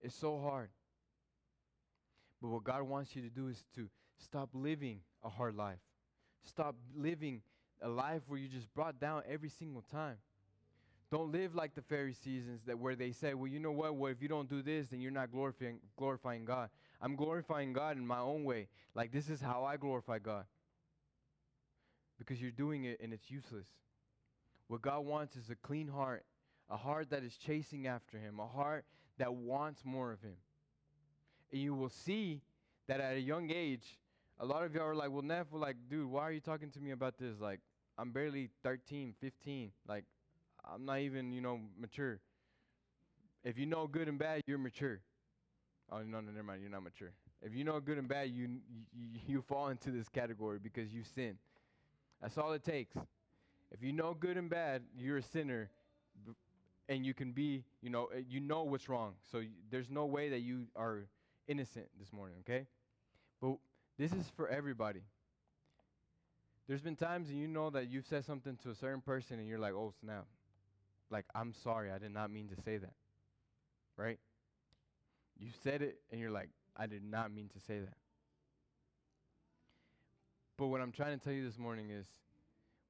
It's 0.00 0.14
so 0.14 0.40
hard. 0.40 0.70
But 2.40 2.48
what 2.48 2.64
God 2.64 2.84
wants 2.84 3.14
you 3.14 3.20
to 3.20 3.28
do 3.28 3.48
is 3.48 3.62
to 3.74 3.90
stop 4.24 4.48
living 4.54 5.00
a 5.22 5.28
hard 5.28 5.54
life. 5.54 5.80
Stop 6.48 6.76
living 6.96 7.42
a 7.82 7.90
life 7.90 8.22
where 8.26 8.38
you 8.38 8.48
just 8.48 8.72
brought 8.72 9.00
down 9.00 9.22
every 9.28 9.50
single 9.50 9.84
time. 9.92 10.16
Don't 11.10 11.30
live 11.30 11.54
like 11.54 11.74
the 11.74 11.82
Pharisees 11.82 12.44
that 12.66 12.78
where 12.78 12.96
they 12.96 13.12
say, 13.12 13.34
"Well, 13.34 13.48
you 13.48 13.60
know 13.60 13.70
what? 13.70 13.94
Well, 13.96 14.10
if 14.10 14.22
you 14.22 14.28
don't 14.28 14.48
do 14.48 14.62
this, 14.62 14.86
then 14.88 15.02
you're 15.02 15.10
not 15.10 15.30
glorifying 15.30 15.78
glorifying 15.98 16.46
God." 16.46 16.70
I'm 17.02 17.16
glorifying 17.16 17.72
God 17.72 17.96
in 17.96 18.06
my 18.06 18.20
own 18.20 18.44
way. 18.44 18.68
Like 18.94 19.10
this 19.10 19.28
is 19.28 19.40
how 19.40 19.64
I 19.64 19.76
glorify 19.76 20.20
God. 20.20 20.44
Because 22.18 22.40
you're 22.40 22.52
doing 22.52 22.84
it 22.84 23.00
and 23.02 23.12
it's 23.12 23.30
useless. 23.30 23.66
What 24.68 24.80
God 24.80 25.00
wants 25.00 25.34
is 25.34 25.50
a 25.50 25.56
clean 25.56 25.88
heart, 25.88 26.24
a 26.70 26.76
heart 26.76 27.10
that 27.10 27.24
is 27.24 27.36
chasing 27.36 27.88
after 27.88 28.16
him, 28.16 28.38
a 28.38 28.46
heart 28.46 28.84
that 29.18 29.34
wants 29.34 29.84
more 29.84 30.12
of 30.12 30.22
him. 30.22 30.36
And 31.50 31.60
you 31.60 31.74
will 31.74 31.90
see 31.90 32.40
that 32.86 33.00
at 33.00 33.16
a 33.16 33.20
young 33.20 33.50
age, 33.50 33.98
a 34.38 34.46
lot 34.46 34.62
of 34.62 34.74
y'all 34.74 34.84
are 34.84 34.94
like, 34.94 35.10
"Well, 35.10 35.22
Neff, 35.22 35.48
like, 35.52 35.76
dude, 35.90 36.06
why 36.06 36.22
are 36.22 36.32
you 36.32 36.40
talking 36.40 36.70
to 36.70 36.80
me 36.80 36.92
about 36.92 37.18
this? 37.18 37.38
Like, 37.40 37.60
I'm 37.98 38.12
barely 38.12 38.48
13, 38.62 39.14
15. 39.20 39.72
Like, 39.86 40.04
I'm 40.64 40.84
not 40.84 41.00
even, 41.00 41.32
you 41.32 41.40
know, 41.40 41.60
mature. 41.78 42.20
If 43.44 43.58
you 43.58 43.66
know 43.66 43.86
good 43.86 44.08
and 44.08 44.18
bad, 44.18 44.42
you're 44.46 44.58
mature. 44.58 45.00
Oh 45.92 45.98
no, 45.98 46.20
no, 46.20 46.30
never 46.30 46.42
mind. 46.42 46.62
You're 46.62 46.70
not 46.70 46.82
mature. 46.82 47.12
If 47.42 47.54
you 47.54 47.64
know 47.64 47.78
good 47.80 47.98
and 47.98 48.08
bad, 48.08 48.30
you 48.30 48.48
you, 48.94 49.06
you 49.26 49.42
fall 49.42 49.68
into 49.68 49.90
this 49.90 50.08
category 50.08 50.58
because 50.62 50.92
you 50.92 51.02
sin. 51.04 51.36
That's 52.20 52.38
all 52.38 52.52
it 52.52 52.64
takes. 52.64 52.96
If 53.72 53.82
you 53.82 53.92
know 53.92 54.14
good 54.14 54.36
and 54.36 54.48
bad, 54.50 54.82
you're 54.96 55.18
a 55.18 55.22
sinner, 55.22 55.70
and 56.88 57.04
you 57.04 57.14
can 57.14 57.32
be, 57.32 57.64
you 57.82 57.90
know, 57.90 58.06
eh, 58.14 58.22
you 58.28 58.40
know 58.40 58.62
what's 58.62 58.88
wrong. 58.88 59.14
So 59.30 59.38
y- 59.38 59.48
there's 59.70 59.90
no 59.90 60.06
way 60.06 60.30
that 60.30 60.40
you 60.40 60.66
are 60.76 61.04
innocent 61.48 61.88
this 61.98 62.12
morning. 62.12 62.36
Okay, 62.40 62.66
but 63.40 63.56
this 63.98 64.12
is 64.12 64.30
for 64.36 64.48
everybody. 64.48 65.02
There's 66.68 66.80
been 66.82 66.96
times 66.96 67.28
and 67.28 67.38
you 67.38 67.48
know 67.48 67.70
that 67.70 67.88
you've 67.88 68.06
said 68.06 68.24
something 68.24 68.56
to 68.62 68.70
a 68.70 68.74
certain 68.74 69.00
person 69.00 69.38
and 69.38 69.48
you're 69.48 69.58
like, 69.58 69.74
oh 69.74 69.92
snap, 70.00 70.26
like, 71.10 71.26
I'm 71.34 71.52
sorry, 71.52 71.92
I 71.92 71.98
did 71.98 72.12
not 72.12 72.30
mean 72.30 72.48
to 72.48 72.56
say 72.62 72.78
that. 72.78 72.94
Right? 73.96 74.18
You 75.38 75.48
said 75.62 75.82
it, 75.82 75.98
and 76.10 76.20
you're 76.20 76.30
like, 76.30 76.50
I 76.76 76.86
did 76.86 77.02
not 77.04 77.32
mean 77.32 77.48
to 77.54 77.60
say 77.60 77.78
that. 77.80 77.96
But 80.58 80.68
what 80.68 80.80
I'm 80.80 80.92
trying 80.92 81.18
to 81.18 81.24
tell 81.24 81.32
you 81.32 81.44
this 81.44 81.58
morning 81.58 81.90
is 81.90 82.06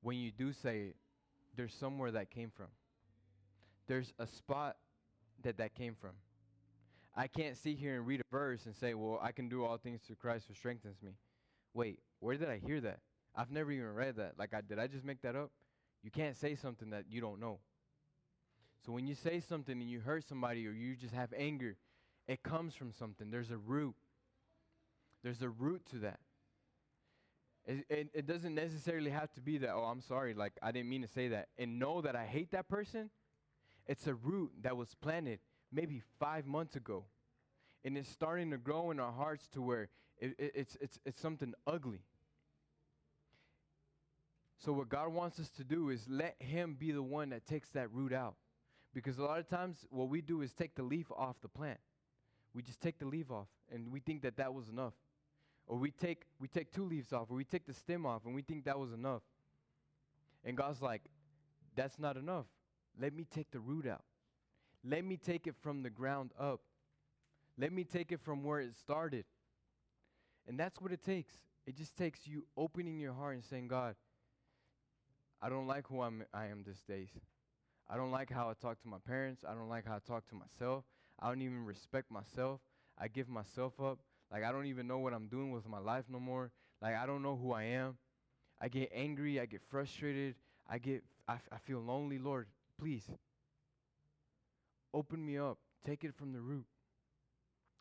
when 0.02 0.16
you 0.18 0.30
do 0.30 0.52
say 0.52 0.80
it, 0.88 0.96
there's 1.56 1.74
somewhere 1.74 2.10
that 2.12 2.30
came 2.30 2.50
from. 2.50 2.66
There's 3.86 4.12
a 4.18 4.26
spot 4.26 4.76
that 5.42 5.58
that 5.58 5.74
came 5.74 5.94
from. 6.00 6.12
I 7.14 7.26
can't 7.26 7.56
sit 7.56 7.76
here 7.76 7.96
and 7.96 8.06
read 8.06 8.20
a 8.20 8.30
verse 8.30 8.64
and 8.66 8.74
say, 8.74 8.94
well, 8.94 9.18
I 9.22 9.32
can 9.32 9.48
do 9.48 9.64
all 9.64 9.76
things 9.76 10.00
through 10.06 10.16
Christ 10.16 10.46
who 10.48 10.54
strengthens 10.54 11.02
me. 11.02 11.12
Wait, 11.74 11.98
where 12.20 12.36
did 12.36 12.48
I 12.48 12.58
hear 12.58 12.80
that? 12.80 13.00
I've 13.34 13.50
never 13.50 13.70
even 13.70 13.94
read 13.94 14.16
that. 14.16 14.38
Like, 14.38 14.54
I, 14.54 14.60
did 14.60 14.78
I 14.78 14.86
just 14.86 15.04
make 15.04 15.20
that 15.22 15.36
up? 15.36 15.50
You 16.02 16.10
can't 16.10 16.36
say 16.36 16.54
something 16.54 16.90
that 16.90 17.04
you 17.10 17.20
don't 17.20 17.40
know. 17.40 17.58
So 18.84 18.92
when 18.92 19.06
you 19.06 19.14
say 19.14 19.40
something 19.40 19.80
and 19.80 19.90
you 19.90 20.00
hurt 20.00 20.24
somebody 20.28 20.66
or 20.66 20.72
you 20.72 20.96
just 20.96 21.14
have 21.14 21.32
anger, 21.36 21.76
it 22.26 22.42
comes 22.42 22.74
from 22.74 22.92
something. 22.92 23.30
There's 23.30 23.50
a 23.50 23.56
root. 23.56 23.94
There's 25.22 25.42
a 25.42 25.48
root 25.48 25.82
to 25.90 25.98
that. 25.98 26.20
It, 27.64 27.84
it, 27.88 28.08
it, 28.12 28.26
doesn't 28.26 28.56
necessarily 28.56 29.10
have 29.10 29.32
to 29.34 29.40
be 29.40 29.58
that, 29.58 29.70
oh, 29.72 29.84
I'm 29.84 30.00
sorry, 30.00 30.34
like 30.34 30.52
I 30.60 30.72
didn't 30.72 30.88
mean 30.88 31.02
to 31.02 31.08
say 31.08 31.28
that. 31.28 31.48
And 31.58 31.78
know 31.78 32.00
that 32.00 32.16
I 32.16 32.24
hate 32.24 32.50
that 32.50 32.68
person. 32.68 33.10
It's 33.86 34.06
a 34.08 34.14
root 34.14 34.50
that 34.62 34.76
was 34.76 34.94
planted 35.00 35.38
maybe 35.70 36.02
five 36.18 36.44
months 36.46 36.74
ago. 36.74 37.04
And 37.84 37.96
it's 37.96 38.08
starting 38.08 38.50
to 38.50 38.58
grow 38.58 38.90
in 38.90 38.98
our 38.98 39.12
hearts 39.12 39.48
to 39.54 39.62
where 39.62 39.88
it, 40.18 40.34
it, 40.38 40.52
it's, 40.54 40.76
it's, 40.80 40.98
it's 41.04 41.20
something 41.20 41.54
ugly. 41.66 42.02
So, 44.64 44.72
what 44.72 44.88
God 44.88 45.12
wants 45.12 45.40
us 45.40 45.50
to 45.56 45.64
do 45.64 45.90
is 45.90 46.06
let 46.08 46.36
Him 46.38 46.76
be 46.78 46.92
the 46.92 47.02
one 47.02 47.30
that 47.30 47.46
takes 47.46 47.70
that 47.70 47.92
root 47.92 48.12
out. 48.12 48.36
Because 48.94 49.18
a 49.18 49.24
lot 49.24 49.40
of 49.40 49.48
times, 49.48 49.84
what 49.90 50.08
we 50.08 50.20
do 50.20 50.42
is 50.42 50.52
take 50.52 50.76
the 50.76 50.84
leaf 50.84 51.10
off 51.16 51.36
the 51.42 51.48
plant. 51.48 51.80
We 52.54 52.62
just 52.62 52.80
take 52.80 52.98
the 52.98 53.06
leaf 53.06 53.30
off, 53.30 53.48
and 53.72 53.90
we 53.90 54.00
think 54.00 54.22
that 54.22 54.36
that 54.36 54.52
was 54.52 54.68
enough. 54.68 54.94
Or 55.66 55.78
we 55.78 55.90
take 55.90 56.24
we 56.40 56.48
take 56.48 56.72
two 56.72 56.84
leaves 56.84 57.12
off, 57.12 57.30
or 57.30 57.36
we 57.36 57.44
take 57.44 57.66
the 57.66 57.72
stem 57.72 58.04
off, 58.04 58.24
and 58.26 58.34
we 58.34 58.42
think 58.42 58.64
that 58.64 58.78
was 58.78 58.92
enough. 58.92 59.22
And 60.44 60.56
God's 60.56 60.82
like, 60.82 61.02
that's 61.76 61.98
not 61.98 62.16
enough. 62.16 62.46
Let 63.00 63.14
me 63.14 63.24
take 63.24 63.50
the 63.50 63.60
root 63.60 63.86
out. 63.86 64.02
Let 64.84 65.04
me 65.04 65.16
take 65.16 65.46
it 65.46 65.54
from 65.60 65.82
the 65.82 65.90
ground 65.90 66.32
up. 66.38 66.60
Let 67.56 67.72
me 67.72 67.84
take 67.84 68.12
it 68.12 68.20
from 68.20 68.42
where 68.42 68.60
it 68.60 68.74
started. 68.76 69.24
And 70.48 70.58
that's 70.58 70.80
what 70.80 70.92
it 70.92 71.02
takes. 71.02 71.34
It 71.66 71.76
just 71.76 71.96
takes 71.96 72.26
you 72.26 72.44
opening 72.56 72.98
your 72.98 73.12
heart 73.12 73.34
and 73.34 73.44
saying, 73.44 73.68
God, 73.68 73.94
I 75.40 75.48
don't 75.48 75.66
like 75.66 75.86
who 75.86 76.02
I'm, 76.02 76.24
I 76.34 76.46
am 76.46 76.64
these 76.66 76.82
days. 76.88 77.10
I 77.88 77.96
don't 77.96 78.10
like 78.10 78.30
how 78.30 78.48
I 78.48 78.54
talk 78.54 78.80
to 78.82 78.88
my 78.88 78.98
parents. 79.06 79.44
I 79.48 79.54
don't 79.54 79.68
like 79.68 79.86
how 79.86 79.96
I 79.96 79.98
talk 80.06 80.26
to 80.28 80.34
myself. 80.34 80.84
I 81.20 81.28
don't 81.28 81.42
even 81.42 81.64
respect 81.64 82.10
myself. 82.10 82.60
I 82.98 83.08
give 83.08 83.28
myself 83.28 83.80
up. 83.80 83.98
Like, 84.30 84.44
I 84.44 84.52
don't 84.52 84.66
even 84.66 84.86
know 84.86 84.98
what 84.98 85.12
I'm 85.12 85.28
doing 85.28 85.52
with 85.52 85.68
my 85.68 85.78
life 85.78 86.04
no 86.08 86.18
more. 86.18 86.50
Like, 86.80 86.96
I 86.96 87.06
don't 87.06 87.22
know 87.22 87.36
who 87.36 87.52
I 87.52 87.64
am. 87.64 87.96
I 88.60 88.68
get 88.68 88.90
angry. 88.94 89.40
I 89.40 89.46
get 89.46 89.60
frustrated. 89.70 90.34
I 90.68 90.78
get, 90.78 91.02
I, 91.28 91.34
I 91.50 91.58
feel 91.64 91.80
lonely. 91.80 92.18
Lord, 92.18 92.46
please 92.78 93.04
open 94.94 95.24
me 95.24 95.38
up. 95.38 95.58
Take 95.84 96.04
it 96.04 96.14
from 96.14 96.32
the 96.32 96.40
root. 96.40 96.64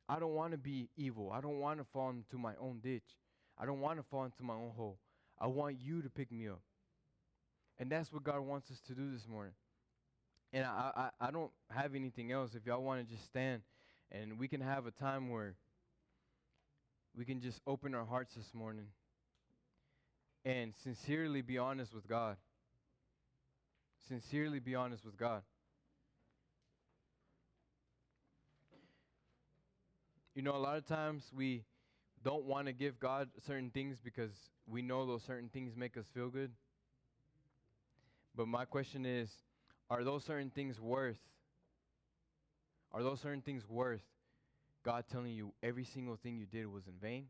I 0.10 0.20
don't 0.20 0.34
want 0.34 0.52
to 0.52 0.58
be 0.58 0.89
evil. 0.98 1.32
I 1.32 1.39
don't 1.39 1.60
want 1.60 1.80
to 1.80 1.86
fall 1.86 2.10
into 2.10 2.38
my 2.38 2.54
own 2.60 2.80
ditch. 2.84 3.15
I 3.58 3.65
don't 3.65 3.80
want 3.80 3.98
to 3.98 4.04
fall 4.04 4.26
into 4.26 4.44
my 4.44 4.56
own 4.56 4.72
hole. 4.76 4.98
I 5.39 5.48
want 5.48 5.78
you 5.80 6.02
to 6.02 6.10
pick 6.10 6.32
me 6.32 6.48
up. 6.48 6.62
And 7.80 7.89
that's 7.89 8.12
what 8.12 8.24
God 8.24 8.41
wants 8.41 8.70
us 8.72 8.80
to 8.88 8.94
do 8.94 9.12
this 9.12 9.28
morning. 9.28 9.54
And 10.54 10.66
I, 10.66 11.10
I, 11.22 11.28
I 11.28 11.32
don't 11.32 11.52
have 11.70 11.96
anything 11.96 12.32
else. 12.32 12.52
If 12.56 12.66
y'all 12.66 12.84
want 12.84 13.08
to 13.08 13.14
just 13.14 13.26
stand 13.26 13.62
and 14.12 14.38
we 14.38 14.48
can 14.48 14.62
have 14.62 14.86
a 14.86 14.92
time 14.92 15.30
where 15.30 15.56
we 17.16 17.26
can 17.26 17.42
just 17.42 17.60
open 17.66 17.96
our 17.96 18.06
hearts 18.06 18.34
this 18.36 18.54
morning 18.54 18.88
and 20.44 20.74
sincerely 20.84 21.42
be 21.42 21.58
honest 21.58 21.94
with 21.94 22.08
God. 22.08 22.38
Sincerely 24.08 24.60
be 24.60 24.76
honest 24.76 25.06
with 25.06 25.18
God. 25.18 25.44
You 30.36 30.42
know, 30.42 30.56
a 30.56 30.58
lot 30.58 30.78
of 30.78 30.88
times 30.88 31.24
we 31.36 31.64
don't 32.24 32.46
want 32.46 32.68
to 32.68 32.74
give 32.74 33.00
God 33.00 33.30
certain 33.46 33.70
things 33.70 33.98
because 34.04 34.32
we 34.66 34.82
know 34.82 35.06
those 35.06 35.24
certain 35.24 35.50
things 35.50 35.74
make 35.76 35.98
us 35.98 36.06
feel 36.14 36.30
good. 36.30 36.52
But 38.36 38.48
my 38.48 38.66
question 38.66 39.06
is 39.06 39.30
are 39.91 40.06
those 40.06 40.23
certain 40.23 40.49
things 40.49 40.80
worth? 40.80 41.19
Are 42.93 43.04
those 43.04 43.19
certain 43.19 43.41
things 43.41 43.67
worth 43.67 44.01
God 44.86 45.04
telling 45.12 45.34
you 45.34 45.51
every 45.62 45.84
single 45.84 46.15
thing 46.15 46.38
you 46.38 46.45
did 46.45 46.65
was 46.65 46.88
in 46.88 46.93
vain? 47.01 47.25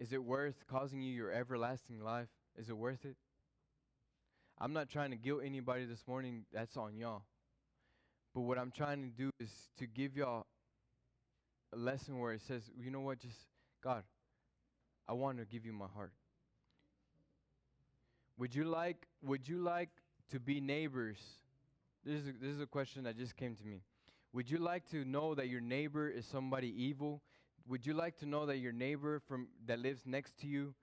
Is 0.00 0.12
it 0.12 0.22
worth 0.22 0.56
causing 0.68 1.00
you 1.02 1.12
your 1.12 1.30
everlasting 1.30 2.02
life? 2.02 2.26
Is 2.58 2.68
it 2.68 2.76
worth 2.76 3.04
it? 3.04 3.14
I'm 4.58 4.72
not 4.72 4.88
trying 4.90 5.12
to 5.12 5.16
guilt 5.16 5.42
anybody 5.44 5.84
this 5.84 6.02
morning. 6.08 6.44
That's 6.52 6.76
on 6.76 6.96
y'all. 6.96 7.22
But 8.34 8.40
what 8.40 8.58
I'm 8.58 8.72
trying 8.72 9.02
to 9.02 9.08
do 9.08 9.30
is 9.38 9.50
to 9.78 9.86
give 9.86 10.16
y'all 10.16 10.46
a 11.72 11.76
lesson 11.76 12.18
where 12.18 12.32
it 12.32 12.40
says, 12.42 12.68
you 12.76 12.90
know 12.90 13.00
what, 13.00 13.20
just 13.20 13.38
God, 13.84 14.02
I 15.08 15.12
want 15.12 15.38
to 15.38 15.44
give 15.44 15.64
you 15.64 15.72
my 15.72 15.86
heart. 15.94 16.12
Would 18.36 18.52
you 18.52 18.64
like 18.64 19.06
would 19.22 19.46
you 19.46 19.58
like 19.58 19.90
to 20.30 20.40
be 20.40 20.60
neighbors? 20.60 21.18
This 22.04 22.22
is 22.22 22.28
a, 22.28 22.32
this 22.40 22.54
is 22.54 22.60
a 22.60 22.66
question 22.66 23.04
that 23.04 23.16
just 23.16 23.36
came 23.36 23.54
to 23.56 23.64
me. 23.64 23.82
Would 24.32 24.50
you 24.50 24.58
like 24.58 24.88
to 24.90 25.04
know 25.04 25.34
that 25.34 25.48
your 25.48 25.60
neighbor 25.60 26.08
is 26.08 26.24
somebody 26.24 26.72
evil? 26.76 27.20
Would 27.68 27.84
you 27.84 27.94
like 27.94 28.18
to 28.18 28.26
know 28.26 28.46
that 28.46 28.58
your 28.58 28.72
neighbor 28.72 29.20
from 29.28 29.48
that 29.66 29.78
lives 29.78 30.02
next 30.06 30.38
to 30.40 30.46
you 30.46 30.74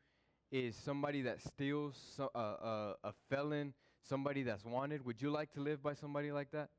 is 0.51 0.75
somebody 0.75 1.21
that 1.23 1.41
steals, 1.41 1.95
so, 2.15 2.29
uh, 2.35 2.37
uh, 2.37 2.93
a 3.03 3.13
felon, 3.29 3.73
somebody 4.07 4.43
that's 4.43 4.63
wanted? 4.63 5.05
Would 5.05 5.21
you 5.21 5.29
like 5.29 5.51
to 5.53 5.61
live 5.61 5.81
by 5.81 5.93
somebody 5.93 6.31
like 6.31 6.51
that? 6.51 6.69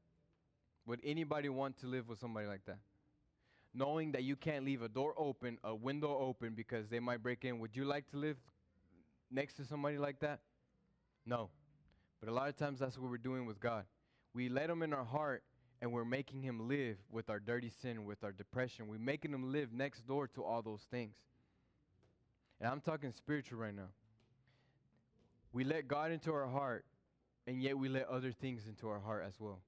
Would 0.86 1.00
anybody 1.04 1.48
want 1.48 1.78
to 1.80 1.86
live 1.86 2.08
with 2.08 2.18
somebody 2.18 2.46
like 2.46 2.64
that? 2.66 2.78
Knowing 3.74 4.12
that 4.12 4.22
you 4.22 4.36
can't 4.36 4.64
leave 4.64 4.82
a 4.82 4.88
door 4.88 5.14
open, 5.16 5.58
a 5.62 5.74
window 5.74 6.16
open 6.18 6.54
because 6.54 6.88
they 6.88 7.00
might 7.00 7.22
break 7.22 7.44
in, 7.44 7.58
would 7.58 7.76
you 7.76 7.84
like 7.84 8.08
to 8.10 8.16
live 8.16 8.36
next 9.30 9.54
to 9.54 9.64
somebody 9.64 9.98
like 9.98 10.20
that? 10.20 10.40
No. 11.26 11.50
But 12.20 12.28
a 12.28 12.32
lot 12.32 12.48
of 12.48 12.56
times 12.56 12.80
that's 12.80 12.98
what 12.98 13.10
we're 13.10 13.18
doing 13.18 13.46
with 13.46 13.60
God. 13.60 13.84
We 14.34 14.48
let 14.48 14.68
him 14.68 14.82
in 14.82 14.92
our 14.92 15.04
heart 15.04 15.42
and 15.80 15.92
we're 15.92 16.04
making 16.04 16.42
him 16.42 16.68
live 16.68 16.96
with 17.10 17.30
our 17.30 17.38
dirty 17.38 17.70
sin, 17.82 18.04
with 18.04 18.24
our 18.24 18.32
depression. 18.32 18.88
We're 18.88 18.98
making 18.98 19.32
him 19.32 19.52
live 19.52 19.72
next 19.72 20.06
door 20.06 20.26
to 20.28 20.42
all 20.42 20.62
those 20.62 20.82
things. 20.90 21.14
And 22.60 22.68
I'm 22.68 22.80
talking 22.80 23.12
spiritual 23.12 23.60
right 23.60 23.74
now. 23.74 23.90
We 25.52 25.64
let 25.64 25.86
God 25.86 26.10
into 26.10 26.32
our 26.32 26.46
heart, 26.46 26.84
and 27.46 27.62
yet 27.62 27.78
we 27.78 27.88
let 27.88 28.08
other 28.08 28.32
things 28.32 28.66
into 28.66 28.88
our 28.88 28.98
heart 28.98 29.24
as 29.26 29.34
well. 29.38 29.60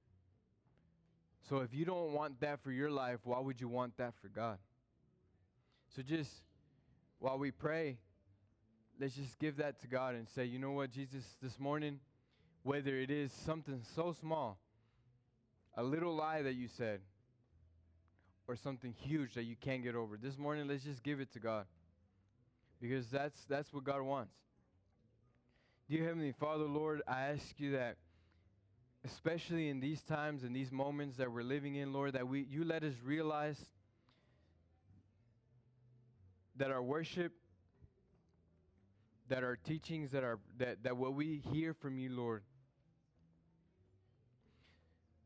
So 1.49 1.59
if 1.59 1.73
you 1.73 1.85
don't 1.85 2.13
want 2.13 2.39
that 2.41 2.61
for 2.61 2.71
your 2.71 2.91
life, 2.91 3.19
why 3.23 3.39
would 3.39 3.59
you 3.59 3.67
want 3.67 3.97
that 3.97 4.13
for 4.21 4.27
God? 4.27 4.57
So 5.95 6.01
just 6.01 6.31
while 7.19 7.39
we 7.39 7.51
pray, 7.51 7.97
let's 8.99 9.15
just 9.15 9.39
give 9.39 9.57
that 9.57 9.81
to 9.81 9.87
God 9.87 10.15
and 10.15 10.27
say, 10.27 10.45
you 10.45 10.59
know 10.59 10.71
what, 10.71 10.91
Jesus, 10.91 11.23
this 11.41 11.59
morning, 11.59 11.99
whether 12.63 12.95
it 12.97 13.09
is 13.09 13.31
something 13.45 13.81
so 13.95 14.15
small, 14.19 14.57
a 15.75 15.83
little 15.83 16.15
lie 16.15 16.41
that 16.41 16.53
you 16.53 16.67
said, 16.67 16.99
or 18.47 18.55
something 18.55 18.93
huge 18.93 19.33
that 19.35 19.43
you 19.43 19.55
can't 19.55 19.83
get 19.83 19.95
over. 19.95 20.17
This 20.17 20.37
morning, 20.37 20.67
let's 20.67 20.83
just 20.83 21.03
give 21.03 21.19
it 21.19 21.31
to 21.33 21.39
God. 21.39 21.65
Because 22.81 23.07
that's 23.07 23.39
that's 23.47 23.71
what 23.71 23.83
God 23.83 24.01
wants. 24.01 24.33
Dear 25.89 26.05
Heavenly 26.05 26.33
Father, 26.39 26.65
Lord, 26.65 27.01
I 27.07 27.27
ask 27.27 27.45
you 27.57 27.71
that 27.73 27.97
especially 29.03 29.69
in 29.69 29.79
these 29.79 30.01
times 30.01 30.43
and 30.43 30.55
these 30.55 30.71
moments 30.71 31.17
that 31.17 31.31
we're 31.31 31.43
living 31.43 31.75
in, 31.75 31.93
Lord, 31.93 32.13
that 32.13 32.27
we 32.27 32.45
you 32.49 32.63
let 32.63 32.83
us 32.83 32.93
realize 33.03 33.59
that 36.57 36.71
our 36.71 36.81
worship, 36.81 37.31
that 39.29 39.43
our 39.43 39.55
teachings, 39.55 40.11
that 40.11 40.23
our 40.23 40.39
that, 40.59 40.83
that 40.83 40.97
what 40.97 41.13
we 41.13 41.41
hear 41.51 41.73
from 41.73 41.97
you, 41.97 42.09
Lord, 42.09 42.43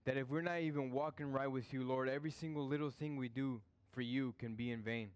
that 0.06 0.18
if 0.18 0.30
we're 0.30 0.42
not 0.42 0.60
even 0.60 0.92
walking 0.92 1.32
right 1.32 1.52
with 1.52 1.74
you, 1.74 1.84
Lord, 1.84 2.08
every 2.08 2.32
single 2.32 2.68
little 2.68 2.92
thing 2.92 3.18
we 3.18 3.28
do 3.28 3.62
for 3.92 4.02
you 4.02 4.34
can 4.38 4.56
be 4.56 4.72
in 4.72 4.82
vain. 4.82 5.10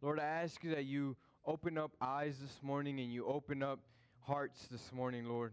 Lord, 0.00 0.18
I 0.18 0.24
ask 0.24 0.62
you 0.64 0.74
that 0.74 0.84
you 0.84 1.16
open 1.44 1.76
up 1.76 1.92
eyes 2.00 2.36
this 2.40 2.58
morning 2.62 2.98
and 2.98 3.12
you 3.12 3.26
open 3.26 3.62
up 3.62 3.80
hearts 4.20 4.66
this 4.70 4.92
morning, 4.92 5.26
Lord. 5.26 5.52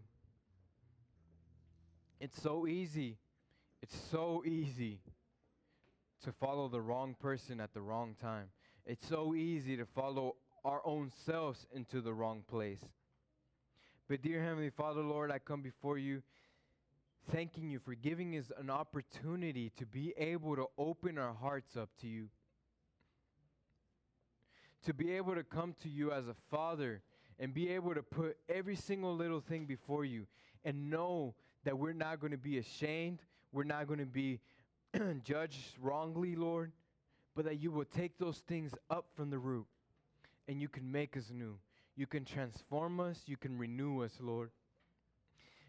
It's 2.20 2.40
so 2.42 2.66
easy. 2.66 3.18
It's 3.82 3.96
so 4.10 4.42
easy 4.46 5.00
to 6.24 6.32
follow 6.32 6.68
the 6.68 6.80
wrong 6.80 7.14
person 7.20 7.60
at 7.60 7.74
the 7.74 7.82
wrong 7.82 8.16
time. 8.20 8.46
It's 8.86 9.06
so 9.06 9.34
easy 9.34 9.76
to 9.76 9.84
follow 9.84 10.36
our 10.64 10.80
own 10.86 11.10
selves 11.26 11.66
into 11.74 12.00
the 12.00 12.14
wrong 12.14 12.44
place. 12.48 12.80
But, 14.08 14.22
dear 14.22 14.42
Heavenly 14.42 14.70
Father, 14.70 15.02
Lord, 15.02 15.30
I 15.30 15.38
come 15.38 15.60
before 15.60 15.98
you 15.98 16.22
thanking 17.32 17.70
you 17.70 17.78
for 17.78 17.94
giving 17.94 18.36
us 18.36 18.50
an 18.58 18.70
opportunity 18.70 19.70
to 19.76 19.86
be 19.86 20.12
able 20.16 20.56
to 20.56 20.66
open 20.78 21.18
our 21.18 21.34
hearts 21.34 21.76
up 21.76 21.90
to 22.00 22.06
you. 22.06 22.28
To 24.84 24.94
be 24.94 25.12
able 25.12 25.34
to 25.34 25.42
come 25.42 25.74
to 25.82 25.88
you 25.88 26.12
as 26.12 26.28
a 26.28 26.34
father 26.50 27.02
and 27.38 27.54
be 27.54 27.70
able 27.70 27.94
to 27.94 28.02
put 28.02 28.36
every 28.48 28.76
single 28.76 29.14
little 29.14 29.40
thing 29.40 29.66
before 29.66 30.04
you 30.04 30.26
and 30.64 30.90
know 30.90 31.34
that 31.64 31.78
we're 31.78 31.92
not 31.92 32.20
going 32.20 32.32
to 32.32 32.38
be 32.38 32.58
ashamed, 32.58 33.20
we're 33.52 33.64
not 33.64 33.86
going 33.86 33.98
to 33.98 34.06
be 34.06 34.40
judged 35.24 35.78
wrongly, 35.80 36.36
Lord, 36.36 36.72
but 37.34 37.44
that 37.46 37.60
you 37.60 37.70
will 37.70 37.84
take 37.84 38.18
those 38.18 38.38
things 38.46 38.72
up 38.90 39.06
from 39.14 39.30
the 39.30 39.38
root 39.38 39.66
and 40.46 40.60
you 40.60 40.68
can 40.68 40.90
make 40.90 41.16
us 41.16 41.30
new. 41.32 41.56
You 41.96 42.06
can 42.06 42.24
transform 42.24 43.00
us, 43.00 43.22
you 43.26 43.36
can 43.36 43.56
renew 43.56 44.02
us, 44.02 44.12
Lord. 44.20 44.50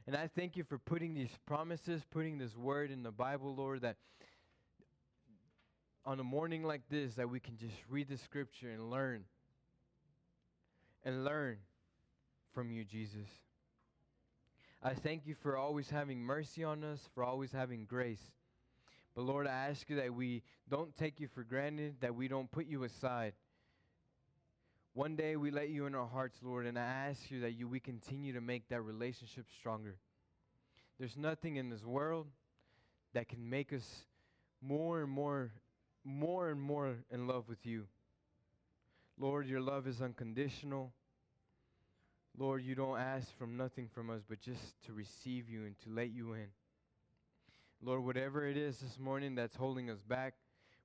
And 0.08 0.16
I 0.16 0.30
thank 0.36 0.56
you 0.56 0.64
for 0.64 0.78
putting 0.78 1.16
these 1.16 1.36
promises, 1.48 2.04
putting 2.12 2.38
this 2.38 2.56
word 2.56 2.92
in 2.92 3.02
the 3.02 3.12
Bible, 3.12 3.56
Lord, 3.56 3.82
that 3.82 3.98
on 6.06 6.20
a 6.20 6.24
morning 6.24 6.64
like 6.64 6.84
this 6.90 7.16
that 7.16 7.30
we 7.30 7.40
can 7.40 7.58
just 7.58 7.76
read 7.90 8.08
the 8.08 8.18
scripture 8.18 8.70
and 8.70 8.92
learn 8.92 9.24
and 11.04 11.24
learn 11.24 11.58
from 12.54 12.72
you, 12.72 12.84
Jesus. 12.84 13.28
I 14.84 14.94
thank 14.94 15.26
you 15.26 15.34
for 15.42 15.58
always 15.58 15.90
having 15.90 16.20
mercy 16.20 16.64
on 16.64 16.84
us, 16.84 17.00
for 17.16 17.24
always 17.24 17.52
having 17.52 17.86
grace. 17.86 18.22
But 19.16 19.24
Lord, 19.24 19.48
I 19.48 19.70
ask 19.70 19.90
you 19.90 19.96
that 19.96 20.14
we 20.14 20.44
don't 20.70 20.96
take 20.96 21.20
you 21.20 21.28
for 21.34 21.44
granted, 21.44 21.96
that 22.02 22.14
we 22.14 22.28
don't 22.28 22.52
put 22.52 22.68
you 22.68 22.84
aside. 22.84 23.34
One 24.96 25.18
day 25.18 25.36
we 25.36 25.52
let 25.52 25.68
you 25.68 25.88
in 25.88 25.94
our 25.94 26.08
hearts, 26.08 26.38
Lord, 26.42 26.66
and 26.66 26.80
I 26.80 27.10
ask 27.10 27.30
you 27.30 27.42
that 27.42 27.52
you 27.52 27.68
we 27.68 27.82
continue 27.82 28.32
to 28.32 28.40
make 28.40 28.70
that 28.70 28.80
relationship 28.80 29.46
stronger. 29.60 29.98
There's 30.98 31.18
nothing 31.18 31.58
in 31.58 31.70
this 31.70 31.84
world 31.84 32.28
that 33.14 33.28
can 33.28 33.50
make 33.50 33.74
us 33.74 34.06
more 34.62 35.02
and 35.02 35.12
more 35.12 35.52
more 36.06 36.50
and 36.50 36.62
more 36.62 36.96
in 37.12 37.28
love 37.28 37.50
with 37.50 37.66
you. 37.66 37.88
Lord, 39.20 39.48
your 39.48 39.60
love 39.60 39.86
is 39.86 40.02
unconditional. 40.02 40.94
Lord, 42.38 42.64
you 42.64 42.74
don't 42.74 42.98
ask 42.98 43.38
from 43.38 43.58
nothing 43.58 43.90
from 43.94 44.10
us, 44.10 44.22
but 44.30 44.40
just 44.40 44.82
to 44.86 44.94
receive 44.94 45.50
you 45.50 45.66
and 45.66 45.78
to 45.80 45.90
let 45.90 46.12
you 46.12 46.34
in. 46.34 46.48
Lord, 47.82 48.06
whatever 48.06 48.48
it 48.48 48.56
is 48.56 48.78
this 48.78 48.98
morning 48.98 49.36
that's 49.36 49.58
holding 49.58 49.90
us 49.90 50.02
back, 50.08 50.36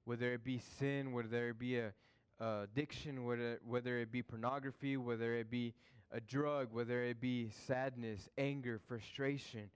whether 0.05 0.33
it 0.33 0.43
be 0.43 0.61
sin, 0.81 1.13
whether 1.13 1.51
it 1.51 1.61
be 1.61 1.79
a, 1.79 1.87
a 1.87 1.93
Uh, 2.41 2.63
addiction, 2.65 3.25
whether, 3.25 3.61
whether 3.67 3.99
it 3.99 4.11
be 4.11 4.23
pornography, 4.23 4.97
whether 4.97 5.35
it 5.35 5.51
be 5.51 5.75
a 6.11 6.21
drug, 6.21 6.69
whether 6.73 7.03
it 7.05 7.21
be 7.21 7.51
sadness, 7.67 8.31
anger, 8.39 8.81
frustration, 8.89 9.69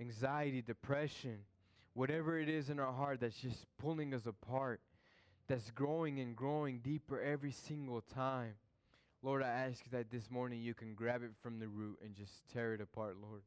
anxiety, 0.00 0.62
depression, 0.62 1.38
whatever 1.92 2.38
it 2.38 2.48
is 2.48 2.70
in 2.70 2.80
our 2.80 2.92
heart 2.92 3.20
that's 3.20 3.36
just 3.36 3.66
pulling 3.78 4.14
us 4.14 4.24
apart, 4.24 4.80
that's 5.46 5.70
growing 5.72 6.18
and 6.18 6.34
growing 6.34 6.78
deeper 6.78 7.20
every 7.20 7.52
single 7.52 8.00
time. 8.00 8.54
Lord, 9.22 9.42
I 9.42 9.48
ask 9.48 9.82
that 9.90 10.10
this 10.10 10.30
morning 10.30 10.60
you 10.60 10.74
can 10.74 10.94
grab 10.94 11.22
it 11.22 11.32
from 11.42 11.58
the 11.58 11.68
root 11.68 11.98
and 12.02 12.14
just 12.14 12.32
tear 12.52 12.74
it 12.74 12.80
apart, 12.80 13.16
Lord. 13.20 13.42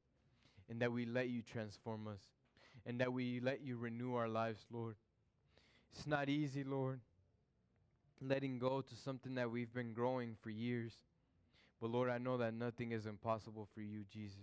And 0.69 0.81
that 0.81 0.91
we 0.91 1.05
let 1.05 1.29
you 1.29 1.41
transform 1.41 2.07
us. 2.07 2.21
And 2.85 2.99
that 3.01 3.11
we 3.11 3.39
let 3.39 3.61
you 3.61 3.77
renew 3.77 4.15
our 4.15 4.29
lives, 4.29 4.65
Lord. 4.71 4.95
It's 5.93 6.07
not 6.07 6.29
easy, 6.29 6.63
Lord, 6.63 7.01
letting 8.21 8.59
go 8.59 8.81
to 8.81 8.95
something 9.03 9.35
that 9.35 9.49
we've 9.49 9.73
been 9.73 9.93
growing 9.93 10.35
for 10.41 10.49
years. 10.49 10.93
But 11.81 11.91
Lord, 11.91 12.09
I 12.09 12.17
know 12.17 12.37
that 12.37 12.53
nothing 12.53 12.91
is 12.91 13.05
impossible 13.05 13.67
for 13.73 13.81
you, 13.81 14.03
Jesus. 14.11 14.37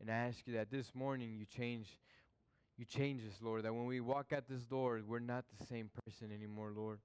And 0.00 0.10
I 0.10 0.14
ask 0.14 0.38
you 0.46 0.54
that 0.54 0.70
this 0.70 0.94
morning 0.94 1.34
you 1.34 1.44
change 1.44 1.86
you 2.78 2.84
change 2.84 3.22
us, 3.24 3.34
Lord, 3.42 3.64
that 3.64 3.74
when 3.74 3.86
we 3.86 4.00
walk 4.00 4.32
out 4.32 4.44
this 4.48 4.62
door, 4.62 5.00
we're 5.04 5.18
not 5.18 5.44
the 5.58 5.66
same 5.66 5.90
person 6.04 6.32
anymore, 6.32 6.72
Lord. 6.74 7.00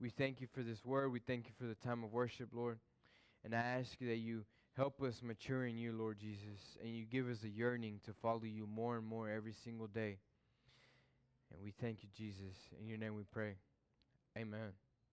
We 0.00 0.10
thank 0.10 0.40
you 0.40 0.46
for 0.54 0.62
this 0.62 0.84
word. 0.84 1.10
We 1.10 1.18
thank 1.18 1.46
you 1.46 1.52
for 1.58 1.64
the 1.64 1.74
time 1.74 2.04
of 2.04 2.12
worship, 2.12 2.50
Lord. 2.52 2.78
And 3.44 3.52
I 3.52 3.58
ask 3.58 3.90
you 3.98 4.06
that 4.08 4.18
you 4.18 4.44
help 4.76 5.02
us 5.02 5.20
mature 5.22 5.66
in 5.66 5.76
you, 5.76 5.92
Lord 5.92 6.20
Jesus, 6.20 6.60
and 6.80 6.94
you 6.94 7.04
give 7.04 7.28
us 7.28 7.38
a 7.44 7.48
yearning 7.48 7.98
to 8.06 8.12
follow 8.22 8.44
you 8.44 8.64
more 8.66 8.96
and 8.96 9.04
more 9.04 9.28
every 9.28 9.54
single 9.64 9.88
day. 9.88 10.18
And 11.52 11.60
we 11.64 11.72
thank 11.80 12.04
you, 12.04 12.08
Jesus. 12.16 12.56
In 12.80 12.86
your 12.86 12.98
name 12.98 13.16
we 13.16 13.24
pray. 13.24 13.56
Amen. 14.36 14.72